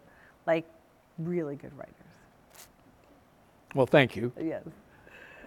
like 0.46 0.66
really 1.18 1.56
good 1.56 1.76
writers. 1.76 1.94
Well, 3.74 3.86
thank 3.86 4.16
you. 4.16 4.32
Yes. 4.40 4.64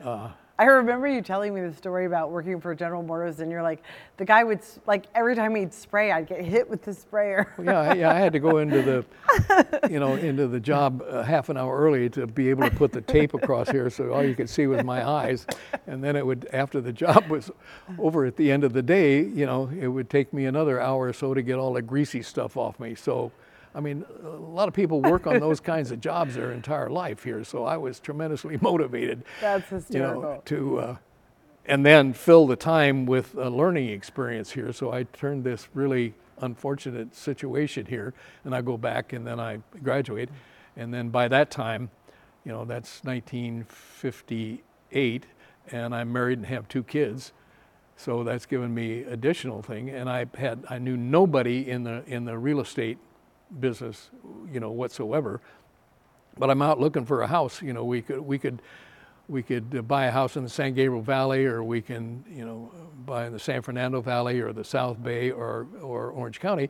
Uh, 0.03 0.30
I 0.59 0.65
remember 0.65 1.07
you 1.07 1.23
telling 1.23 1.55
me 1.55 1.61
the 1.61 1.73
story 1.73 2.05
about 2.05 2.29
working 2.29 2.61
for 2.61 2.75
General 2.75 3.01
Motors, 3.01 3.39
and 3.39 3.49
you're 3.49 3.63
like, 3.63 3.81
the 4.17 4.25
guy 4.25 4.43
would 4.43 4.59
like 4.85 5.05
every 5.15 5.35
time 5.35 5.55
he'd 5.55 5.73
spray, 5.73 6.11
I'd 6.11 6.27
get 6.27 6.41
hit 6.41 6.69
with 6.69 6.83
the 6.83 6.93
sprayer. 6.93 7.51
Yeah, 7.63 7.93
yeah, 7.93 8.11
I 8.11 8.19
had 8.19 8.33
to 8.33 8.39
go 8.39 8.57
into 8.59 8.83
the, 8.83 9.89
you 9.89 9.99
know, 9.99 10.13
into 10.13 10.47
the 10.47 10.59
job 10.59 11.01
uh, 11.09 11.23
half 11.23 11.49
an 11.49 11.57
hour 11.57 11.75
early 11.75 12.07
to 12.11 12.27
be 12.27 12.51
able 12.51 12.69
to 12.69 12.75
put 12.75 12.91
the 12.91 13.01
tape 13.01 13.33
across 13.33 13.67
here, 13.69 13.89
so 13.89 14.13
all 14.13 14.23
you 14.23 14.35
could 14.35 14.49
see 14.49 14.67
was 14.67 14.83
my 14.83 15.07
eyes. 15.07 15.47
And 15.87 16.03
then 16.03 16.15
it 16.15 16.23
would, 16.23 16.47
after 16.53 16.81
the 16.81 16.93
job 16.93 17.27
was 17.29 17.49
over 17.97 18.23
at 18.25 18.37
the 18.37 18.51
end 18.51 18.63
of 18.63 18.73
the 18.73 18.83
day, 18.83 19.23
you 19.23 19.47
know, 19.47 19.71
it 19.79 19.87
would 19.87 20.09
take 20.09 20.33
me 20.33 20.45
another 20.45 20.79
hour 20.79 21.07
or 21.07 21.13
so 21.13 21.33
to 21.33 21.41
get 21.41 21.57
all 21.57 21.73
the 21.73 21.81
greasy 21.81 22.21
stuff 22.21 22.57
off 22.57 22.79
me. 22.79 22.93
So, 22.93 23.31
I 23.76 23.80
mean, 23.80 24.05
a 24.24 24.28
lot 24.28 24.67
of 24.67 24.74
people 24.74 25.01
work 25.01 25.26
on 25.26 25.39
those 25.39 25.59
kinds 25.59 25.91
of 25.91 25.99
jobs 25.99 26.36
their 26.36 26.51
entire 26.51 26.89
life 26.89 27.24
here, 27.24 27.43
so 27.43 27.65
I 27.65 27.78
was 27.78 27.99
tremendously 27.99 28.57
motivated. 28.61 29.24
That's 29.41 29.89
you 29.89 29.99
know, 29.99 30.41
to 30.45 30.80
uh, 30.80 30.97
and 31.65 31.86
then 31.86 32.13
fill 32.13 32.45
the 32.45 32.55
time 32.55 33.05
with 33.05 33.36
a 33.36 33.49
learning 33.49 33.89
experience 33.89 34.51
here. 34.51 34.71
So 34.74 34.91
I 34.91 35.03
turned 35.03 35.43
this 35.43 35.69
really 35.74 36.13
unfortunate 36.41 37.15
situation 37.15 37.88
here, 37.88 38.13
and 38.43 38.55
I 38.55 38.61
go 38.61 38.78
back 38.78 39.13
and 39.13 39.26
then 39.26 39.39
I 39.39 39.59
graduate, 39.82 40.30
and 40.76 40.93
then 40.93 41.09
by 41.09 41.28
that 41.30 41.49
time, 41.49 41.89
you 42.45 42.51
know, 42.51 42.65
that's 42.65 43.03
1958, 43.03 45.26
and 45.71 45.95
I'm 45.95 46.11
married 46.11 46.39
and 46.39 46.47
have 46.47 46.67
two 46.67 46.84
kids. 46.84 47.32
So 47.95 48.24
that's 48.24 48.45
given 48.45 48.74
me 48.74 49.03
additional 49.03 49.61
thing, 49.61 49.89
and 49.89 50.09
I 50.09 50.26
had 50.38 50.65
I 50.69 50.80
knew 50.80 50.97
nobody 50.97 51.69
in 51.69 51.84
the 51.84 52.03
in 52.05 52.26
the 52.26 52.38
real 52.38 52.59
estate 52.59 52.97
business, 53.59 54.09
you 54.51 54.59
know, 54.59 54.71
whatsoever 54.71 55.41
but 56.37 56.49
I'm 56.49 56.61
out 56.61 56.79
looking 56.79 57.05
for 57.05 57.21
a 57.21 57.27
house. 57.27 57.61
You 57.61 57.73
know, 57.73 57.83
we 57.83 58.01
could 58.01 58.21
we 58.21 58.37
could 58.37 58.61
we 59.27 59.43
could 59.43 59.75
uh, 59.77 59.81
buy 59.81 60.05
a 60.05 60.11
house 60.11 60.35
in 60.35 60.43
the 60.43 60.49
San 60.49 60.73
Gabriel 60.73 61.01
Valley, 61.01 61.45
or 61.45 61.63
we 61.63 61.81
can 61.81 62.23
you 62.29 62.45
know 62.45 62.71
buy 63.05 63.27
in 63.27 63.33
the 63.33 63.39
San 63.39 63.61
Fernando 63.61 64.01
Valley, 64.01 64.39
or 64.39 64.53
the 64.53 64.63
South 64.63 65.01
Bay, 65.01 65.31
or 65.31 65.67
or 65.81 66.11
Orange 66.11 66.39
County. 66.39 66.69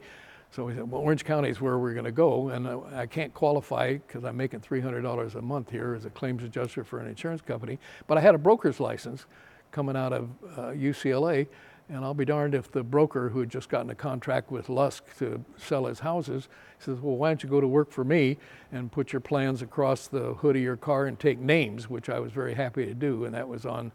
So 0.52 0.66
we 0.66 0.76
said, 0.76 0.92
well, 0.92 1.02
Orange 1.02 1.26
County 1.26 1.50
is 1.50 1.60
where 1.60 1.80
we're 1.80 1.94
going 1.94 2.06
to 2.06 2.12
go, 2.12 2.50
and 2.50 2.68
uh, 2.68 2.82
I 2.94 3.08
can't 3.08 3.34
qualify 3.34 3.94
because 3.94 4.24
I'm 4.24 4.38
making 4.38 4.60
$300 4.60 5.34
a 5.34 5.42
month 5.42 5.72
here 5.72 5.96
as 5.96 6.06
a 6.06 6.12
claims 6.12 6.44
adjuster 6.44 6.84
for 6.84 7.00
an 7.00 7.08
insurance 7.08 7.42
company. 7.42 7.80
But 8.06 8.20
I 8.20 8.22
had 8.22 8.36
a 8.36 8.38
broker's 8.38 8.80
license 8.80 9.26
coming 9.72 9.96
out 9.96 10.14
of 10.14 10.30
uh, 10.56 10.62
UCLA, 10.74 11.48
and 11.90 12.04
I'll 12.04 12.14
be 12.14 12.26
darned 12.26 12.56
if 12.56 12.72
the 12.72 12.84
broker 12.84 13.30
who 13.30 13.40
had 13.40 13.50
just 13.50 13.70
gotten 13.70 13.90
a 13.90 13.96
contract 13.96 14.52
with 14.52 14.70
Lusk 14.70 15.04
to 15.20 15.44
sell 15.58 15.86
his 15.86 16.00
houses 16.00 16.48
says, 16.80 17.00
Well, 17.00 17.16
why 17.18 17.30
don't 17.30 17.44
you 17.44 17.50
go 17.50 17.62
to 17.62 17.68
work 17.68 17.92
for 17.92 18.04
me 18.04 18.38
and 18.72 18.92
put 18.92 19.14
your 19.14 19.20
plans 19.20 19.62
across 19.62 20.08
the 20.08 20.34
hood 20.36 20.56
of 20.56 20.62
your 20.62 20.78
car 20.78 21.06
and 21.06 21.20
take 21.20 21.40
names, 21.40 21.90
which 21.90 22.10
I 22.10 22.20
was 22.20 22.32
very 22.32 22.54
happy 22.54 22.86
to 22.86 22.94
do. 22.94 23.26
And 23.26 23.34
that 23.34 23.48
was 23.48 23.66
on, 23.66 23.92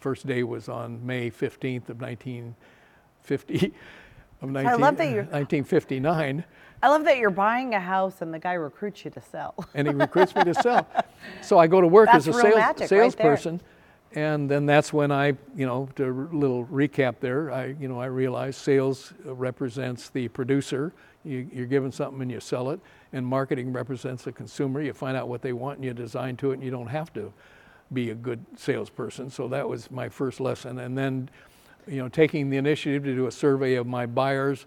first 0.00 0.26
day 0.26 0.42
was 0.42 0.68
on 0.68 1.04
May 1.04 1.30
15th 1.30 1.88
of 1.88 2.00
1950. 2.00 3.72
Of 4.40 4.50
19, 4.50 4.80
love 4.80 4.96
that 4.96 5.04
you're- 5.04 5.20
uh, 5.20 5.38
1959, 5.38 6.44
I 6.82 6.88
love 6.88 7.04
that 7.04 7.18
you're 7.18 7.30
buying 7.30 7.74
a 7.74 7.80
house 7.80 8.22
and 8.22 8.34
the 8.34 8.40
guy 8.40 8.54
recruits 8.54 9.04
you 9.04 9.10
to 9.12 9.20
sell. 9.20 9.54
and 9.74 9.86
he 9.86 9.94
recruits 9.94 10.34
me 10.34 10.42
to 10.42 10.54
sell. 10.54 10.88
So 11.40 11.56
I 11.58 11.68
go 11.68 11.80
to 11.80 11.86
work 11.86 12.08
That's 12.12 12.26
as 12.26 12.34
a 12.36 12.40
sales, 12.40 12.56
magic 12.56 12.80
right 12.80 12.88
salesperson, 12.88 13.60
and 14.14 14.50
then 14.50 14.66
that's 14.66 14.92
when 14.92 15.10
I, 15.10 15.28
you 15.56 15.66
know, 15.66 15.88
to 15.96 16.04
a 16.04 16.36
little 16.36 16.66
recap 16.66 17.16
there, 17.20 17.50
I, 17.50 17.74
you 17.80 17.88
know, 17.88 18.00
I 18.00 18.06
realized 18.06 18.58
sales 18.60 19.12
represents 19.24 20.10
the 20.10 20.28
producer. 20.28 20.92
You, 21.24 21.48
you're 21.52 21.66
given 21.66 21.92
something 21.92 22.20
and 22.20 22.30
you 22.30 22.40
sell 22.40 22.70
it, 22.70 22.80
and 23.12 23.24
marketing 23.26 23.72
represents 23.72 24.24
the 24.24 24.32
consumer. 24.32 24.82
You 24.82 24.92
find 24.92 25.16
out 25.16 25.28
what 25.28 25.40
they 25.40 25.52
want 25.52 25.78
and 25.78 25.84
you 25.84 25.94
design 25.94 26.36
to 26.38 26.50
it, 26.50 26.54
and 26.54 26.62
you 26.62 26.70
don't 26.70 26.88
have 26.88 27.12
to 27.14 27.32
be 27.92 28.10
a 28.10 28.14
good 28.14 28.44
salesperson. 28.56 29.30
So 29.30 29.48
that 29.48 29.68
was 29.68 29.90
my 29.90 30.08
first 30.08 30.40
lesson, 30.40 30.78
and 30.78 30.96
then, 30.96 31.30
you 31.86 31.98
know, 31.98 32.08
taking 32.08 32.50
the 32.50 32.56
initiative 32.56 33.04
to 33.04 33.14
do 33.14 33.26
a 33.26 33.32
survey 33.32 33.74
of 33.74 33.86
my 33.86 34.06
buyers 34.06 34.66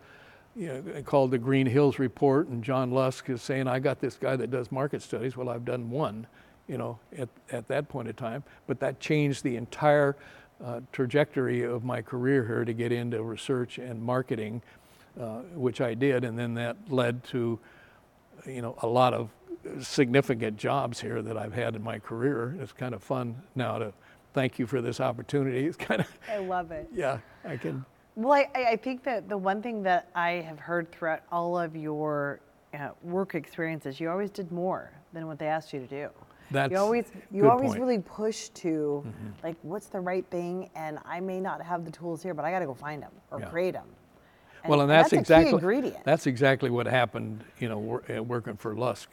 you 0.56 0.68
know, 0.68 1.02
called 1.04 1.32
the 1.32 1.38
Green 1.38 1.68
Hills 1.68 2.00
Report, 2.00 2.48
and 2.48 2.64
John 2.64 2.92
Lusk 2.92 3.30
is 3.30 3.42
saying, 3.42 3.68
I 3.68 3.80
got 3.80 4.00
this 4.00 4.16
guy 4.16 4.36
that 4.38 4.52
does 4.52 4.72
market 4.72 5.02
studies. 5.02 5.36
Well, 5.36 5.50
I've 5.50 5.66
done 5.66 5.90
one, 5.90 6.28
you 6.68 6.78
know, 6.78 7.00
at, 7.18 7.30
at 7.52 7.68
that 7.68 7.88
point 7.90 8.08
in 8.08 8.16
time, 8.16 8.44
but 8.68 8.80
that 8.80 9.00
changed 9.00 9.44
the 9.44 9.56
entire 9.56 10.16
uh, 10.64 10.80
trajectory 10.92 11.64
of 11.64 11.84
my 11.84 12.02
career 12.02 12.46
here 12.46 12.66
to 12.66 12.74
get 12.74 12.92
into 12.92 13.22
research 13.24 13.78
and 13.78 14.02
marketing, 14.02 14.62
uh, 15.20 15.40
which 15.54 15.82
I 15.82 15.94
did, 15.94 16.24
and 16.24 16.38
then 16.38 16.54
that 16.56 16.78
led 16.90 17.24
to, 17.26 17.60
you 18.46 18.62
know, 18.62 18.76
a 18.82 18.88
lot 18.88 19.14
of 19.14 19.30
significant 19.82 20.58
jobs 20.58 21.00
here 21.00 21.22
that 21.22 21.38
I've 21.38 21.54
had 21.54 21.76
in 21.76 21.84
my 21.84 22.00
career. 22.00 22.56
It's 22.60 22.72
kind 22.72 22.94
of 22.94 23.04
fun 23.04 23.36
now 23.56 23.78
to 23.80 23.94
thank 24.34 24.60
you 24.60 24.68
for 24.68 24.82
this 24.82 25.00
opportunity. 25.00 25.66
It's 25.68 25.78
kind 25.78 26.02
of, 26.02 26.20
I 26.30 26.38
love 26.38 26.72
it. 26.72 26.88
yeah, 26.94 27.20
I 27.44 27.58
can 27.58 27.86
Well, 28.16 28.34
I, 28.34 28.50
I 28.56 28.76
think 28.76 29.04
that 29.04 29.28
the 29.28 29.38
one 29.38 29.62
thing 29.62 29.84
that 29.84 30.10
I 30.16 30.32
have 30.48 30.60
heard 30.60 30.92
throughout 30.92 31.22
all 31.32 31.58
of 31.58 31.76
your 31.76 32.40
uh, 32.74 32.90
work 33.02 33.36
experiences, 33.36 34.00
you 34.00 34.10
always 34.10 34.30
did 34.30 34.52
more 34.52 34.92
than 35.14 35.28
what 35.28 35.40
they 35.40 35.48
asked 35.48 35.74
you 35.74 35.80
to 35.80 35.88
do. 35.88 36.10
That's 36.52 36.72
you 36.72 36.78
always 36.78 37.06
you 37.32 37.50
always 37.50 37.72
point. 37.72 37.82
really 37.82 38.00
push 38.00 38.50
to 38.50 39.04
mm-hmm. 39.06 39.30
like 39.44 39.56
what's 39.64 39.88
the 39.88 40.00
right 40.00 40.26
thing, 40.30 40.70
and 40.76 41.00
I 41.06 41.20
may 41.20 41.40
not 41.40 41.62
have 41.62 41.86
the 41.86 41.92
tools 41.92 42.22
here, 42.22 42.34
but 42.34 42.46
I 42.46 42.52
got 42.52 42.60
to 42.60 42.66
go 42.66 42.74
find 42.74 43.02
them 43.02 43.12
or 43.32 43.40
Yeah. 43.40 43.50
create 43.50 43.74
them. 43.74 43.88
well, 44.68 44.82
and 44.82 44.90
that's, 44.90 45.12
key 45.12 45.18
exactly 45.18 45.52
ingredient. 45.52 46.04
that's 46.04 46.28
exactly 46.28 46.70
what 46.70 46.86
happened. 46.88 47.44
You 47.60 47.70
know, 47.70 47.78
wor- 47.80 48.04
working 48.24 48.58
for 48.58 48.76
Lusk 48.76 49.10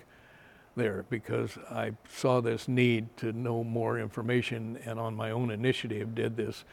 there 0.76 1.04
because 1.10 1.58
I 1.70 1.92
saw 2.08 2.40
this 2.40 2.68
need 2.68 3.14
to 3.18 3.32
know 3.32 3.62
more 3.64 3.98
information, 3.98 4.78
and 4.84 4.98
on 4.98 5.14
my 5.14 5.30
own 5.30 5.50
initiative, 5.50 6.14
did 6.14 6.36
this 6.36 6.64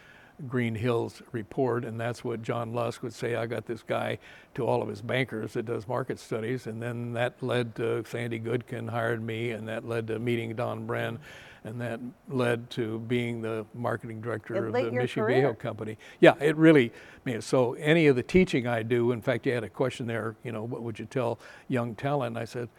Green 0.47 0.75
Hills 0.75 1.21
report, 1.31 1.83
and 1.83 1.99
that's 1.99 2.23
what 2.23 2.41
John 2.41 2.73
Lusk 2.73 3.03
would 3.03 3.13
say. 3.13 3.35
I 3.35 3.45
got 3.45 3.65
this 3.65 3.83
guy 3.83 4.19
to 4.55 4.65
all 4.65 4.81
of 4.81 4.87
his 4.87 5.01
bankers 5.01 5.53
that 5.53 5.65
does 5.65 5.87
market 5.87 6.19
studies, 6.19 6.67
and 6.67 6.81
then 6.81 7.13
that 7.13 7.41
led 7.41 7.75
to 7.75 8.03
Sandy 8.05 8.39
Goodkin 8.39 8.89
hired 8.89 9.21
me, 9.21 9.51
and 9.51 9.67
that 9.67 9.87
led 9.87 10.07
to 10.07 10.19
meeting 10.19 10.55
Don 10.55 10.87
Bren. 10.87 11.17
And 11.65 11.81
that 11.81 11.99
led 12.29 12.69
to 12.69 12.99
being 12.99 13.41
the 13.41 13.65
marketing 13.73 14.21
director 14.21 14.55
It 14.55 14.63
of 14.67 14.71
the 14.71 14.91
Mission. 14.91 15.25
Viejo 15.25 15.53
company. 15.53 15.97
Yeah, 16.21 16.35
it 16.39 16.55
really, 16.55 16.89
I 16.89 17.29
mean, 17.29 17.41
so 17.41 17.73
any 17.73 18.07
of 18.07 18.15
the 18.15 18.23
teaching 18.23 18.65
I 18.65 18.81
do, 18.81 19.11
in 19.11 19.21
fact, 19.21 19.45
you 19.45 19.51
had 19.51 19.65
a 19.65 19.69
question 19.69 20.07
there, 20.07 20.37
you 20.41 20.53
know, 20.53 20.63
what 20.63 20.83
would 20.83 20.97
you 20.97 21.05
tell 21.05 21.37
young 21.67 21.95
talent? 21.95 22.37
I 22.37 22.45
said, 22.45 22.69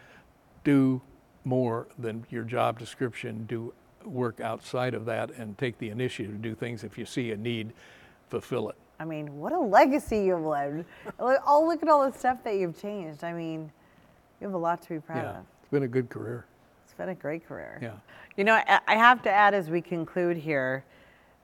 do 0.65 1.03
more 1.45 1.89
than 1.99 2.25
your 2.31 2.43
job 2.43 2.79
description, 2.79 3.45
do 3.47 3.75
work 4.05 4.41
outside 4.41 4.95
of 4.95 5.05
that 5.07 5.31
and 5.33 5.57
take 5.59 5.79
the 5.79 5.91
initiative 5.91 6.33
to 6.33 6.39
do 6.39 6.55
things 6.55 6.85
if 6.85 6.97
you 6.99 7.05
see 7.05 7.31
a 7.33 7.37
need, 7.37 7.73
fulfill 8.29 8.69
it. 8.71 8.77
I 8.99 9.05
mean, 9.05 9.39
what 9.39 9.53
a 9.53 9.59
legacy 9.59 10.19
you've 10.25 10.43
lived. 10.45 10.85
Look- 11.19 11.41
Oh, 11.47 11.65
look 11.67 11.83
at 11.83 11.89
all 11.89 12.11
the 12.11 12.17
stuff 12.19 12.43
that 12.45 12.57
you've 12.57 12.81
changed. 12.81 13.25
I 13.25 13.33
mean, 13.33 13.71
you 14.41 14.47
have 14.47 14.55
a 14.55 14.59
lot 14.59 14.83
to 14.83 14.89
be 14.89 14.99
proud 15.01 15.23
Yeah, 15.23 15.39
of. 15.39 15.45
it's 15.63 15.71
been 15.71 15.83
a 15.85 15.89
good 15.89 16.09
career. 16.11 16.45
It's 16.85 16.95
been 16.95 17.09
a 17.11 17.15
great 17.15 17.47
career. 17.47 17.79
Yeah. 17.81 17.93
You 18.37 18.45
know, 18.45 18.55
I, 18.55 18.81
I 18.87 18.95
have 18.97 19.23
to 19.23 19.31
add 19.31 19.55
as 19.55 19.71
we 19.71 19.81
conclude 19.81 20.37
here 20.37 20.85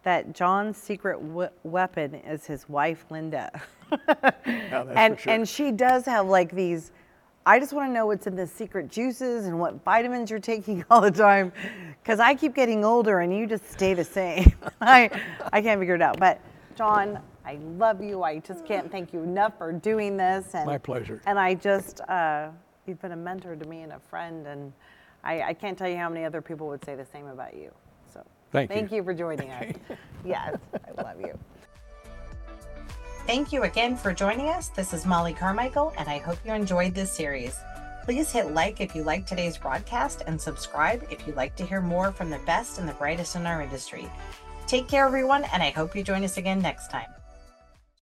that 0.02 0.32
John's 0.34 0.76
secret 0.76 1.20
we- 1.20 1.46
weapon 1.62 2.14
is 2.14 2.44
his 2.46 2.68
wife, 2.68 3.04
Linda. 3.10 3.50
that's 4.06 4.36
and 4.44 5.16
for 5.16 5.22
sure. 5.22 5.32
and 5.32 5.48
she 5.48 5.70
does 5.72 6.04
have 6.04 6.26
like 6.26 6.50
these. 6.52 6.92
I 7.46 7.60
just 7.60 7.72
want 7.72 7.88
to 7.88 7.92
know 7.94 8.06
what's 8.06 8.26
in 8.26 8.34
the 8.34 8.46
secret 8.46 8.88
juices 8.88 9.46
and 9.46 9.60
what 9.60 9.84
vitamins 9.84 10.30
you're 10.30 10.40
taking 10.40 10.84
all 10.90 11.00
the 11.00 11.12
time, 11.12 11.52
because 12.02 12.18
I 12.18 12.34
keep 12.34 12.56
getting 12.56 12.84
older 12.84 13.20
and 13.20 13.32
you 13.34 13.46
just 13.46 13.70
stay 13.70 13.94
the 13.94 14.04
same. 14.04 14.52
I 14.80 15.08
I 15.52 15.62
can't 15.62 15.78
figure 15.78 15.94
it 15.94 16.02
out. 16.02 16.18
But 16.18 16.40
John, 16.76 17.20
I 17.44 17.58
love 17.78 18.02
you. 18.02 18.24
I 18.24 18.40
just 18.40 18.66
can't 18.66 18.90
thank 18.90 19.12
you 19.12 19.22
enough 19.22 19.56
for 19.58 19.72
doing 19.72 20.16
this. 20.16 20.54
And 20.54 20.66
My 20.66 20.76
pleasure. 20.76 21.22
And 21.24 21.38
I 21.38 21.54
just 21.54 22.00
uh, 22.02 22.48
you've 22.86 23.00
been 23.00 23.12
a 23.12 23.16
mentor 23.16 23.54
to 23.54 23.68
me 23.68 23.82
and 23.82 23.92
a 23.92 24.00
friend, 24.10 24.48
and 24.48 24.72
I, 25.22 25.42
I 25.42 25.54
can't 25.54 25.78
tell 25.78 25.88
you 25.88 25.96
how 25.96 26.08
many 26.08 26.24
other 26.24 26.42
people 26.42 26.66
would 26.66 26.84
say 26.84 26.96
the 26.96 27.06
same 27.06 27.28
about 27.28 27.54
you. 27.54 27.70
So 28.12 28.24
Thank 28.50 28.70
you. 28.70 28.76
thank 28.76 28.92
you 28.92 29.04
for 29.04 29.14
joining 29.14 29.50
us. 29.50 29.72
yes, 30.24 30.56
I 30.74 31.02
love 31.02 31.20
you. 31.20 31.38
Thank 33.26 33.52
you 33.52 33.64
again 33.64 33.96
for 33.96 34.14
joining 34.14 34.50
us. 34.50 34.68
This 34.68 34.92
is 34.92 35.04
Mollie 35.04 35.34
Carmichael, 35.34 35.92
and 35.98 36.08
I 36.08 36.18
hope 36.18 36.38
you 36.44 36.52
enjoyed 36.52 36.94
this 36.94 37.10
series. 37.10 37.58
Please 38.04 38.30
hit 38.30 38.52
like 38.52 38.80
if 38.80 38.94
you 38.94 39.02
like 39.02 39.26
today's 39.26 39.58
broadcast 39.58 40.22
and 40.28 40.40
subscribe 40.40 41.04
if 41.10 41.26
you'd 41.26 41.34
like 41.34 41.56
to 41.56 41.66
hear 41.66 41.80
more 41.80 42.12
from 42.12 42.30
the 42.30 42.38
best 42.46 42.78
and 42.78 42.88
the 42.88 42.92
brightest 42.92 43.34
in 43.34 43.44
our 43.44 43.62
industry. 43.62 44.08
Take 44.68 44.86
care, 44.86 45.06
everyone, 45.06 45.42
and 45.52 45.60
I 45.60 45.70
hope 45.70 45.96
you 45.96 46.04
join 46.04 46.22
us 46.22 46.36
again 46.36 46.60
next 46.60 46.88
time. 46.88 47.08